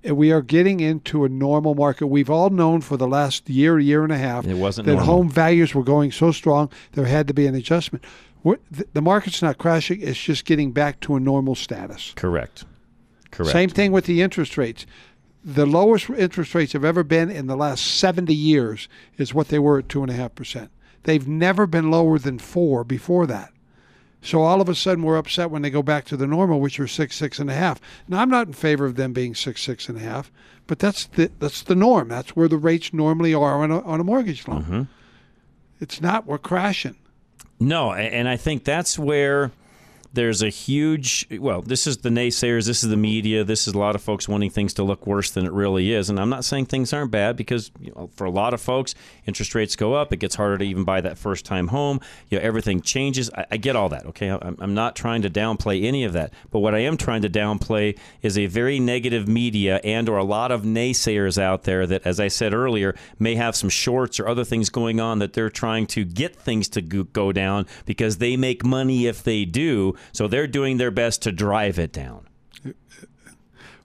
And 0.04 0.16
we 0.16 0.32
are 0.32 0.42
getting 0.42 0.80
into 0.80 1.26
a 1.26 1.30
normal 1.30 1.76
market. 1.76 2.08
We've 2.08 2.30
all 2.30 2.50
known 2.50 2.82
for 2.82 2.96
the 2.96 3.08
last 3.08 3.50
year, 3.50 3.78
year 3.80 4.04
and 4.04 4.14
a 4.14 4.18
half, 4.18 4.48
It 4.48 4.54
wasn't 4.54 4.86
that 4.86 4.94
normal. 4.94 5.14
home 5.14 5.30
values 5.30 5.76
were 5.76 5.84
going 5.84 6.12
so 6.12 6.32
strong 6.32 6.70
there 6.94 7.06
had 7.06 7.28
to 7.28 7.34
be 7.34 7.48
an 7.48 7.56
adjustment. 7.56 8.04
The, 8.94 9.02
market's 9.02 9.42
not 9.42 9.58
crashing; 9.58 10.00
it's 10.02 10.18
just 10.18 10.46
getting 10.46 10.72
back 10.72 11.02
to 11.02 11.16
a 11.16 11.20
normal 11.20 11.56
status. 11.56 12.14
Correct. 12.16 12.64
Correct. 13.32 13.52
Same 13.52 13.70
thing 13.70 13.92
with 13.92 14.06
the 14.06 14.22
interest 14.22 14.58
rates. 14.58 14.86
The 15.44 15.66
lowest 15.66 16.10
interest 16.10 16.56
rates 16.56 16.74
have 16.74 16.86
ever 16.86 17.04
been 17.04 17.30
in 17.30 17.48
the 17.48 17.58
last 17.58 17.86
70 17.86 18.34
years 18.34 18.88
is 19.18 19.34
what 19.34 19.50
they 19.50 19.60
were 19.60 19.80
at 19.80 19.88
2.5%. 19.88 20.70
They've 21.04 21.28
never 21.28 21.66
been 21.68 21.92
lower 21.92 22.18
than 22.18 22.40
4 22.40 22.84
before 22.84 23.28
that. 23.28 23.52
So 24.22 24.42
all 24.42 24.60
of 24.60 24.68
a 24.68 24.76
sudden 24.76 25.04
we're 25.04 25.18
upset 25.18 25.50
when 25.50 25.62
they 25.62 25.70
go 25.70 25.82
back 25.82 26.06
to 26.06 26.18
the 26.18 26.28
normal, 26.28 26.60
which 26.60 26.80
are 26.80 26.88
6, 26.88 27.22
6.5. 27.22 27.78
Now, 28.08 28.20
I'm 28.20 28.30
not 28.30 28.48
in 28.48 28.54
favor 28.54 28.86
of 28.86 28.96
them 28.96 29.14
being 29.14 29.34
6, 29.34 29.66
6.5, 29.66 30.30
but 30.68 30.80
that's 30.80 31.06
the, 31.06 31.32
that's 31.40 31.62
the 31.64 31.76
norm. 31.76 32.10
That's 32.10 32.36
where 32.36 32.48
the 32.48 32.58
rates 32.58 32.94
normally 32.94 33.34
are 33.34 33.64
on 33.64 33.72
a, 33.72 33.82
on 33.82 34.00
a 34.00 34.04
mortgage 34.04 34.48
loan. 34.48 34.64
Mm-hmm. 34.64 34.82
It's 35.80 36.02
not, 36.02 36.26
we're 36.26 36.38
crashing. 36.38 36.98
No, 37.62 37.94
and 37.94 38.28
I 38.28 38.38
think 38.38 38.64
that's 38.64 39.00
where 39.00 39.52
there's 40.14 40.42
a 40.42 40.50
huge 40.50 41.28
well 41.40 41.62
this 41.62 41.86
is 41.86 41.98
the 41.98 42.10
naysayers 42.10 42.66
this 42.66 42.84
is 42.84 42.90
the 42.90 42.98
media 42.98 43.44
this 43.44 43.68
is 43.68 43.74
a 43.74 43.78
lot 43.78 43.96
of 43.96 44.02
folks 44.02 44.28
wanting 44.28 44.50
things 44.50 44.74
to 44.74 44.84
look 44.84 45.06
worse 45.06 45.32
than 45.32 45.46
it 45.46 45.52
really 45.52 45.94
is. 45.94 46.10
And 46.10 46.20
i'm 46.20 46.30
not 46.30 46.44
saying 46.44 46.66
things 46.66 46.94
aren't 46.94 47.12
bad 47.12 47.36
because 47.36 47.72
you 47.80 47.92
know, 47.96 48.10
for 48.16 48.26
a 48.26 48.32
lot 48.32 48.54
of 48.54 48.62
folks 48.62 48.96
interest 49.26 49.54
rates 49.54 49.76
go 49.76 49.94
up 49.94 50.12
it 50.12 50.18
gets 50.18 50.36
harder 50.36 50.58
to 50.58 50.66
even 50.66 50.84
buy 50.84 51.02
that 51.02 51.18
first 51.18 51.46
time 51.46 51.68
home 51.68 52.00
you 52.30 52.38
know 52.38 52.44
everything 52.44 52.82
changes. 52.82 53.30
I, 53.36 53.46
I 53.52 53.58
get 53.58 53.76
all 53.76 53.90
that 53.90 54.06
okay? 54.08 54.30
I'm, 54.30 54.58
I'm 54.60 54.74
not 54.74 54.96
trying 54.96 55.22
to 55.22 55.30
downplay 55.30 55.84
any 55.84 56.04
of 56.04 56.14
that. 56.14 56.34
But 56.50 56.60
what 56.60 56.74
i 56.74 56.80
am 56.80 56.98
trying 56.98 57.22
to 57.22 57.30
downplay 57.30 57.98
is 58.22 58.38
a 58.38 58.48
very 58.48 58.80
negative 58.80 59.28
media 59.28 59.80
and 59.84 60.10
or 60.10 60.18
a 60.18 60.24
lot 60.24 60.52
of 60.52 60.64
naysayers 60.64 61.40
out 61.40 61.64
there 61.64 61.86
that 61.86 62.06
as 62.06 62.20
i 62.20 62.28
said 62.28 62.54
earlier 62.54 62.96
may 63.20 63.36
have 63.36 63.56
some 63.56 63.70
shorts 63.70 64.20
or 64.20 64.28
other 64.28 64.44
things 64.44 64.70
going 64.70 65.00
on 65.00 65.20
that 65.20 65.34
they're 65.34 65.50
trying 65.50 65.86
to 65.88 66.04
get 66.04 66.36
things 66.36 66.68
to 66.70 66.82
go 66.82 67.32
down 67.32 67.68
because 67.86 68.18
they 68.18 68.36
make 68.36 68.66
money 68.66 69.06
if 69.06 69.24
they 69.24 69.46
do 69.46 69.96
so 70.12 70.28
they're 70.28 70.48
doing 70.48 70.78
their 70.78 70.92
best 70.92 71.22
to 71.24 71.32
drive 71.32 71.80
it 71.80 71.92
down. 71.92 72.28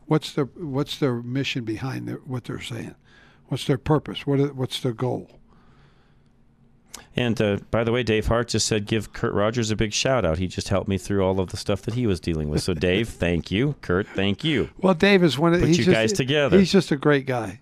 What's 0.06 0.32
their 0.32 0.44
What's 0.44 0.98
their 0.98 1.22
mission 1.22 1.64
behind 1.64 2.08
their, 2.08 2.16
what 2.16 2.44
they're 2.44 2.60
saying? 2.60 2.94
What's 3.48 3.66
their 3.66 3.78
purpose? 3.78 4.26
What 4.26 4.54
What's 4.54 4.80
their 4.80 4.92
goal? 4.92 5.30
And 7.16 7.40
uh, 7.40 7.58
by 7.70 7.84
the 7.84 7.92
way, 7.92 8.02
Dave 8.02 8.26
Hart 8.26 8.48
just 8.48 8.66
said 8.66 8.86
give 8.86 9.12
Kurt 9.12 9.34
Rogers 9.34 9.70
a 9.70 9.76
big 9.76 9.92
shout 9.92 10.24
out. 10.24 10.38
He 10.38 10.46
just 10.46 10.68
helped 10.68 10.88
me 10.88 10.98
through 10.98 11.24
all 11.24 11.38
of 11.38 11.50
the 11.50 11.56
stuff 11.56 11.82
that 11.82 11.94
he 11.94 12.06
was 12.06 12.20
dealing 12.20 12.48
with. 12.48 12.62
So, 12.62 12.74
Dave, 12.74 13.08
thank 13.08 13.50
you. 13.50 13.76
Kurt, 13.82 14.06
thank 14.08 14.42
you. 14.42 14.70
Well, 14.78 14.94
Dave 14.94 15.22
is 15.22 15.38
one 15.38 15.54
of 15.54 15.60
Put 15.60 15.68
he's 15.68 15.78
you 15.78 15.84
just, 15.84 15.94
guys 15.94 16.12
together. 16.12 16.58
He's 16.58 16.72
just 16.72 16.90
a 16.90 16.96
great 16.96 17.26
guy. 17.26 17.60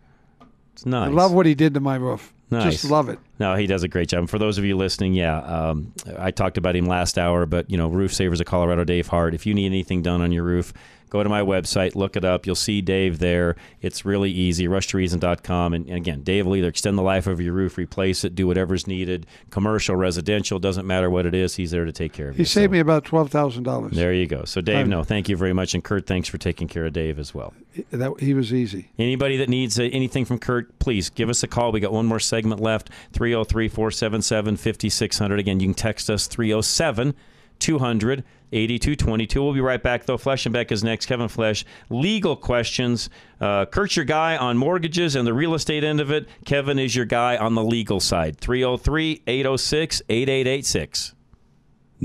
It's 0.72 0.86
nice. 0.86 1.10
I 1.10 1.12
love 1.12 1.32
what 1.32 1.44
he 1.44 1.54
did 1.54 1.74
to 1.74 1.80
my 1.80 1.96
roof. 1.96 2.32
Nice. 2.52 2.82
Just 2.82 2.90
love 2.90 3.08
it. 3.08 3.18
No, 3.38 3.54
he 3.54 3.66
does 3.66 3.82
a 3.82 3.88
great 3.88 4.08
job. 4.08 4.20
And 4.20 4.30
for 4.30 4.38
those 4.38 4.58
of 4.58 4.64
you 4.64 4.76
listening, 4.76 5.14
yeah, 5.14 5.38
um, 5.38 5.92
I 6.18 6.30
talked 6.30 6.58
about 6.58 6.76
him 6.76 6.86
last 6.86 7.18
hour, 7.18 7.46
but 7.46 7.70
you 7.70 7.76
know, 7.76 7.88
Roof 7.88 8.12
Savers 8.12 8.40
of 8.40 8.46
Colorado, 8.46 8.84
Dave 8.84 9.08
Hart. 9.08 9.34
If 9.34 9.46
you 9.46 9.54
need 9.54 9.66
anything 9.66 10.02
done 10.02 10.20
on 10.20 10.32
your 10.32 10.44
roof, 10.44 10.72
go 11.12 11.22
to 11.22 11.28
my 11.28 11.42
website, 11.42 11.94
look 11.94 12.16
it 12.16 12.24
up. 12.24 12.46
You'll 12.46 12.54
see 12.54 12.80
Dave 12.80 13.18
there. 13.18 13.54
It's 13.82 14.06
really 14.06 14.30
easy. 14.30 14.66
RushToReason.com. 14.66 15.74
And, 15.74 15.86
and 15.86 15.96
again, 15.96 16.22
Dave 16.22 16.46
will 16.46 16.56
either 16.56 16.68
extend 16.68 16.96
the 16.96 17.02
life 17.02 17.26
of 17.26 17.38
your 17.38 17.52
roof, 17.52 17.76
replace 17.76 18.24
it, 18.24 18.34
do 18.34 18.46
whatever's 18.46 18.86
needed. 18.86 19.26
Commercial, 19.50 19.94
residential, 19.94 20.58
doesn't 20.58 20.86
matter 20.86 21.10
what 21.10 21.26
it 21.26 21.34
is. 21.34 21.56
He's 21.56 21.70
there 21.70 21.84
to 21.84 21.92
take 21.92 22.14
care 22.14 22.28
of 22.30 22.36
He 22.36 22.40
you. 22.40 22.44
He 22.44 22.48
saved 22.48 22.70
So 22.70 22.72
me 22.72 22.78
about 22.78 23.04
twelve 23.04 23.30
thousand 23.30 23.64
dollars. 23.64 23.92
there 23.92 24.14
you 24.14 24.26
go. 24.26 24.44
So 24.44 24.62
Dave, 24.62 24.76
I'm- 24.76 24.88
no, 24.88 25.04
thank 25.04 25.28
you 25.28 25.36
very 25.36 25.52
much, 25.52 25.74
and 25.74 25.84
Kurt, 25.84 26.06
thanks 26.06 26.28
for 26.30 26.38
taking 26.38 26.66
care 26.66 26.86
of 26.86 26.94
Dave 26.94 27.18
as 27.18 27.34
well. 27.34 27.52
That 27.90 28.18
he 28.20 28.32
was 28.32 28.52
easy. 28.54 28.90
Anybody 28.98 29.36
that 29.36 29.50
needs 29.50 29.78
uh, 29.78 29.82
anything 29.84 30.24
from 30.24 30.38
Kurt, 30.38 30.78
please 30.78 31.10
give 31.10 31.28
us 31.28 31.42
a 31.42 31.46
call. 31.46 31.72
We 31.72 31.80
got 31.80 31.92
one 31.92 32.06
more 32.06 32.20
segment 32.20 32.60
left 32.60 32.88
303 33.12 33.68
477 33.68 34.56
5600. 34.56 35.38
Again, 35.38 35.60
you 35.60 35.66
can 35.68 35.74
text 35.74 36.08
us 36.08 36.26
307 36.26 37.14
200 37.62 38.24
8222. 38.52 39.42
We'll 39.42 39.54
be 39.54 39.60
right 39.60 39.82
back, 39.82 40.04
though. 40.04 40.18
Flesh 40.18 40.44
and 40.44 40.52
Beck 40.52 40.70
is 40.70 40.84
next. 40.84 41.06
Kevin 41.06 41.28
Flesh, 41.28 41.64
legal 41.88 42.36
questions. 42.36 43.08
Uh, 43.40 43.64
Kurt's 43.64 43.96
your 43.96 44.04
guy 44.04 44.36
on 44.36 44.58
mortgages 44.58 45.16
and 45.16 45.26
the 45.26 45.32
real 45.32 45.54
estate 45.54 45.84
end 45.84 46.00
of 46.00 46.10
it. 46.10 46.28
Kevin 46.44 46.78
is 46.78 46.94
your 46.94 47.06
guy 47.06 47.36
on 47.36 47.54
the 47.54 47.64
legal 47.64 47.98
side. 47.98 48.38
303 48.38 49.22
806 49.26 50.02
8886. 50.08 51.14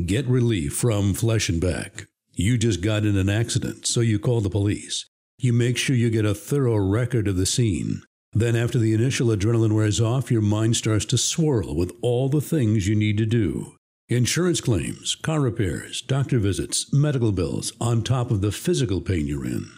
Get 0.06 0.26
relief 0.28 0.74
from 0.74 1.14
Flesh 1.14 1.50
and 1.50 1.60
Beck. 1.60 2.06
You 2.34 2.58
just 2.58 2.82
got 2.82 3.04
in 3.04 3.18
an 3.18 3.30
accident, 3.30 3.88
so 3.88 4.00
you 4.00 4.20
call 4.20 4.42
the 4.42 4.50
police. 4.50 5.06
You 5.40 5.54
make 5.54 5.78
sure 5.78 5.96
you 5.96 6.10
get 6.10 6.26
a 6.26 6.36
thorough 6.36 6.78
record 6.78 7.28
of 7.28 7.36
the 7.36 7.46
scene. 7.46 8.04
Then, 8.32 8.56
after 8.56 8.78
the 8.78 8.94
initial 8.94 9.28
adrenaline 9.30 9.74
wears 9.74 10.00
off, 10.00 10.30
your 10.30 10.42
mind 10.42 10.76
starts 10.76 11.06
to 11.06 11.18
swirl 11.18 11.76
with 11.76 11.92
all 12.02 12.30
the 12.30 12.42
things 12.42 12.88
you 12.88 12.96
need 12.96 13.18
to 13.18 13.26
do. 13.26 13.77
Insurance 14.10 14.62
claims, 14.62 15.16
car 15.16 15.42
repairs, 15.42 16.02
doctor 16.02 16.40
visits, 16.40 16.94
medical 16.94 17.34
bills, 17.34 17.74
on 17.82 18.02
top 18.02 18.32
of 18.32 18.40
the 18.40 18.54
physical 18.54 19.02
pain 19.02 19.28
you're 19.28 19.46
in. 19.46 19.70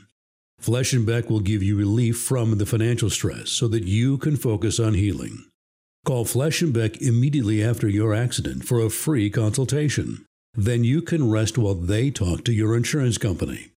Flesh 0.60 0.94
and 0.94 1.04
Beck 1.04 1.32
will 1.32 1.40
give 1.40 1.64
you 1.64 1.76
relief 1.76 2.20
from 2.20 2.60
the 2.60 2.66
financial 2.68 3.10
stress 3.10 3.50
so 3.50 3.68
that 3.70 3.86
you 3.86 4.20
can 4.20 4.38
focus 4.38 4.80
on 4.80 4.94
healing. 4.94 5.46
Call 6.06 6.26
Flesh 6.26 6.62
and 6.62 6.72
Beck 6.72 7.02
immediately 7.02 7.64
after 7.64 7.90
your 7.90 8.14
accident 8.14 8.66
for 8.66 8.80
a 8.80 8.92
free 8.92 9.32
consultation. 9.32 10.26
Then 10.54 10.84
you 10.84 11.02
can 11.02 11.32
rest 11.32 11.58
while 11.58 11.74
they 11.74 12.12
talk 12.12 12.46
to 12.46 12.54
your 12.54 12.78
insurance 12.78 13.18
company. 13.18 13.72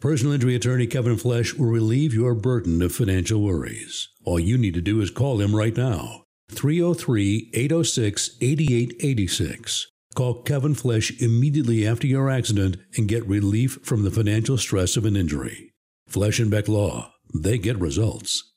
Personal 0.00 0.32
injury 0.32 0.56
attorney 0.56 0.88
Kevin 0.88 1.16
Flesh 1.16 1.54
will 1.54 1.66
relieve 1.66 2.12
your 2.12 2.34
burden 2.34 2.82
of 2.82 2.92
financial 2.92 3.40
worries. 3.40 4.08
All 4.24 4.40
you 4.40 4.58
need 4.58 4.74
to 4.74 4.80
do 4.80 5.00
is 5.00 5.12
call 5.12 5.40
him 5.40 5.54
right 5.54 5.76
now. 5.76 6.24
303 6.50 7.50
806 7.54 8.30
8886. 8.40 9.91
Call 10.14 10.42
Kevin 10.42 10.74
Flesh 10.74 11.10
immediately 11.20 11.86
after 11.86 12.06
your 12.06 12.28
accident 12.28 12.76
and 12.96 13.08
get 13.08 13.26
relief 13.26 13.78
from 13.82 14.02
the 14.02 14.10
financial 14.10 14.58
stress 14.58 14.96
of 14.96 15.06
an 15.06 15.16
injury. 15.16 15.72
Flesh 16.06 16.38
and 16.38 16.50
Beck 16.50 16.68
Law, 16.68 17.14
they 17.34 17.56
get 17.56 17.78
results. 17.78 18.52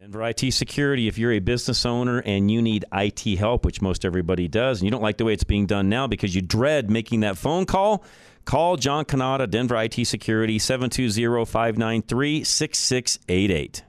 Denver 0.00 0.22
IT 0.22 0.52
Security, 0.52 1.08
if 1.08 1.18
you're 1.18 1.32
a 1.32 1.38
business 1.38 1.84
owner 1.86 2.20
and 2.20 2.50
you 2.50 2.60
need 2.60 2.84
IT 2.92 3.24
help, 3.38 3.64
which 3.64 3.82
most 3.82 4.04
everybody 4.04 4.46
does, 4.46 4.80
and 4.80 4.84
you 4.84 4.90
don't 4.90 5.02
like 5.02 5.16
the 5.16 5.24
way 5.24 5.32
it's 5.32 5.44
being 5.44 5.66
done 5.66 5.88
now 5.88 6.06
because 6.06 6.34
you 6.34 6.42
dread 6.42 6.90
making 6.90 7.20
that 7.20 7.38
phone 7.38 7.64
call, 7.64 8.04
call 8.44 8.76
John 8.76 9.04
Canada, 9.04 9.46
Denver 9.46 9.76
IT 9.82 10.06
Security, 10.06 10.58
720 10.58 11.44
593 11.44 12.44
6688. 12.44 13.82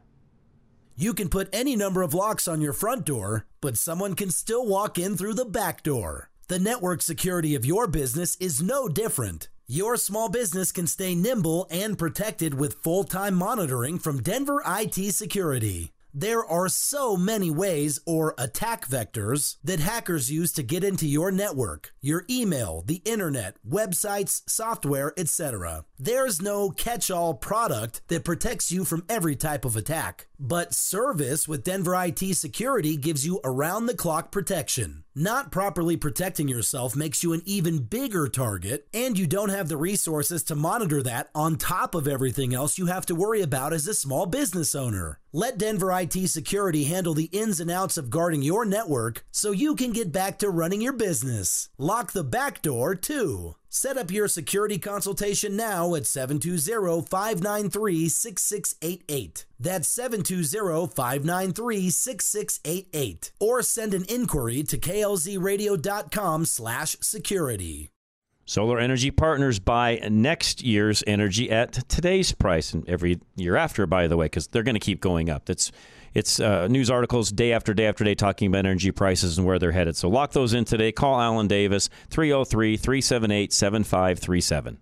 You 0.95 1.13
can 1.13 1.29
put 1.29 1.49
any 1.53 1.75
number 1.75 2.01
of 2.01 2.13
locks 2.13 2.47
on 2.47 2.59
your 2.59 2.73
front 2.73 3.05
door, 3.05 3.45
but 3.61 3.77
someone 3.77 4.15
can 4.15 4.31
still 4.31 4.65
walk 4.65 4.97
in 4.97 5.15
through 5.15 5.35
the 5.35 5.45
back 5.45 5.83
door. 5.83 6.28
The 6.49 6.57
network 6.57 7.03
security 7.03 7.53
of 7.53 7.63
your 7.63 7.85
business 7.85 8.35
is 8.37 8.59
no 8.59 8.89
different. 8.89 9.49
Your 9.67 9.97
small 9.97 10.29
business 10.29 10.71
can 10.71 10.87
stay 10.87 11.13
nimble 11.13 11.67
and 11.69 11.95
protected 11.95 12.55
with 12.55 12.81
full 12.81 13.03
time 13.03 13.35
monitoring 13.35 13.99
from 13.99 14.23
Denver 14.23 14.63
IT 14.65 15.13
Security. 15.13 15.91
There 16.11 16.43
are 16.43 16.67
so 16.67 17.15
many 17.15 17.51
ways 17.51 17.99
or 18.07 18.33
attack 18.39 18.87
vectors 18.87 19.57
that 19.63 19.79
hackers 19.79 20.31
use 20.31 20.51
to 20.53 20.63
get 20.63 20.83
into 20.83 21.05
your 21.05 21.29
network, 21.29 21.93
your 22.01 22.25
email, 22.27 22.81
the 22.81 23.03
internet, 23.05 23.57
websites, 23.63 24.41
software, 24.49 25.13
etc. 25.17 25.85
There's 25.99 26.41
no 26.41 26.71
catch 26.71 27.11
all 27.11 27.35
product 27.35 28.01
that 28.07 28.25
protects 28.25 28.71
you 28.71 28.85
from 28.85 29.05
every 29.07 29.35
type 29.35 29.65
of 29.65 29.75
attack. 29.75 30.28
But 30.41 30.73
service 30.73 31.49
with 31.49 31.65
Denver 31.65 31.93
IT 32.01 32.19
Security 32.33 32.95
gives 32.95 33.25
you 33.25 33.41
around 33.43 33.87
the 33.87 33.93
clock 33.93 34.31
protection. 34.31 35.03
Not 35.13 35.51
properly 35.51 35.97
protecting 35.97 36.47
yourself 36.47 36.95
makes 36.95 37.23
you 37.23 37.33
an 37.33 37.41
even 37.43 37.79
bigger 37.79 38.29
target, 38.29 38.87
and 38.93 39.19
you 39.19 39.27
don't 39.27 39.49
have 39.49 39.67
the 39.67 39.75
resources 39.75 40.41
to 40.43 40.55
monitor 40.55 41.03
that 41.03 41.29
on 41.35 41.57
top 41.57 41.93
of 41.93 42.07
everything 42.07 42.53
else 42.53 42.77
you 42.77 42.85
have 42.85 43.05
to 43.07 43.15
worry 43.15 43.41
about 43.41 43.73
as 43.73 43.85
a 43.85 43.93
small 43.93 44.25
business 44.25 44.75
owner. 44.75 45.19
Let 45.33 45.57
Denver 45.57 45.91
IT 45.91 46.29
Security 46.29 46.85
handle 46.85 47.13
the 47.13 47.29
ins 47.33 47.59
and 47.59 47.69
outs 47.69 47.97
of 47.97 48.09
guarding 48.09 48.41
your 48.41 48.63
network 48.63 49.25
so 49.31 49.51
you 49.51 49.75
can 49.75 49.91
get 49.91 50.13
back 50.13 50.39
to 50.39 50.49
running 50.49 50.79
your 50.79 50.93
business. 50.93 51.67
Lock 51.77 52.13
the 52.13 52.23
back 52.23 52.61
door, 52.61 52.95
too. 52.95 53.55
Set 53.71 53.97
up 53.97 54.09
your 54.09 54.27
security 54.27 54.79
consultation 54.79 55.55
now 55.55 55.93
at 55.93 56.07
720 56.07 57.03
593 57.03 58.09
6688. 58.09 59.45
That's 59.59 59.87
720 59.87 60.87
593 60.87 61.89
6688. 61.91 63.31
Or 63.39 63.61
send 63.61 63.93
an 63.93 64.05
inquiry 64.09 64.63
to 64.63 64.77
klzradio.com 64.79 66.45
slash 66.45 66.97
security. 66.99 67.91
Solar 68.45 68.79
Energy 68.79 69.11
Partners 69.11 69.59
buy 69.59 69.99
next 70.09 70.63
year's 70.63 71.03
energy 71.05 71.51
at 71.51 71.87
today's 71.87 72.31
price, 72.31 72.73
and 72.73 72.89
every 72.89 73.19
year 73.35 73.55
after, 73.55 73.85
by 73.85 74.07
the 74.07 74.17
way, 74.17 74.25
because 74.25 74.47
they're 74.47 74.63
going 74.63 74.73
to 74.73 74.79
keep 74.79 74.99
going 75.01 75.29
up. 75.29 75.45
That's 75.45 75.71
it's 76.13 76.39
uh, 76.39 76.67
news 76.67 76.89
articles 76.89 77.31
day 77.31 77.51
after 77.53 77.73
day 77.73 77.87
after 77.87 78.03
day 78.03 78.15
talking 78.15 78.47
about 78.47 78.59
energy 78.59 78.91
prices 78.91 79.37
and 79.37 79.45
where 79.45 79.59
they're 79.59 79.71
headed. 79.71 79.95
So 79.95 80.09
lock 80.09 80.31
those 80.31 80.53
in 80.53 80.65
today. 80.65 80.91
Call 80.91 81.19
Alan 81.19 81.47
Davis 81.47 81.89
303 82.09 82.77
378 82.77 83.53
7537. 83.53 84.77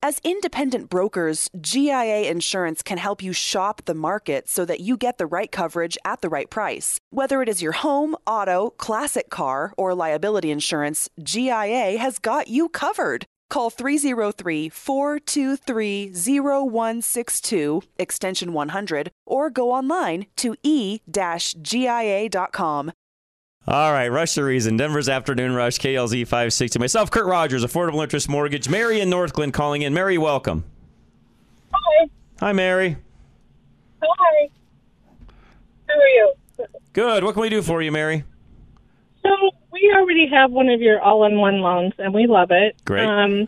As 0.03 0.19
independent 0.23 0.89
brokers, 0.89 1.47
GIA 1.61 2.27
Insurance 2.27 2.81
can 2.81 2.97
help 2.97 3.21
you 3.21 3.33
shop 3.33 3.83
the 3.85 3.93
market 3.93 4.49
so 4.49 4.65
that 4.65 4.79
you 4.79 4.97
get 4.97 5.19
the 5.19 5.27
right 5.27 5.51
coverage 5.51 5.95
at 6.03 6.21
the 6.21 6.29
right 6.29 6.49
price. 6.49 6.99
Whether 7.11 7.43
it 7.43 7.49
is 7.49 7.61
your 7.61 7.73
home, 7.73 8.15
auto, 8.25 8.71
classic 8.77 9.29
car, 9.29 9.75
or 9.77 9.93
liability 9.93 10.49
insurance, 10.49 11.07
GIA 11.21 11.99
has 11.99 12.17
got 12.17 12.47
you 12.47 12.67
covered. 12.69 13.27
Call 13.51 13.69
303 13.69 14.69
423 14.69 16.13
0162, 16.13 17.81
extension 17.99 18.53
100, 18.53 19.11
or 19.25 19.49
go 19.49 19.73
online 19.73 20.27
to 20.37 20.55
e-gia.com. 20.63 21.03
All 23.67 23.91
right, 23.91 24.07
Rush 24.07 24.35
to 24.35 24.45
Reason, 24.45 24.77
Denver's 24.77 25.09
Afternoon 25.09 25.53
Rush, 25.53 25.79
KLZ 25.79 26.21
560. 26.21 26.79
Myself, 26.79 27.11
Kurt 27.11 27.25
Rogers, 27.25 27.65
Affordable 27.65 28.01
Interest 28.01 28.29
Mortgage. 28.29 28.69
Mary 28.69 29.01
in 29.01 29.09
Northglenn 29.09 29.51
calling 29.51 29.81
in. 29.81 29.93
Mary, 29.93 30.17
welcome. 30.17 30.63
Hi. 31.73 32.07
Hi, 32.39 32.53
Mary. 32.53 32.95
Hi. 34.01 34.47
How 35.89 35.99
are 35.99 36.07
you? 36.07 36.33
Good. 36.93 37.25
What 37.25 37.33
can 37.33 37.41
we 37.41 37.49
do 37.49 37.61
for 37.61 37.81
you, 37.81 37.91
Mary? 37.91 38.23
So 39.21 39.29
we 39.71 39.93
already 39.95 40.27
have 40.27 40.51
one 40.51 40.69
of 40.69 40.81
your 40.81 41.01
all-in-one 41.01 41.59
loans, 41.61 41.93
and 41.97 42.13
we 42.13 42.27
love 42.27 42.51
it. 42.51 42.75
Great. 42.85 43.05
Um, 43.05 43.47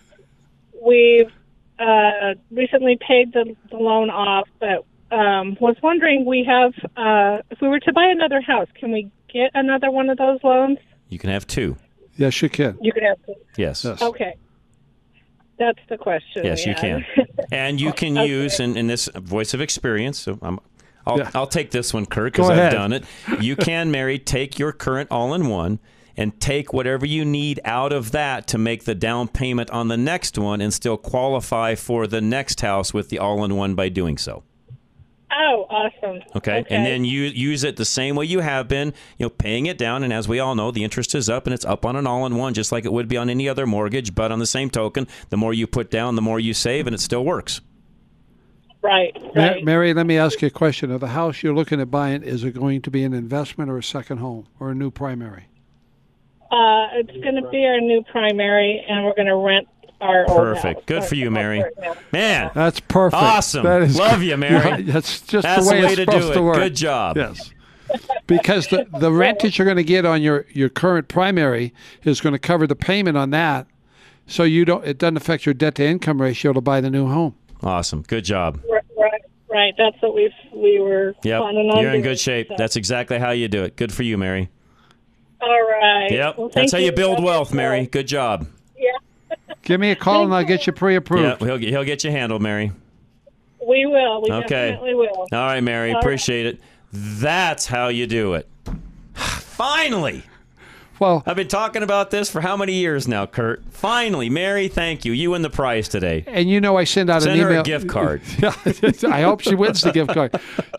we've 0.81 1.31
uh, 1.79 2.35
recently 2.51 2.97
paid 3.05 3.33
the, 3.33 3.55
the 3.69 3.77
loan 3.77 4.09
off, 4.09 4.47
but 4.59 4.85
um, 5.15 5.57
was 5.59 5.75
wondering 5.83 6.25
we 6.25 6.43
have 6.43 6.73
uh, 6.97 7.41
if 7.51 7.61
we 7.61 7.67
were 7.67 7.79
to 7.81 7.93
buy 7.93 8.05
another 8.05 8.41
house, 8.41 8.67
can 8.75 8.91
we 8.91 9.11
get 9.31 9.51
another 9.53 9.91
one 9.91 10.09
of 10.09 10.17
those 10.17 10.39
loans? 10.43 10.77
You 11.09 11.19
can 11.19 11.29
have 11.29 11.45
two. 11.45 11.75
Yes, 12.15 12.41
you 12.41 12.49
can. 12.49 12.77
You 12.81 12.91
can 12.91 13.03
have. 13.03 13.17
two. 13.25 13.35
Yes. 13.57 13.85
Okay. 13.85 14.35
That's 15.59 15.79
the 15.89 15.97
question. 15.97 16.45
Yes, 16.45 16.65
you 16.65 16.73
can. 16.75 17.05
And 17.51 17.79
you 17.79 17.93
can 17.93 18.17
Okay. 18.17 18.27
use, 18.27 18.59
in, 18.59 18.75
in 18.77 18.87
this 18.87 19.07
voice 19.15 19.53
of 19.53 19.61
experience, 19.61 20.17
so 20.19 20.39
I'm, 20.41 20.59
I'll, 21.05 21.29
I'll 21.35 21.47
take 21.47 21.69
this 21.69 21.93
one, 21.93 22.07
Kurt, 22.07 22.33
because 22.33 22.49
I've 22.49 22.57
ahead. 22.57 22.71
done 22.71 22.93
it. 22.93 23.03
You 23.39 23.55
can, 23.69 23.91
Mary, 23.91 24.17
take 24.17 24.57
your 24.57 24.71
current 24.71 25.11
all 25.11 25.33
in 25.35 25.47
one 25.49 25.77
and 26.15 26.39
take 26.39 26.73
whatever 26.73 27.05
you 27.05 27.25
need 27.25 27.59
out 27.65 27.91
of 27.91 28.11
that 28.11 28.47
to 28.47 28.57
make 28.57 28.85
the 28.85 28.95
down 28.95 29.27
payment 29.27 29.69
on 29.71 29.87
the 29.87 29.97
next 29.97 30.37
one 30.37 30.61
and 30.61 30.73
still 30.73 30.97
qualify 30.97 31.75
for 31.75 32.07
the 32.07 32.21
next 32.21 32.61
house 32.61 32.93
with 32.93 33.09
the 33.09 33.19
all 33.19 33.43
in 33.43 33.55
one 33.55 33.75
by 33.75 33.89
doing 33.89 34.17
so. 34.17 34.43
Oh, 35.35 35.65
awesome. 35.69 36.21
Okay? 36.35 36.63
And 36.69 36.85
then 36.85 37.05
you 37.05 37.23
use 37.23 37.63
it 37.63 37.75
the 37.75 37.85
same 37.85 38.15
way 38.15 38.25
you 38.25 38.41
have 38.41 38.67
been, 38.67 38.93
you 39.17 39.25
know, 39.25 39.29
paying 39.29 39.65
it 39.65 39.77
down. 39.77 40.03
And 40.03 40.13
as 40.13 40.27
we 40.27 40.39
all 40.39 40.53
know, 40.53 40.69
the 40.69 40.83
interest 40.83 41.15
is 41.15 41.29
up 41.29 41.47
and 41.47 41.53
it's 41.53 41.65
up 41.65 41.85
on 41.85 41.95
an 41.95 42.05
all 42.05 42.25
in 42.25 42.35
one, 42.35 42.53
just 42.53 42.71
like 42.71 42.85
it 42.85 42.93
would 42.93 43.07
be 43.07 43.17
on 43.17 43.29
any 43.29 43.49
other 43.49 43.65
mortgage. 43.65 44.13
But 44.13 44.31
on 44.31 44.39
the 44.39 44.45
same 44.45 44.69
token, 44.69 45.07
the 45.29 45.37
more 45.37 45.53
you 45.53 45.65
put 45.65 45.89
down, 45.89 46.15
the 46.15 46.21
more 46.21 46.39
you 46.39 46.53
save, 46.53 46.85
and 46.85 46.93
it 46.93 46.99
still 46.99 47.25
works. 47.25 47.61
Right. 48.83 49.15
Ma- 49.33 49.55
Mary, 49.63 49.93
let 49.93 50.05
me 50.05 50.17
ask 50.17 50.41
you 50.41 50.49
a 50.49 50.51
question. 50.51 50.91
Of 50.91 50.99
the 50.99 51.07
house 51.07 51.41
you're 51.41 51.55
looking 51.55 51.81
at 51.81 51.89
buying, 51.89 52.21
is 52.21 52.43
it 52.43 52.53
going 52.53 52.81
to 52.81 52.91
be 52.91 53.03
an 53.03 53.13
investment 53.13 53.71
or 53.71 53.77
a 53.77 53.83
second 53.83 54.17
home 54.17 54.47
or 54.59 54.69
a 54.69 54.75
new 54.75 54.91
primary? 54.91 55.47
Uh, 56.53 56.87
it's 56.99 57.11
going 57.23 57.35
to 57.41 57.49
be 57.49 57.65
our 57.65 57.79
new 57.81 58.03
primary, 58.11 58.85
and 58.87 59.03
we're 59.05 59.15
going 59.15 59.27
to 59.27 59.35
rent 59.35 59.67
our 60.01 60.25
old. 60.29 60.37
Perfect. 60.37 60.85
Good 60.85 61.03
for 61.03 61.15
you, 61.15 61.31
Mary. 61.31 61.63
Man, 62.11 62.51
That's 62.53 62.79
perfect. 62.81 63.21
Awesome. 63.23 63.63
That 63.63 63.81
is 63.83 63.97
Love 63.97 64.21
you, 64.21 64.37
Mary. 64.45 64.55
Right, 64.63 64.85
That's 64.85 65.21
just 65.21 65.43
That's 65.43 65.65
the 65.65 65.71
way, 65.71 65.81
the 65.81 65.87
way 65.87 65.93
it's 65.93 65.99
to 66.01 66.05
do 66.05 66.11
supposed 66.11 66.31
it. 66.31 66.33
to 66.35 66.41
work. 66.43 66.55
Good 66.57 66.75
job. 66.75 67.17
Yes. 67.17 67.51
Because 68.27 68.67
the, 68.67 68.85
the 68.99 69.11
rent 69.11 69.39
that 69.39 69.57
you're 69.57 69.65
going 69.65 69.77
to 69.77 69.83
get 69.83 70.05
on 70.05 70.21
your, 70.21 70.45
your 70.51 70.69
current 70.69 71.07
primary 71.07 71.73
is 72.03 72.21
going 72.21 72.33
to 72.33 72.39
cover 72.39 72.65
the 72.67 72.75
payment 72.75 73.17
on 73.17 73.29
that, 73.31 73.67
so 74.25 74.43
you 74.43 74.65
don't 74.65 74.85
it 74.85 74.97
doesn't 74.97 75.17
affect 75.17 75.45
your 75.45 75.53
debt 75.53 75.75
to 75.75 75.85
income 75.85 76.21
ratio 76.21 76.53
to 76.53 76.61
buy 76.61 76.81
the 76.81 76.89
new 76.89 77.07
home. 77.07 77.35
Awesome. 77.61 78.01
Good 78.03 78.23
job. 78.25 78.59
Right, 78.97 79.21
right. 79.49 79.73
That's 79.77 80.01
what 80.01 80.15
we 80.15 80.33
we 80.53 80.79
were 80.79 81.13
Yep. 81.23 81.41
planning 81.41 81.69
on 81.69 81.77
You're 81.81 81.87
in 81.91 82.01
doing, 82.01 82.03
good 82.03 82.19
shape. 82.19 82.47
so. 82.49 82.55
That's 82.57 82.75
exactly 82.75 83.19
how 83.19 83.31
you 83.31 83.47
do 83.47 83.63
it. 83.63 83.75
Good 83.75 83.91
for 83.93 84.03
you, 84.03 84.17
Mary. 84.17 84.49
All 85.43 85.67
right. 85.69 86.11
Yep. 86.11 86.37
Well, 86.37 86.49
That's 86.49 86.71
how 86.71 86.77
you 86.79 86.91
build 86.91 87.19
so 87.19 87.23
wealth. 87.23 87.53
Mary. 87.53 87.85
Good 87.87 88.07
job. 88.07 88.47
Yeah. 88.77 88.91
Give 89.63 89.79
me 89.79 89.91
a 89.91 89.95
call 89.95 90.23
and 90.25 90.33
I'll 90.33 90.43
get 90.43 90.67
you 90.67 90.73
pre-approved. 90.73 91.23
Yep. 91.23 91.39
He'll, 91.41 91.57
get- 91.57 91.69
he'll 91.69 91.83
get 91.83 92.03
you 92.03 92.11
handled, 92.11 92.41
Mary. 92.41 92.71
We 93.65 93.85
will. 93.85 94.21
We 94.21 94.29
Okay. 94.31 94.71
definitely 94.71 94.95
will. 94.95 95.07
All 95.07 95.27
right, 95.31 95.61
Mary. 95.63 95.89
All 95.89 95.95
right. 95.95 96.03
Appreciate 96.03 96.45
it. 96.47 96.59
That's 96.91 97.65
how 97.65 97.87
you 97.87 98.07
do 98.07 98.33
it. 98.33 98.47
Finally. 99.13 100.23
Well, 101.03 101.21
I've 101.25 101.35
been 101.35 101.49
talking 101.49 101.83
about 101.83 102.11
this 102.11 102.29
for 102.29 102.39
how 102.39 102.55
many 102.55 102.75
years 102.75 103.09
now, 103.09 103.25
Kurt? 103.25 103.61
Finally, 103.73 104.29
Mary, 104.29 104.69
thank 104.69 105.03
you. 105.03 105.11
You 105.11 105.31
win 105.31 105.41
the 105.41 105.49
prize 105.49 105.89
today. 105.89 106.23
And 106.27 106.49
you 106.49 106.61
know, 106.61 106.77
I 106.77 106.85
send 106.85 107.09
out 107.09 107.23
Send 107.23 107.33
an 107.33 107.39
her 107.45 107.49
email. 107.49 107.59
a 107.59 107.63
gift 107.65 107.89
card. 107.89 108.21
I 109.11 109.21
hope 109.23 109.41
she 109.41 109.53
wins 109.53 109.81
the 109.81 109.91
gift 109.91 110.13
card. 110.13 110.33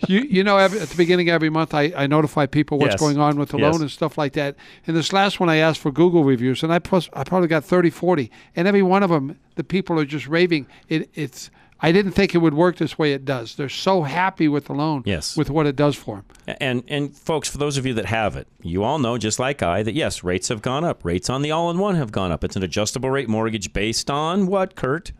You, 0.09 0.21
you 0.21 0.43
know, 0.43 0.59
at 0.59 0.71
the 0.71 0.95
beginning 0.97 1.29
of 1.29 1.35
every 1.35 1.51
month, 1.51 1.75
I, 1.75 1.93
I 1.95 2.07
notify 2.07 2.47
people 2.47 2.79
what's 2.79 2.93
Yes. 2.95 3.01
going 3.01 3.19
on 3.19 3.39
with 3.39 3.51
the 3.51 3.59
Yes. 3.59 3.71
loan 3.71 3.83
and 3.83 3.91
stuff 3.91 4.17
like 4.17 4.33
that. 4.33 4.57
And 4.87 4.97
this 4.97 5.13
last 5.13 5.41
one, 5.41 5.51
I 5.51 5.57
asked 5.57 5.81
for 5.81 5.93
Google 5.93 6.25
reviews, 6.25 6.63
and 6.63 6.73
I 6.73 6.79
plus 6.79 7.11
I 7.13 7.23
probably 7.25 7.49
got 7.49 7.63
30, 7.63 7.91
40. 7.91 8.31
And 8.57 8.67
every 8.67 8.83
one 8.83 9.03
of 9.03 9.11
them, 9.11 9.39
the 9.57 9.65
people 9.65 10.01
are 10.01 10.07
just 10.07 10.27
raving. 10.27 10.67
It, 10.89 11.11
it's 11.15 11.51
I 11.85 11.93
didn't 11.93 12.13
think 12.13 12.35
it 12.35 12.39
would 12.39 12.55
work 12.55 12.79
this 12.79 12.99
way. 12.99 13.13
It 13.13 13.27
does. 13.27 13.57
They're 13.57 13.69
so 13.69 14.05
happy 14.05 14.49
with 14.49 14.65
the 14.65 14.73
loan. 14.73 15.03
Yes. 15.05 15.37
With 15.37 15.51
what 15.51 15.67
it 15.67 15.77
does 15.77 15.95
for 15.95 16.25
them. 16.47 16.57
And 16.59 16.83
and 16.89 17.15
folks, 17.15 17.47
for 17.47 17.59
those 17.59 17.77
of 17.77 17.85
you 17.85 17.93
that 17.93 18.07
have 18.07 18.37
it, 18.37 18.49
you 18.63 18.83
all 18.83 18.99
know, 18.99 19.19
just 19.19 19.39
like 19.39 19.63
I, 19.63 19.83
that 19.83 19.93
yes, 19.93 20.25
rates 20.25 20.49
have 20.49 20.63
gone 20.63 20.83
up. 20.83 21.05
Rates 21.05 21.29
on 21.29 21.43
the 21.43 21.51
all-in-one 21.51 21.97
have 21.97 22.11
gone 22.11 22.33
up. 22.33 22.43
It's 22.43 22.57
an 22.57 22.63
adjustable 22.63 23.11
rate 23.11 23.29
mortgage 23.29 23.75
based 23.75 24.11
on 24.11 24.47
what, 24.47 24.77
Kurt? 24.77 25.13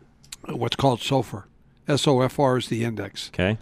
What's 0.45 0.75
called 0.75 1.01
SOFR. 1.01 1.43
SOFR 1.87 2.57
is 2.57 2.67
the 2.67 2.83
index. 2.83 3.29
Okay. 3.31 3.59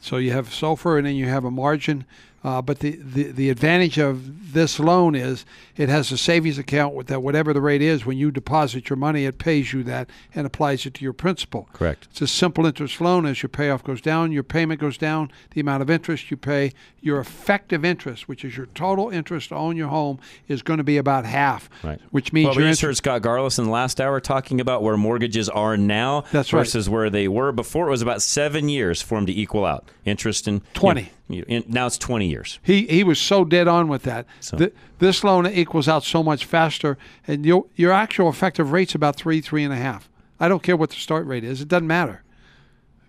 So 0.00 0.18
you 0.18 0.30
have 0.30 0.50
SOFR 0.50 0.98
and 0.98 1.08
then 1.08 1.16
you 1.16 1.26
have 1.26 1.44
a 1.44 1.50
margin. 1.50 2.04
Uh, 2.44 2.60
but 2.60 2.80
the, 2.80 2.96
the, 2.96 3.32
the 3.32 3.48
advantage 3.50 3.98
of 3.98 4.52
this 4.52 4.78
loan 4.78 5.14
is 5.14 5.46
it 5.76 5.88
has 5.88 6.12
a 6.12 6.18
savings 6.18 6.58
account 6.58 6.94
with 6.94 7.06
that 7.08 7.22
whatever 7.22 7.52
the 7.54 7.60
rate 7.60 7.80
is, 7.82 8.04
when 8.04 8.18
you 8.18 8.30
deposit 8.30 8.88
your 8.90 8.96
money, 8.98 9.24
it 9.24 9.38
pays 9.38 9.72
you 9.72 9.82
that 9.82 10.08
and 10.34 10.46
applies 10.46 10.84
it 10.84 10.92
to 10.94 11.02
your 11.02 11.14
principal. 11.14 11.68
Correct. 11.72 12.06
It's 12.10 12.20
a 12.20 12.26
simple 12.26 12.66
interest 12.66 13.00
loan. 13.00 13.24
As 13.26 13.42
your 13.42 13.48
payoff 13.48 13.82
goes 13.82 14.00
down, 14.00 14.30
your 14.30 14.42
payment 14.42 14.78
goes 14.80 14.98
down, 14.98 15.32
the 15.52 15.60
amount 15.60 15.82
of 15.82 15.88
interest 15.90 16.30
you 16.30 16.36
pay, 16.36 16.72
your 17.00 17.18
effective 17.18 17.84
interest, 17.84 18.28
which 18.28 18.44
is 18.44 18.56
your 18.56 18.66
total 18.66 19.08
interest 19.08 19.48
to 19.48 19.54
own 19.56 19.76
your 19.76 19.88
home, 19.88 20.20
is 20.46 20.62
going 20.62 20.78
to 20.78 20.84
be 20.84 20.98
about 20.98 21.24
half. 21.24 21.68
Right. 21.82 22.00
Which 22.10 22.32
means 22.32 22.48
well, 22.48 22.54
your 22.56 22.64
we 22.64 22.70
just 22.70 22.82
interest. 22.82 23.04
heard 23.04 23.22
Scott 23.22 23.22
Garlis 23.22 23.58
in 23.58 23.64
the 23.64 23.70
last 23.70 24.00
hour 24.00 24.20
talking 24.20 24.60
about 24.60 24.82
where 24.82 24.96
mortgages 24.96 25.48
are 25.48 25.76
now 25.76 26.24
That's 26.30 26.52
right. 26.52 26.60
versus 26.60 26.88
where 26.90 27.08
they 27.10 27.26
were 27.26 27.52
before. 27.52 27.88
It 27.88 27.90
was 27.90 28.02
about 28.02 28.22
seven 28.22 28.68
years 28.68 29.00
for 29.02 29.16
them 29.16 29.26
to 29.26 29.32
equal 29.32 29.64
out 29.64 29.88
interest 30.04 30.46
in 30.46 30.60
20. 30.74 31.00
you 31.00 31.06
know, 31.06 31.12
in- 31.28 31.64
now 31.68 31.86
it's 31.86 31.98
twenty 31.98 32.28
years. 32.28 32.58
He 32.62 32.86
he 32.86 33.02
was 33.04 33.20
so 33.20 33.44
dead 33.44 33.68
on 33.68 33.88
with 33.88 34.02
that. 34.02 34.26
Th- 34.40 34.72
this 34.98 35.24
loan 35.24 35.46
equals 35.46 35.88
out 35.88 36.04
so 36.04 36.22
much 36.22 36.44
faster, 36.44 36.98
and 37.26 37.44
your 37.46 37.66
your 37.76 37.92
actual 37.92 38.28
effective 38.28 38.72
rate's 38.72 38.94
about 38.94 39.16
three 39.16 39.40
three 39.40 39.64
and 39.64 39.72
a 39.72 39.76
half. 39.76 40.08
I 40.40 40.48
don't 40.48 40.62
care 40.62 40.76
what 40.76 40.90
the 40.90 40.96
start 40.96 41.26
rate 41.26 41.44
is; 41.44 41.60
it 41.60 41.68
doesn't 41.68 41.86
matter 41.86 42.22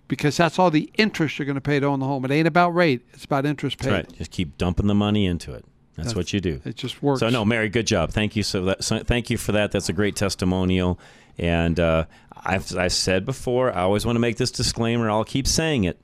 because 0.07 0.37
that's 0.37 0.59
all 0.59 0.71
the 0.71 0.89
interest 0.97 1.39
you're 1.39 1.45
going 1.45 1.55
to 1.55 1.61
pay 1.61 1.79
to 1.79 1.85
own 1.87 1.99
the 1.99 2.05
home. 2.05 2.23
It 2.25 2.31
ain't 2.31 2.47
about 2.47 2.69
rate; 2.71 3.01
it's 3.13 3.25
about 3.25 3.45
interest 3.45 3.77
paid. 3.79 3.91
That's 3.91 4.07
right. 4.09 4.17
Just 4.17 4.31
keep 4.31 4.57
dumping 4.57 4.87
the 4.87 4.95
money 4.95 5.25
into 5.25 5.53
it. 5.53 5.65
That's, 5.95 6.07
That's- 6.09 6.15
what 6.15 6.33
you 6.33 6.41
do. 6.41 6.61
It 6.65 6.75
just 6.75 7.01
works. 7.01 7.21
So 7.21 7.29
no, 7.29 7.45
Mary, 7.45 7.69
good 7.69 7.87
job. 7.87 8.11
Thank 8.11 8.35
you. 8.35 8.43
So 8.43 8.65
that 8.65 8.83
so 8.83 8.99
thank 8.99 9.29
you 9.29 9.37
for 9.37 9.51
that. 9.53 9.71
That's 9.71 9.89
a 9.89 9.93
great 9.93 10.15
testimonial. 10.15 10.99
And 11.37 11.79
uh, 11.79 12.05
I've 12.43 12.75
I 12.75 12.87
said 12.89 13.25
before, 13.25 13.73
I 13.73 13.81
always 13.81 14.05
want 14.05 14.15
to 14.15 14.19
make 14.21 14.37
this 14.37 14.51
disclaimer. 14.51 15.09
I'll 15.09 15.23
keep 15.25 15.47
saying 15.47 15.83
it. 15.85 15.99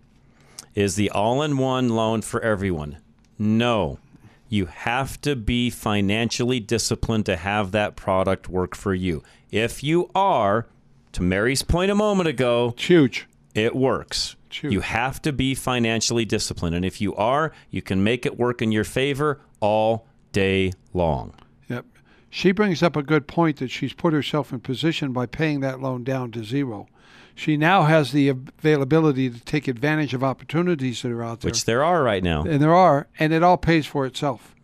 Is 0.73 0.95
the 0.95 1.09
all-in-one 1.09 1.89
loan 1.89 2.21
for 2.21 2.41
everyone? 2.41 2.97
No. 3.37 3.99
You 4.47 4.65
have 4.67 5.19
to 5.21 5.35
be 5.35 5.69
financially 5.69 6.59
disciplined 6.59 7.25
to 7.25 7.37
have 7.37 7.71
that 7.71 7.95
product 7.95 8.49
work 8.49 8.75
for 8.75 8.93
you. 8.93 9.23
If 9.51 9.83
you 9.83 10.09
are, 10.15 10.67
to 11.13 11.23
Mary's 11.23 11.61
point 11.61 11.91
a 11.91 11.95
moment 11.95 12.29
ago, 12.29 12.73
it's 12.75 12.85
huge. 12.85 13.27
It 13.53 13.75
works. 13.75 14.35
huge. 14.49 14.73
You 14.73 14.81
have 14.81 15.21
to 15.23 15.33
be 15.33 15.55
financially 15.55 16.25
disciplined. 16.25 16.75
And 16.75 16.85
if 16.85 17.01
you 17.01 17.15
are, 17.15 17.51
you 17.69 17.81
can 17.81 18.03
make 18.03 18.25
it 18.25 18.37
work 18.37 18.61
in 18.61 18.71
your 18.71 18.83
favor 18.83 19.41
all 19.59 20.07
day 20.31 20.71
long. 20.93 21.33
Yep. 21.69 21.85
She 22.29 22.51
brings 22.51 22.81
up 22.81 22.95
a 22.95 23.03
good 23.03 23.27
point 23.27 23.57
that 23.57 23.71
she's 23.71 23.93
put 23.93 24.13
herself 24.13 24.53
in 24.53 24.61
position 24.61 25.11
by 25.11 25.25
paying 25.25 25.59
that 25.61 25.81
loan 25.81 26.03
down 26.03 26.31
to 26.31 26.43
zero. 26.43 26.87
She 27.35 27.57
now 27.57 27.83
has 27.83 28.11
the 28.11 28.29
availability 28.29 29.29
to 29.29 29.39
take 29.39 29.67
advantage 29.67 30.13
of 30.13 30.23
opportunities 30.23 31.01
that 31.01 31.11
are 31.11 31.23
out 31.23 31.41
there. 31.41 31.49
Which 31.49 31.65
there 31.65 31.83
are 31.83 32.03
right 32.03 32.23
now. 32.23 32.43
and 32.43 32.61
there 32.61 32.73
are, 32.75 33.07
and 33.19 33.33
it 33.33 33.43
all 33.43 33.57
pays 33.57 33.85
for 33.85 34.05
itself. 34.05 34.55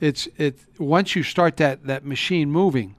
It's 0.00 0.28
it 0.36 0.58
once 0.78 1.16
you 1.16 1.22
start 1.24 1.56
that 1.56 1.84
that 1.86 2.04
machine 2.04 2.50
moving, 2.50 2.94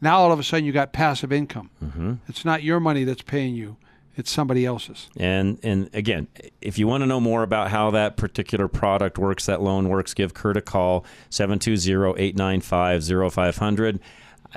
Now 0.00 0.18
all 0.18 0.32
of 0.32 0.38
a 0.38 0.42
sudden 0.42 0.64
you 0.64 0.72
got 0.72 0.92
passive 0.92 1.32
income. 1.32 1.70
Mhm. 1.82 2.18
It's 2.28 2.44
not 2.44 2.62
your 2.62 2.80
money 2.80 3.04
that's 3.04 3.22
paying 3.22 3.54
you; 3.54 3.76
it's 4.16 4.30
somebody 4.32 4.66
else's. 4.66 5.08
And 5.16 5.58
and 5.62 5.88
again, 5.94 6.26
if 6.60 6.76
you 6.78 6.88
want 6.88 7.02
to 7.02 7.06
know 7.06 7.20
more 7.20 7.42
about 7.44 7.70
how 7.70 7.90
that 7.92 8.16
particular 8.16 8.66
product 8.68 9.16
works, 9.18 9.46
that 9.46 9.62
loan 9.62 9.88
works, 9.88 10.12
give 10.12 10.34
Kurt 10.34 10.56
a 10.56 10.60
call 10.60 11.04
720-895-0500. 11.30 14.00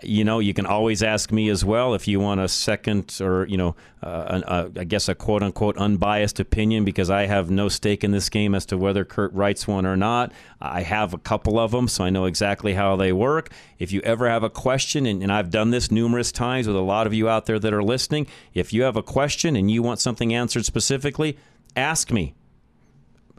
You 0.04 0.24
know, 0.24 0.40
you 0.40 0.54
can 0.54 0.66
always 0.66 1.02
ask 1.02 1.32
me 1.32 1.50
as 1.50 1.66
well 1.66 1.96
if 1.96 2.08
you 2.08 2.20
want 2.20 2.40
a 2.40 2.48
second 2.48 3.18
or, 3.20 3.48
you 3.48 3.58
know, 3.58 3.76
uh, 4.04 4.26
an, 4.28 4.44
uh, 4.44 4.70
I 4.78 4.84
guess 4.84 5.10
a 5.10 5.16
quote 5.16 5.42
unquote 5.42 5.76
unbiased 5.78 6.40
opinion 6.40 6.86
because 6.86 7.10
I 7.10 7.26
have 7.26 7.50
no 7.50 7.68
stake 7.68 8.04
in 8.04 8.12
this 8.12 8.30
game 8.30 8.54
as 8.54 8.66
to 8.68 8.78
whether 8.78 9.04
Kurt 9.04 9.34
writes 9.34 9.68
one 9.68 9.86
or 9.86 9.98
not. 9.98 10.32
I 10.62 10.82
have 10.84 11.14
a 11.14 11.18
couple 11.18 11.58
of 11.58 11.72
them, 11.72 11.88
so 11.88 12.04
I 12.04 12.12
know 12.12 12.26
exactly 12.26 12.74
how 12.74 12.96
they 12.96 13.12
work. 13.12 13.50
If 13.80 13.92
you 13.92 14.02
ever 14.02 14.30
have 14.30 14.44
a 14.44 14.50
question, 14.50 15.06
and, 15.08 15.24
and 15.24 15.32
I've 15.32 15.50
done 15.50 15.72
this 15.72 15.90
numerous 15.90 16.32
times 16.32 16.68
with 16.68 16.76
a 16.76 16.82
lot 16.82 17.08
of 17.08 17.14
you 17.14 17.28
out 17.28 17.48
there 17.48 17.58
that 17.58 17.74
are 17.74 17.84
listening, 17.84 18.28
if 18.54 18.72
you 18.72 18.84
have 18.84 18.98
a 18.98 19.04
question 19.04 19.56
and 19.56 19.72
you 19.72 19.82
want 19.82 20.00
something 20.00 20.34
answered 20.34 20.66
specifically, 20.66 21.38
ask 21.76 22.12
me 22.12 22.36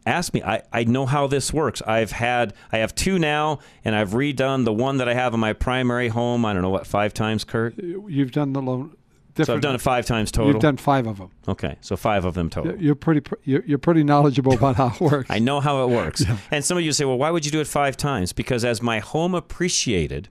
ask 0.09 0.34
me. 0.34 0.42
I, 0.42 0.62
I 0.72 0.84
know 0.84 1.06
how 1.06 1.26
this 1.26 1.52
works. 1.52 1.82
I've 1.82 2.12
had 2.12 2.54
I 2.72 2.78
have 2.78 2.94
two 2.94 3.18
now, 3.18 3.61
and 3.84 3.94
I've 3.94 4.11
redone 4.11 4.64
the 4.64 4.72
one 4.72 4.98
that 4.98 5.09
I 5.09 5.14
have 5.14 5.34
in 5.34 5.40
my 5.40 5.52
primary 5.52 6.09
home. 6.09 6.44
I 6.44 6.52
don't 6.52 6.62
know 6.62 6.70
what 6.70 6.86
five 6.86 7.14
times, 7.14 7.44
Kurt. 7.44 7.78
You've 7.78 8.32
done 8.32 8.52
the 8.52 8.62
loan. 8.62 8.96
So 9.44 9.54
I've 9.54 9.61
done 9.61 9.76
it 9.76 9.80
five 9.80 10.04
times 10.04 10.32
total. 10.32 10.52
You've 10.52 10.62
done 10.62 10.76
five 10.76 11.06
of 11.06 11.18
them. 11.18 11.30
Okay, 11.46 11.76
so 11.80 11.96
five 11.96 12.24
of 12.24 12.34
them 12.34 12.50
total. 12.50 12.76
You're 12.76 12.96
pretty. 12.96 13.22
You're, 13.44 13.62
you're 13.64 13.78
pretty 13.78 14.02
knowledgeable 14.02 14.52
about 14.54 14.76
how 14.76 14.88
it 14.88 15.00
works. 15.00 15.30
I 15.30 15.38
know 15.38 15.61
how 15.61 15.84
it 15.84 15.90
works. 15.90 16.24
And 16.50 16.64
some 16.64 16.78
of 16.78 16.84
you 16.84 16.92
say, 16.92 17.04
well, 17.04 17.18
why 17.18 17.30
would 17.30 17.44
you 17.44 17.52
do 17.52 17.61
it 17.61 17.66
five 17.66 17.96
times? 17.96 18.32
Because 18.32 18.64
as 18.64 18.82
my 18.82 18.98
home 19.00 19.34
appreciated, 19.34 20.28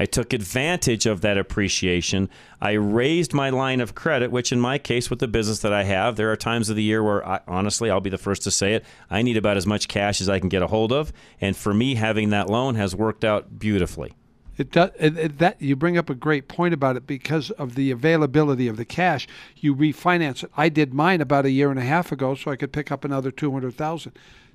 I 0.00 0.06
took 0.06 0.32
advantage 0.32 1.04
of 1.04 1.20
that 1.20 1.36
appreciation. 1.36 2.30
I 2.58 2.72
raised 2.72 3.34
my 3.34 3.50
line 3.50 3.82
of 3.82 3.94
credit, 3.94 4.30
which 4.30 4.50
in 4.50 4.58
my 4.58 4.78
case, 4.78 5.10
with 5.10 5.18
the 5.18 5.28
business 5.28 5.58
that 5.58 5.74
I 5.74 5.84
have, 5.84 6.16
there 6.16 6.32
are 6.32 6.36
times 6.36 6.70
of 6.70 6.76
the 6.76 6.82
year 6.82 7.04
where, 7.04 7.24
I, 7.28 7.40
honestly, 7.46 7.90
I'll 7.90 8.00
be 8.00 8.08
the 8.08 8.16
first 8.16 8.42
to 8.44 8.50
say 8.50 8.72
it, 8.72 8.84
I 9.10 9.20
need 9.20 9.36
about 9.36 9.58
as 9.58 9.66
much 9.66 9.88
cash 9.88 10.22
as 10.22 10.28
I 10.30 10.38
can 10.38 10.48
get 10.48 10.62
a 10.62 10.68
hold 10.68 10.90
of. 10.90 11.12
And 11.38 11.54
for 11.54 11.74
me, 11.74 11.96
having 11.96 12.30
that 12.30 12.48
loan 12.48 12.76
has 12.76 12.96
worked 12.96 13.26
out 13.26 13.58
beautifully. 13.58 14.14
It 14.56 14.72
does 14.72 14.90
it, 14.98 15.18
it- 15.18 15.38
that 15.38 15.60
you 15.60 15.76
bring 15.76 15.98
up 15.98 16.08
a 16.08 16.14
great 16.14 16.48
point 16.48 16.72
about 16.72 16.96
it 16.96 17.06
because 17.06 17.50
of 17.50 17.74
the 17.74 17.90
availability 17.90 18.68
of 18.68 18.78
the 18.78 18.86
cash. 18.86 19.28
You 19.56 19.76
refinance 19.76 20.44
it. 20.44 20.50
I 20.56 20.70
did 20.70 20.94
mine 20.94 21.20
about 21.20 21.44
a 21.44 21.50
year 21.50 21.70
and 21.70 21.78
a 21.78 21.84
half 21.84 22.10
ago, 22.10 22.34
so 22.34 22.50
I 22.50 22.56
could 22.56 22.72
pick 22.72 22.90
up 22.90 23.04
another 23.04 23.30
two 23.30 23.52
hundred 23.52 23.74
thousand. 23.74 24.12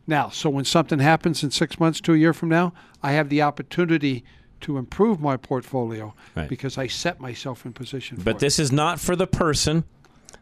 Now, 0.08 0.30
so 0.30 0.50
when 0.50 0.66
something 0.66 0.98
happens 0.98 1.44
in 1.44 1.52
six 1.52 1.80
months 1.80 2.02
to 2.02 2.14
a 2.14 2.18
year 2.18 2.34
from 2.34 2.50
now, 2.50 2.74
I 3.04 3.12
have 3.12 3.30
the 3.30 3.44
opportunity 3.44 4.24
to 4.66 4.78
improve 4.78 5.20
my 5.20 5.38
portfolio 5.38 6.14
Right. 6.36 6.50
because 6.50 6.78
I 6.78 6.88
set 6.88 7.20
myself 7.20 7.66
in 7.66 7.74
position. 7.74 8.20
But 8.24 8.36
it. 8.36 8.40
this 8.40 8.60
is 8.60 8.72
not 8.72 9.00
for 9.00 9.16
the 9.16 9.28
person 9.28 9.84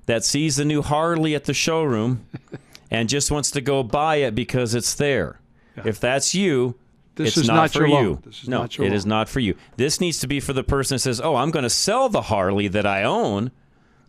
that 0.07 0.23
sees 0.25 0.55
the 0.57 0.65
new 0.65 0.81
Harley 0.81 1.35
at 1.35 1.45
the 1.45 1.53
showroom 1.53 2.25
and 2.91 3.07
just 3.09 3.31
wants 3.31 3.51
to 3.51 3.61
go 3.61 3.83
buy 3.83 4.17
it 4.17 4.35
because 4.35 4.75
it's 4.75 4.93
there. 4.95 5.39
If 5.85 5.99
that's 5.99 6.35
you, 6.35 6.75
This 7.15 7.29
it's 7.29 7.37
is 7.37 7.47
not, 7.47 7.55
not 7.55 7.71
for 7.71 7.85
you. 7.87 7.93
loan. 7.93 8.19
This 8.25 8.43
is 8.43 8.49
no, 8.49 8.59
not 8.61 8.77
your 8.77 8.87
it 8.87 8.93
is 8.93 9.05
not 9.05 9.27
for 9.29 9.39
you. 9.39 9.55
This 9.77 9.99
needs 10.01 10.19
to 10.19 10.27
be 10.27 10.39
for 10.39 10.53
the 10.53 10.63
person 10.63 10.95
that 10.95 10.99
says, 10.99 11.19
"Oh, 11.21 11.35
I'm 11.35 11.51
going 11.51 11.63
to 11.63 11.69
sell 11.69 12.09
the 12.09 12.23
Harley 12.23 12.67
that 12.69 12.85
I 12.85 13.03
own 13.03 13.51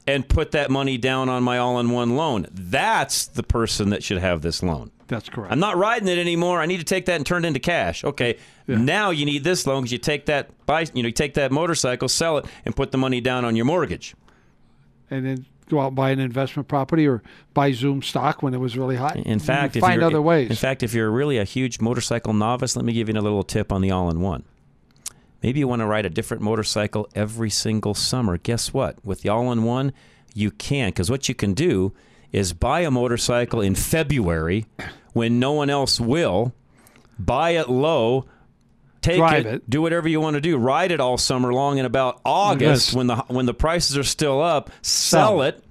and 0.07 0.29
put 0.29 0.51
that 0.53 0.71
money 0.71 0.99
down 0.99 1.29
on 1.31 1.43
my 1.43 1.57
all-in-one 1.59 2.17
loan." 2.17 2.47
That's 2.53 3.27
the 3.27 3.43
person 3.43 3.91
that 3.91 4.03
should 4.03 4.19
have 4.19 4.43
this 4.43 4.63
loan. 4.63 4.91
That's 5.09 5.29
correct. 5.29 5.53
I'm 5.53 5.61
not 5.61 5.77
riding 5.77 6.09
it 6.09 6.19
anymore. 6.19 6.61
I 6.61 6.67
need 6.67 6.79
to 6.79 6.85
take 6.85 7.07
that 7.07 7.17
and 7.17 7.27
turn 7.27 7.45
it 7.45 7.49
into 7.49 7.61
cash. 7.61 8.05
Okay. 8.05 8.39
Now 8.67 9.11
you 9.11 9.27
need 9.27 9.45
this 9.45 9.67
loan 9.67 9.83
because 9.83 9.93
you 9.93 9.99
take 9.99 10.27
that 10.27 10.49
buy, 10.67 10.87
you 10.95 11.03
know, 11.03 11.09
you 11.09 11.13
take 11.13 11.35
that 11.35 11.53
motorcycle, 11.53 12.09
sell 12.09 12.39
it, 12.39 12.47
and 12.65 12.75
put 12.75 12.91
the 12.91 12.99
money 12.99 13.21
down 13.21 13.45
on 13.45 13.55
your 13.57 13.67
mortgage. 13.67 14.15
and 15.11 15.25
then 15.27 15.47
go 15.69 15.81
out 15.81 15.89
and 15.89 15.97
buy 15.97 16.11
an 16.11 16.19
investment 16.19 16.69
property 16.69 17.07
or 17.07 17.23
buy 17.55 17.73
Zoom 17.73 18.03
stock 18.03 18.43
when 18.43 18.55
it 18.55 18.59
was 18.59 18.77
really 18.77 18.97
hot. 18.97 19.17
In 19.17 19.39
fact, 19.39 19.77
find 19.79 20.01
you're, 20.01 20.05
other 20.05 20.23
ways. 20.23 20.51
In 20.51 20.57
fact, 20.57 20.83
if 20.83 20.95
you're 20.95 21.11
really 21.11 21.39
a 21.39 21.45
huge 21.45 21.81
motorcycle 21.81 22.33
novice, 22.33 22.77
let 22.77 22.85
me 22.85 22.93
give 22.93 23.09
you 23.09 23.15
a 23.15 23.21
little 23.21 23.43
tip 23.43 23.73
on 23.73 23.81
the 23.81 23.91
all-in-one. 23.91 24.45
Maybe 25.43 25.61
you 25.61 25.69
want 25.69 25.81
to 25.81 25.87
ride 25.87 26.07
a 26.07 26.11
different 26.11 26.43
motorcycle 26.43 27.09
every 27.15 27.51
single 27.51 27.95
summer. 27.95 28.39
Guess 28.39 28.73
what? 28.73 29.05
With 29.05 29.23
the 29.23 29.29
all-in-one, 29.29 29.93
you 30.35 30.51
can 30.51 30.89
because 30.89 31.11
what 31.11 31.29
you 31.29 31.35
can 31.35 31.55
do 31.55 31.93
is 32.35 32.53
buy 32.53 32.81
a 32.81 32.91
motorcycle 32.91 33.61
in 33.61 33.75
February 33.77 34.67
when 35.13 35.39
no 35.39 35.53
one 35.53 35.71
else 35.71 36.01
will. 36.01 36.53
Buy 37.19 37.51
it 37.51 37.69
low. 37.71 38.27
Take 39.01 39.19
Drive 39.19 39.47
it, 39.47 39.55
it. 39.57 39.71
do 39.71 39.81
whatever 39.83 40.09
you 40.09 40.21
want 40.21 40.35
to 40.35 40.41
do. 40.41 40.57
Ride 40.57 40.91
it 40.91 40.99
all 40.99 41.17
summer 41.19 41.53
long, 41.53 41.79
and 41.79 41.87
about 41.87 42.21
August, 42.25 42.89
Yes. 42.89 42.95
when 42.97 43.07
the 43.07 43.17
when 43.29 43.47
the 43.47 43.55
prices 43.55 43.97
are 43.99 44.03
still 44.03 44.41
up, 44.43 44.71
sell, 44.83 45.29
Sell. 45.39 45.43
it, 45.43 45.63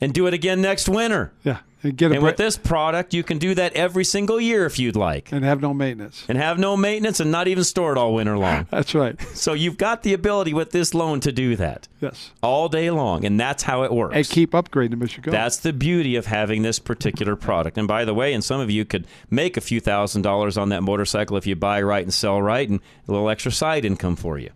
and 0.00 0.12
do 0.12 0.26
it 0.26 0.34
again 0.34 0.60
next 0.60 0.88
winter. 0.88 1.32
yeah, 1.44 1.58
and 1.82 1.96
get 1.96 2.12
a 2.12 2.14
And 2.14 2.22
with 2.22 2.36
this 2.36 2.56
product, 2.56 3.12
you 3.14 3.22
can 3.22 3.38
do 3.38 3.54
that 3.54 3.72
every 3.74 4.04
single 4.04 4.40
year 4.40 4.64
if 4.66 4.78
you'd 4.78 4.96
like. 4.96 5.32
and 5.32 5.44
have 5.44 5.60
no 5.60 5.74
maintenance. 5.74 6.24
And 6.28 6.38
have 6.38 6.58
no 6.58 6.76
maintenance 6.76 7.20
and 7.20 7.30
not 7.32 7.48
even 7.48 7.64
store 7.64 7.92
it 7.92 7.98
all 7.98 8.14
winter 8.14 8.38
long. 8.38 8.66
That's 8.70 8.94
right. 8.94 9.20
So 9.34 9.52
you've 9.52 9.78
got 9.78 10.02
the 10.02 10.12
ability 10.14 10.54
with 10.54 10.70
this 10.70 10.94
loan 10.94 11.20
to 11.20 11.32
do 11.32 11.56
that 11.56 11.88
Yes, 12.00 12.30
all 12.42 12.68
day 12.68 12.90
long. 12.90 13.24
And 13.24 13.38
that's 13.38 13.62
how 13.62 13.82
it 13.84 13.92
works. 13.92 14.14
and 14.16 14.28
keep 14.28 14.52
upgrading 14.52 14.90
them 14.90 15.02
as 15.02 15.16
you 15.16 15.22
go. 15.22 15.30
That's 15.30 15.58
the 15.58 15.72
beauty 15.72 16.16
of 16.16 16.26
having 16.26 16.62
this 16.62 16.78
particular 16.78 17.36
product. 17.36 17.78
And 17.78 17.86
by 17.88 18.04
the 18.04 18.14
way, 18.14 18.32
and 18.32 18.42
some 18.42 18.60
of 18.60 18.70
you 18.70 18.84
could 18.84 19.06
make 19.30 19.56
a 19.56 19.60
few 19.60 19.80
thousand 19.80 20.22
dollars 20.22 20.56
on 20.58 20.68
that 20.70 20.82
motorcycle 20.82 21.36
if 21.36 21.46
you 21.46 21.54
buy 21.56 21.80
right 21.82 22.02
and 22.02 22.12
sell 22.12 22.40
right, 22.42 22.68
and 22.68 22.80
a 23.08 23.12
little 23.12 23.28
extra 23.30 23.52
side 23.52 23.84
income 23.84 24.16
for 24.16 24.38
you. 24.38 24.50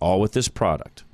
All 0.00 0.20
with 0.20 0.32
this 0.32 0.48
product. 0.48 1.04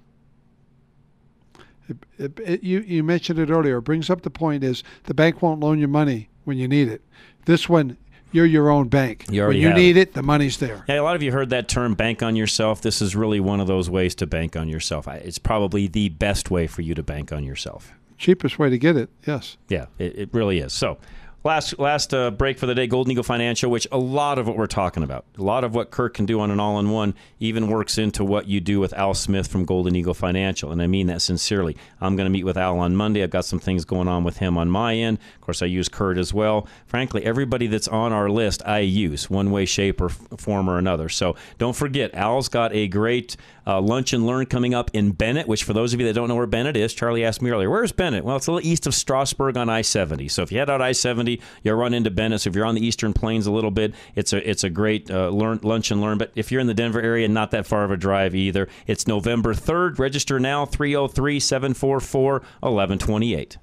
It- 2.19 2.39
it- 2.45 2.63
you 2.65 2.81
you 2.81 3.03
mentioned 3.03 3.39
it 3.39 3.51
earlier. 3.51 3.79
It 3.79 3.83
brings 3.83 4.11
up 4.11 4.23
the 4.23 4.31
point 4.31 4.63
is 4.65 4.83
the 5.05 5.15
bank 5.15 5.43
won't 5.43 5.61
loan 5.61 5.79
you 5.79 5.89
money 5.89 6.29
when 6.45 6.59
you 6.59 6.69
need 6.69 6.89
it. 6.89 7.03
This 7.47 7.69
one, 7.69 7.97
you're 8.33 8.45
your 8.47 8.69
own 8.71 8.89
bank. 8.89 9.25
You 9.31 9.47
when 9.47 9.57
you 9.57 9.73
need 9.73 9.97
it. 9.97 10.09
it, 10.11 10.15
the 10.15 10.23
money's 10.23 10.59
there. 10.59 10.85
Yeah, 10.89 11.01
a 11.01 11.03
lot 11.03 11.17
of 11.17 11.23
you 11.23 11.33
heard 11.33 11.49
that 11.51 11.67
term 11.69 11.95
bank 11.95 12.23
on 12.23 12.37
yourself. 12.37 12.83
This 12.83 13.01
is 13.01 13.17
really 13.17 13.41
one 13.41 13.59
of 13.61 13.67
those 13.67 13.89
ways 13.89 14.15
to 14.17 14.27
bank 14.27 14.55
on 14.57 14.69
yourself. 14.69 15.09
It's 15.09 15.39
probably 15.39 15.87
the 15.87 16.11
best 16.11 16.51
way 16.51 16.67
for 16.67 16.83
you 16.83 16.95
to 16.95 17.03
bank 17.03 17.33
on 17.33 17.43
yourself. 17.45 17.93
Cheapest 18.19 18.59
way 18.59 18.69
to 18.69 18.79
get 18.79 18.97
it. 18.97 19.09
Yes. 19.27 19.57
Yeah, 19.69 19.87
it, 19.99 20.19
it 20.19 20.29
really 20.33 20.59
is. 20.59 20.73
So, 20.73 20.99
last 21.45 21.79
last 21.79 22.13
uh, 22.13 22.31
break 22.31 22.59
for 22.59 22.67
the 22.67 22.75
day, 22.75 22.87
Golden 22.87 23.13
Eagle 23.13 23.25
Financial, 23.25 23.71
which 23.71 23.87
a 23.93 23.99
lot 23.99 24.39
of 24.39 24.47
what 24.47 24.57
we're 24.57 24.67
talking 24.67 25.03
about, 25.03 25.25
a 25.39 25.43
lot 25.43 25.65
of 25.65 25.75
what 25.75 25.91
Kurt 25.91 26.15
can 26.15 26.27
do 26.27 26.41
on 26.41 26.51
an 26.51 26.61
all-in-one, 26.61 27.15
even 27.41 27.69
works 27.69 27.99
into 27.99 28.25
what 28.25 28.47
you 28.47 28.61
do 28.61 28.81
with 28.81 28.93
Al 28.95 29.15
Smith 29.15 29.47
from 29.49 29.65
Golden 29.65 29.95
Eagle 29.97 30.15
Financial, 30.15 30.73
and 30.73 30.83
I 30.83 30.87
mean 30.87 31.07
that 31.07 31.23
sincerely. 31.23 31.77
I'm 32.01 32.17
going 32.17 32.27
to 32.27 32.31
meet 32.31 32.45
with 32.45 32.57
Al 32.57 32.79
on 32.79 32.97
Monday. 32.97 33.23
I've 33.23 33.31
got 33.31 33.45
some 33.45 33.61
things 33.61 33.85
going 33.85 34.09
on 34.09 34.25
with 34.25 34.39
him 34.39 34.59
on 34.59 34.71
my 34.71 34.95
end. 34.95 35.19
Of 35.37 35.41
course, 35.41 35.63
I 35.63 35.67
use 35.67 35.89
Kurt 35.89 36.19
as 36.19 36.35
well. 36.35 36.67
Frankly, 36.87 37.25
everybody 37.25 37.67
that's 37.67 37.89
on 37.89 38.13
our 38.13 38.29
list, 38.29 38.63
I 38.67 38.81
use 38.81 39.31
one 39.31 39.51
way, 39.51 39.65
shape, 39.65 40.01
or 40.01 40.09
form 40.09 40.69
or 40.69 40.79
another. 40.79 41.09
So 41.09 41.37
don't 41.59 41.77
forget, 41.77 42.15
Al's 42.15 42.49
got 42.49 42.73
a 42.73 42.89
great 42.89 43.37
uh, 43.67 43.81
lunch 43.81 44.13
and 44.13 44.27
learn 44.27 44.47
coming 44.47 44.75
up 44.75 44.91
in 44.95 45.13
Bennett, 45.13 45.47
which 45.47 45.65
for 45.65 45.75
those 45.75 45.93
of 45.93 46.01
you 46.01 46.07
that 46.07 46.15
don't 46.15 46.29
know 46.29 46.37
where 46.37 46.47
Bennett 46.47 46.77
is, 46.77 46.95
Charlie 46.95 47.25
asked 47.25 47.43
me 47.43 47.51
earlier, 47.51 47.69
where's 47.69 47.93
Bennett? 47.93 48.25
Well, 48.25 48.37
it's 48.37 48.47
a 48.47 48.53
little 48.53 48.67
east 48.67 48.87
of 48.87 48.95
Strasburg 48.95 49.57
on 49.57 49.69
I-70. 49.69 50.31
So 50.31 50.43
if 50.43 50.51
you 50.51 50.59
head 50.59 50.71
out 50.71 50.81
I-70, 50.81 51.28
you'll 51.63 51.77
run 51.77 51.95
into 51.95 52.11
Bennett. 52.11 52.43
So 52.43 52.51
if 52.51 52.57
you're 52.57 52.67
on 52.67 52.75
the 52.75 52.87
Eastern 52.87 53.13
Plains 53.13 53.47
a 53.47 53.53
little 53.53 53.71
bit, 53.71 53.95
it's 54.15 54.33
a 54.33 54.49
it's 54.49 54.65
a 54.65 54.71
great 54.71 55.11
uh, 55.11 55.29
learn 55.29 55.61
lunch 55.63 55.91
and 55.91 56.01
learn. 56.01 56.17
But 56.19 56.33
if 56.35 56.51
you're 56.51 56.61
in 56.61 56.67
the 56.67 56.75
Denver 56.75 57.01
area, 57.01 57.29
not 57.29 57.51
that 57.53 57.67
far 57.67 57.85
of 57.85 57.91
a 57.91 57.97
drive 57.97 58.35
either. 58.35 58.69
It's 58.87 59.07
November 59.07 59.55
3rd. 59.55 59.99
Register 59.99 60.41
now 60.41 60.67
303-744-1128. 60.67 63.57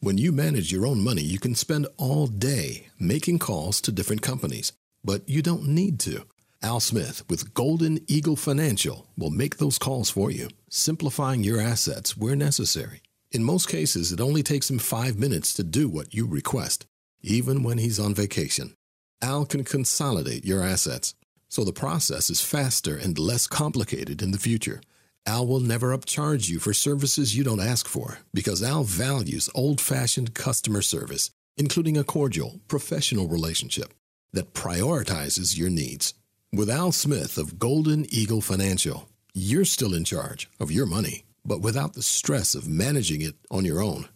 When 0.00 0.18
you 0.18 0.30
manage 0.30 0.70
your 0.70 0.86
own 0.86 1.02
money, 1.02 1.22
you 1.22 1.38
can 1.38 1.54
spend 1.54 1.86
all 1.96 2.26
day 2.26 2.88
making 2.98 3.38
calls 3.38 3.80
to 3.80 3.90
different 3.90 4.20
companies, 4.22 4.72
but 5.02 5.26
you 5.28 5.42
don't 5.42 5.66
need 5.66 5.98
to. 6.00 6.26
Al 6.62 6.80
Smith 6.80 7.22
with 7.28 7.54
Golden 7.54 8.00
Eagle 8.06 8.36
Financial 8.36 9.06
will 9.16 9.30
make 9.30 9.56
those 9.56 9.78
calls 9.78 10.10
for 10.10 10.30
you, 10.30 10.48
simplifying 10.70 11.44
your 11.44 11.60
assets 11.60 12.16
where 12.16 12.36
necessary. 12.36 13.00
In 13.36 13.44
most 13.44 13.68
cases, 13.68 14.12
it 14.12 14.20
only 14.22 14.42
takes 14.42 14.70
him 14.70 14.78
five 14.78 15.18
minutes 15.18 15.52
to 15.52 15.62
do 15.62 15.90
what 15.90 16.14
you 16.14 16.26
request, 16.26 16.86
even 17.20 17.62
when 17.62 17.76
he's 17.76 18.00
on 18.00 18.14
vacation. 18.14 18.72
Al 19.20 19.44
can 19.44 19.62
consolidate 19.62 20.46
your 20.46 20.62
assets, 20.62 21.12
so 21.50 21.62
the 21.62 21.70
process 21.70 22.30
is 22.30 22.40
faster 22.40 22.96
and 22.96 23.18
less 23.18 23.46
complicated 23.46 24.22
in 24.22 24.30
the 24.30 24.38
future. 24.38 24.80
Al 25.26 25.46
will 25.46 25.60
never 25.60 25.94
upcharge 25.94 26.48
you 26.48 26.58
for 26.58 26.72
services 26.72 27.36
you 27.36 27.44
don't 27.44 27.60
ask 27.60 27.86
for 27.86 28.20
because 28.32 28.62
Al 28.62 28.84
values 28.84 29.50
old 29.54 29.82
fashioned 29.82 30.32
customer 30.32 30.80
service, 30.80 31.28
including 31.58 31.98
a 31.98 32.04
cordial, 32.04 32.60
professional 32.68 33.28
relationship 33.28 33.92
that 34.32 34.54
prioritizes 34.54 35.58
your 35.58 35.68
needs. 35.68 36.14
With 36.54 36.70
Al 36.70 36.90
Smith 36.90 37.36
of 37.36 37.58
Golden 37.58 38.06
Eagle 38.08 38.40
Financial, 38.40 39.10
you're 39.34 39.66
still 39.66 39.92
in 39.92 40.04
charge 40.04 40.48
of 40.58 40.72
your 40.72 40.86
money, 40.86 41.25
but 41.46 41.60
without 41.60 41.94
the 41.94 42.02
stress 42.02 42.54
of 42.54 42.68
managing 42.68 43.22
it 43.22 43.34
on 43.50 43.64
your 43.64 43.82
own. 43.82 44.08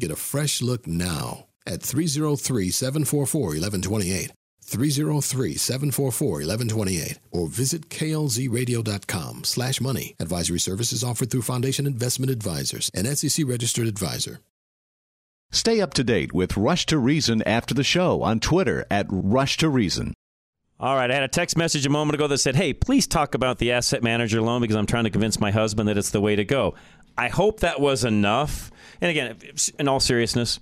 Get 0.00 0.10
a 0.10 0.16
fresh 0.16 0.62
look 0.62 0.86
now 0.86 1.46
at 1.66 1.82
303 1.82 2.70
744 2.70 3.40
1128. 3.40 4.32
303-744-1128 4.68 7.18
or 7.30 7.48
visit 7.48 7.88
klzradio.com 7.88 9.44
slash 9.44 9.80
money. 9.80 10.14
Advisory 10.20 10.60
services 10.60 11.02
offered 11.02 11.30
through 11.30 11.40
Foundation 11.42 11.86
Investment 11.86 12.30
Advisors, 12.30 12.90
an 12.94 13.06
SEC 13.16 13.48
registered 13.48 13.86
advisor. 13.86 14.40
Stay 15.50 15.80
up 15.80 15.94
to 15.94 16.04
date 16.04 16.34
with 16.34 16.58
Rush 16.58 16.84
to 16.86 16.98
Reason 16.98 17.42
after 17.44 17.72
the 17.72 17.82
show 17.82 18.22
on 18.22 18.38
Twitter 18.38 18.84
at 18.90 19.06
Rush 19.08 19.56
to 19.58 19.70
Reason. 19.70 20.12
All 20.80 20.94
right, 20.94 21.10
I 21.10 21.14
had 21.14 21.24
a 21.24 21.28
text 21.28 21.56
message 21.56 21.84
a 21.86 21.90
moment 21.90 22.14
ago 22.14 22.28
that 22.28 22.38
said, 22.38 22.54
"Hey, 22.54 22.72
please 22.72 23.08
talk 23.08 23.34
about 23.34 23.58
the 23.58 23.72
asset 23.72 24.00
manager 24.00 24.40
loan 24.40 24.60
because 24.60 24.76
I'm 24.76 24.86
trying 24.86 25.04
to 25.04 25.10
convince 25.10 25.40
my 25.40 25.50
husband 25.50 25.88
that 25.88 25.98
it's 25.98 26.10
the 26.10 26.20
way 26.20 26.36
to 26.36 26.44
go." 26.44 26.76
I 27.16 27.30
hope 27.30 27.58
that 27.60 27.80
was 27.80 28.04
enough. 28.04 28.70
And 29.00 29.10
again, 29.10 29.34
in 29.80 29.88
all 29.88 29.98
seriousness, 29.98 30.60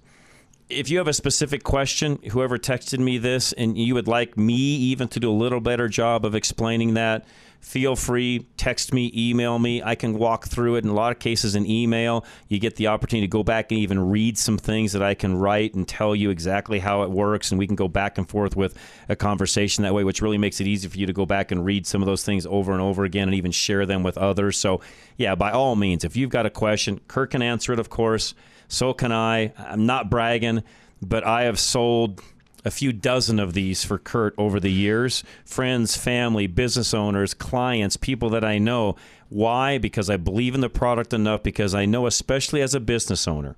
if 0.70 0.88
you 0.88 0.96
have 0.96 1.06
a 1.06 1.12
specific 1.12 1.64
question, 1.64 2.18
whoever 2.30 2.56
texted 2.56 2.98
me 2.98 3.18
this, 3.18 3.52
and 3.52 3.76
you 3.76 3.92
would 3.92 4.08
like 4.08 4.38
me 4.38 4.54
even 4.54 5.08
to 5.08 5.20
do 5.20 5.30
a 5.30 5.36
little 5.36 5.60
better 5.60 5.86
job 5.86 6.24
of 6.24 6.34
explaining 6.34 6.94
that, 6.94 7.26
feel 7.66 7.96
free, 7.96 8.46
text 8.56 8.94
me, 8.94 9.10
email 9.12 9.58
me. 9.58 9.82
I 9.82 9.96
can 9.96 10.16
walk 10.16 10.46
through 10.46 10.76
it. 10.76 10.84
In 10.84 10.90
a 10.90 10.94
lot 10.94 11.10
of 11.10 11.18
cases, 11.18 11.56
in 11.56 11.66
email, 11.66 12.24
you 12.46 12.60
get 12.60 12.76
the 12.76 12.86
opportunity 12.86 13.26
to 13.26 13.30
go 13.30 13.42
back 13.42 13.72
and 13.72 13.80
even 13.80 13.98
read 14.08 14.38
some 14.38 14.56
things 14.56 14.92
that 14.92 15.02
I 15.02 15.14
can 15.14 15.36
write 15.36 15.74
and 15.74 15.86
tell 15.86 16.14
you 16.14 16.30
exactly 16.30 16.78
how 16.78 17.02
it 17.02 17.10
works. 17.10 17.50
And 17.50 17.58
we 17.58 17.66
can 17.66 17.74
go 17.74 17.88
back 17.88 18.18
and 18.18 18.28
forth 18.28 18.54
with 18.54 18.78
a 19.08 19.16
conversation 19.16 19.82
that 19.82 19.92
way, 19.92 20.04
which 20.04 20.22
really 20.22 20.38
makes 20.38 20.60
it 20.60 20.68
easy 20.68 20.86
for 20.86 20.96
you 20.96 21.06
to 21.06 21.12
go 21.12 21.26
back 21.26 21.50
and 21.50 21.64
read 21.64 21.88
some 21.88 22.02
of 22.02 22.06
those 22.06 22.22
things 22.22 22.46
over 22.46 22.70
and 22.70 22.80
over 22.80 23.02
again 23.02 23.26
and 23.26 23.34
even 23.34 23.50
share 23.50 23.84
them 23.84 24.04
with 24.04 24.16
others. 24.16 24.56
So, 24.56 24.80
yeah, 25.16 25.34
by 25.34 25.50
all 25.50 25.74
means, 25.74 26.04
if 26.04 26.14
you've 26.14 26.30
got 26.30 26.46
a 26.46 26.50
question, 26.50 27.00
Kurt 27.08 27.32
can 27.32 27.42
answer 27.42 27.72
it, 27.72 27.80
of 27.80 27.90
course. 27.90 28.34
So 28.68 28.92
can 28.92 29.10
I. 29.10 29.52
I'm 29.58 29.86
not 29.86 30.08
bragging, 30.08 30.62
but 31.02 31.26
I 31.26 31.42
have 31.42 31.58
sold 31.58 32.22
a 32.66 32.70
few 32.70 32.92
dozen 32.92 33.38
of 33.38 33.52
these 33.54 33.84
for 33.84 33.96
Kurt 33.96 34.34
over 34.36 34.58
the 34.58 34.72
years. 34.72 35.22
Friends, 35.44 35.96
family, 35.96 36.48
business 36.48 36.92
owners, 36.92 37.32
clients, 37.32 37.96
people 37.96 38.28
that 38.30 38.44
I 38.44 38.58
know. 38.58 38.96
Why? 39.28 39.78
Because 39.78 40.10
I 40.10 40.16
believe 40.16 40.52
in 40.52 40.62
the 40.62 40.68
product 40.68 41.14
enough, 41.14 41.44
because 41.44 41.76
I 41.76 41.84
know, 41.84 42.06
especially 42.06 42.60
as 42.60 42.74
a 42.74 42.80
business 42.80 43.28
owner, 43.28 43.54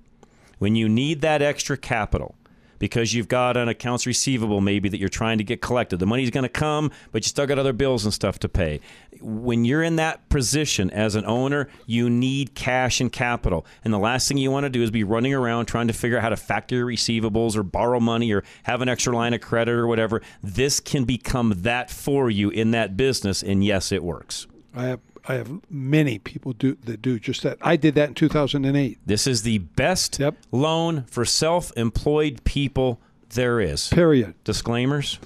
when 0.59 0.77
you 0.77 0.91
need 0.91 1.23
that 1.23 1.41
extra 1.41 1.79
capital, 1.79 2.35
because 2.79 3.15
you've 3.15 3.29
got 3.29 3.57
an 3.57 3.69
accounts 3.69 4.07
receivable 4.07 4.61
maybe 4.61 4.89
that 4.89 4.99
you're 4.99 5.09
trying 5.09 5.39
to 5.39 5.45
get 5.45 5.61
collected. 5.61 5.99
The 5.99 6.07
money's 6.07 6.31
going 6.31 6.43
to 6.45 6.49
come, 6.49 6.91
but 7.13 7.25
you 7.25 7.29
still 7.29 7.47
got 7.47 7.59
other 7.59 7.73
bills 7.73 8.05
and 8.05 8.15
stuff 8.15 8.39
to 8.41 8.49
pay. 8.49 8.81
When 9.21 9.65
you're 9.65 9.83
in 9.83 9.97
that 9.97 10.29
position 10.29 10.91
as 10.91 11.15
an 11.15 11.25
owner, 11.25 11.69
you 11.87 12.09
need 12.09 12.55
cash 12.55 13.01
and 13.01 13.11
capital. 13.13 13.67
And 13.85 13.93
the 13.93 13.99
last 13.99 14.29
thing 14.29 14.39
you 14.39 14.51
want 14.51 14.65
to 14.65 14.71
do 14.71 14.83
is 14.83 14.91
be 14.91 15.05
running 15.05 15.35
around 15.35 15.67
trying 15.67 15.89
to 15.89 15.93
figure 15.93 16.19
out 16.19 16.23
how 16.23 16.29
to 16.29 16.37
factor 16.37 16.77
your 16.77 16.87
receivables 16.87 17.57
or 17.57 17.63
borrow 17.63 18.01
money 18.01 18.33
or 18.33 18.45
have 18.65 18.81
an 18.81 18.89
extra 18.89 19.15
line 19.15 19.35
of 19.35 19.41
credit 19.41 19.73
or 19.73 19.87
whatever. 19.87 20.23
This 20.43 20.81
can 20.81 21.05
become 21.05 21.55
that 21.59 21.91
for 21.91 22.31
you 22.31 22.51
in 22.51 22.71
that 22.73 22.97
business. 22.97 23.43
And 23.43 23.65
yes, 23.65 23.93
it 23.93 24.03
works. 24.03 24.47
I 24.75 24.97
I 25.27 25.35
have 25.35 25.61
many 25.71 26.19
people 26.19 26.53
do 26.53 26.77
that 26.85 27.03
do 27.03 27.19
just 27.19 27.43
that. 27.43 27.59
I 27.61 27.77
did 27.77 27.95
that 27.97 28.09
in 28.09 28.15
2008. 28.15 28.99
This 29.05 29.27
is 29.27 29.43
the 29.43 29.59
best 29.59 30.19
yep. 30.19 30.37
loan 30.53 31.05
for 31.05 31.25
self-employed 31.25 32.45
people 32.45 33.01
there 33.31 33.61
is. 33.61 33.89
Period. 33.89 34.35
Disclaimers. 34.45 35.19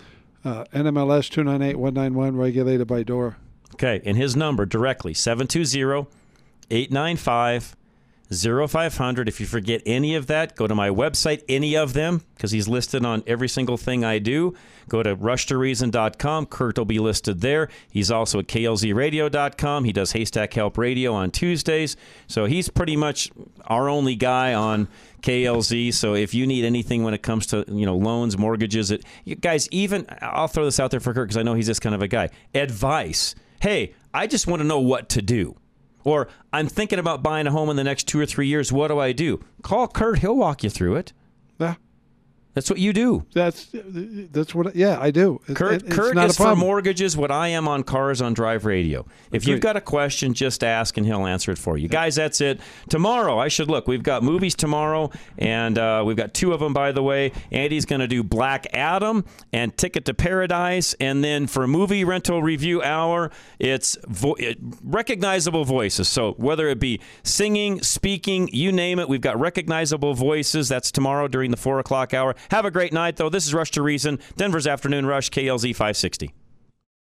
Uh, 0.45 0.64
NMLS 0.72 1.30
298191 1.30 2.36
regulated 2.36 2.86
by 2.86 3.03
DORA. 3.03 3.36
Okay, 3.74 4.03
and 4.05 4.16
his 4.16 4.36
number 4.36 4.66
directly 4.66 5.14
720 5.14 6.09
895 6.70 7.76
0500. 8.33 9.28
If 9.28 9.41
you 9.41 9.47
forget 9.47 9.83
any 9.85 10.14
of 10.14 10.26
that, 10.28 10.57
go 10.57 10.66
to 10.66 10.74
my 10.74 10.89
website, 10.89 11.43
any 11.49 11.76
of 11.76 11.93
them, 11.93 12.22
because 12.35 12.51
he's 12.51 12.68
listed 12.68 13.05
on 13.05 13.22
every 13.26 13.49
single 13.49 13.76
thing 13.76 14.05
I 14.05 14.18
do. 14.18 14.55
Go 14.89 15.03
to 15.03 15.16
rushtoreason.com. 15.16 16.47
Kurt 16.47 16.78
will 16.78 16.85
be 16.85 16.99
listed 16.99 17.41
there. 17.41 17.68
He's 17.91 18.11
also 18.11 18.41
at 18.41 18.47
klzradio.com. 18.47 19.85
He 19.85 19.93
does 19.93 20.12
Haystack 20.12 20.53
Help 20.55 20.78
Radio 20.78 21.12
on 21.12 21.30
Tuesdays. 21.30 21.97
So 22.26 22.47
he's 22.47 22.68
pretty 22.68 22.97
much 22.97 23.30
our 23.66 23.89
only 23.89 24.14
guy 24.14 24.55
on 24.55 24.89
KLZ. 25.22 25.95
So 25.95 26.14
if 26.14 26.35
you 26.35 26.47
need 26.47 26.64
anything 26.64 27.03
when 27.05 27.14
it 27.14 27.22
comes 27.22 27.47
to 27.49 27.64
you 27.68 27.87
know 27.87 27.97
loans, 27.97 28.37
mortgages, 28.37 28.91
it, 28.91 29.05
guys, 29.41 29.68
even 29.70 30.07
I'll 30.20 30.49
throw 30.49 30.64
this 30.64 30.80
out 30.80 30.91
there 30.91 31.01
for 31.01 31.14
Kurt 31.14 31.28
because 31.28 31.37
I 31.39 31.43
know 31.43 31.55
he's 31.55 31.66
this 31.66 31.80
kind 31.80 31.95
of 31.95 32.03
a 32.03 32.09
guy. 32.09 32.30
Advice. 32.55 33.35
Hey, 33.61 33.95
I 34.12 34.26
just 34.26 34.47
want 34.47 34.61
to 34.61 34.66
know 34.66 34.80
what 34.80 35.09
to 35.11 35.22
do. 35.22 35.57
Or 36.05 36.28
I'm 36.53 36.68
thinking 36.68 36.98
about 36.98 37.22
buying 37.22 37.46
a 37.46 37.50
home 37.50 37.70
in 37.70 37.76
the 37.76 37.84
next 37.84 38.09
two 38.09 38.20
or 38.20 38.26
three 38.26 38.46
years. 38.46 38.72
What 38.72 38.88
do 38.88 38.98
I 38.98 39.12
do? 39.12 39.42
Call 39.62 39.88
Kurt. 39.88 40.18
He'll 40.20 40.36
walk 40.36 40.64
you 40.64 40.70
through 40.70 40.96
it. 40.96 41.12
Yeah. 42.53 42.62
That's 42.62 42.68
what 42.68 42.78
you 42.78 42.92
do. 42.92 43.24
That's 43.32 43.68
that's 43.72 44.55
what. 44.55 44.76
Yeah, 44.76 45.00
I 45.00 45.11
do. 45.11 45.40
Kurt, 45.55 45.82
it, 45.82 45.90
Kurt 45.90 46.16
is 46.18 46.36
for 46.36 46.55
mortgages 46.55 47.16
what 47.16 47.30
I 47.30 47.48
am 47.48 47.66
on 47.66 47.82
cars 47.82 48.20
on 48.20 48.34
Drive 48.34 48.66
Radio. 48.66 49.07
If 49.30 49.46
you've 49.46 49.61
got 49.61 49.76
a 49.76 49.80
question, 49.80 50.34
just 50.34 50.62
ask 50.62 50.98
and 50.98 51.07
he'll 51.07 51.26
answer 51.26 51.50
it 51.50 51.59
for 51.59 51.78
you. 51.78 51.88
Guys, 51.88 52.14
that's 52.14 52.42
it. 52.42 52.61
Tomorrow, 52.90 53.38
I 53.38 53.48
should 53.48 53.70
look. 53.70 53.88
We've 53.88 54.03
got 54.03 54.22
movies 54.22 54.55
tomorrow, 54.55 55.11
and 55.38 55.78
uh, 55.78 56.03
we've 56.05 56.16
got 56.16 56.34
two 56.34 56.53
of 56.53 56.61
them, 56.61 56.74
by 56.74 56.92
the 56.92 57.03
way. 57.03 57.32
Andy's 57.50 57.86
going 57.86 58.00
to 58.00 58.09
do 58.09 58.22
Black 58.22 58.66
Adam 58.74 59.24
and 59.53 59.76
Ticket 59.76 60.05
to 60.05 60.14
Paradise, 60.14 60.94
and 61.00 61.24
then 61.24 61.46
for 61.46 61.66
movie 61.66 62.05
rental 62.05 62.42
review 62.42 62.82
hour, 62.82 63.30
it's 63.59 63.96
vo- 64.07 64.36
recognizable 64.82 65.64
voices. 65.64 66.09
So 66.09 66.32
whether 66.32 66.68
it 66.68 66.78
be 66.78 67.00
singing, 67.22 67.82
speaking, 67.82 68.50
you 68.53 68.72
name 68.72 68.98
it, 68.98 69.09
we've 69.09 69.20
got 69.22 69.40
recognizable 69.40 70.12
voices. 70.14 70.68
That's 70.68 70.90
tomorrow 70.92 71.28
during 71.28 71.50
the 71.50 71.57
four 71.57 71.78
o'clock 71.78 72.12
hour. 72.12 72.34
Have 72.51 72.64
a 72.64 72.70
great 72.70 72.93
night, 72.93 73.16
though. 73.16 73.28
This 73.28 73.47
is 73.47 73.55
Rush 73.55 73.70
to 73.72 73.82
Reason, 73.82 74.18
Denver's 74.36 74.66
Afternoon 74.66 75.07
Rush, 75.07 75.30
KLZ 75.30 75.74
560. 75.74 76.34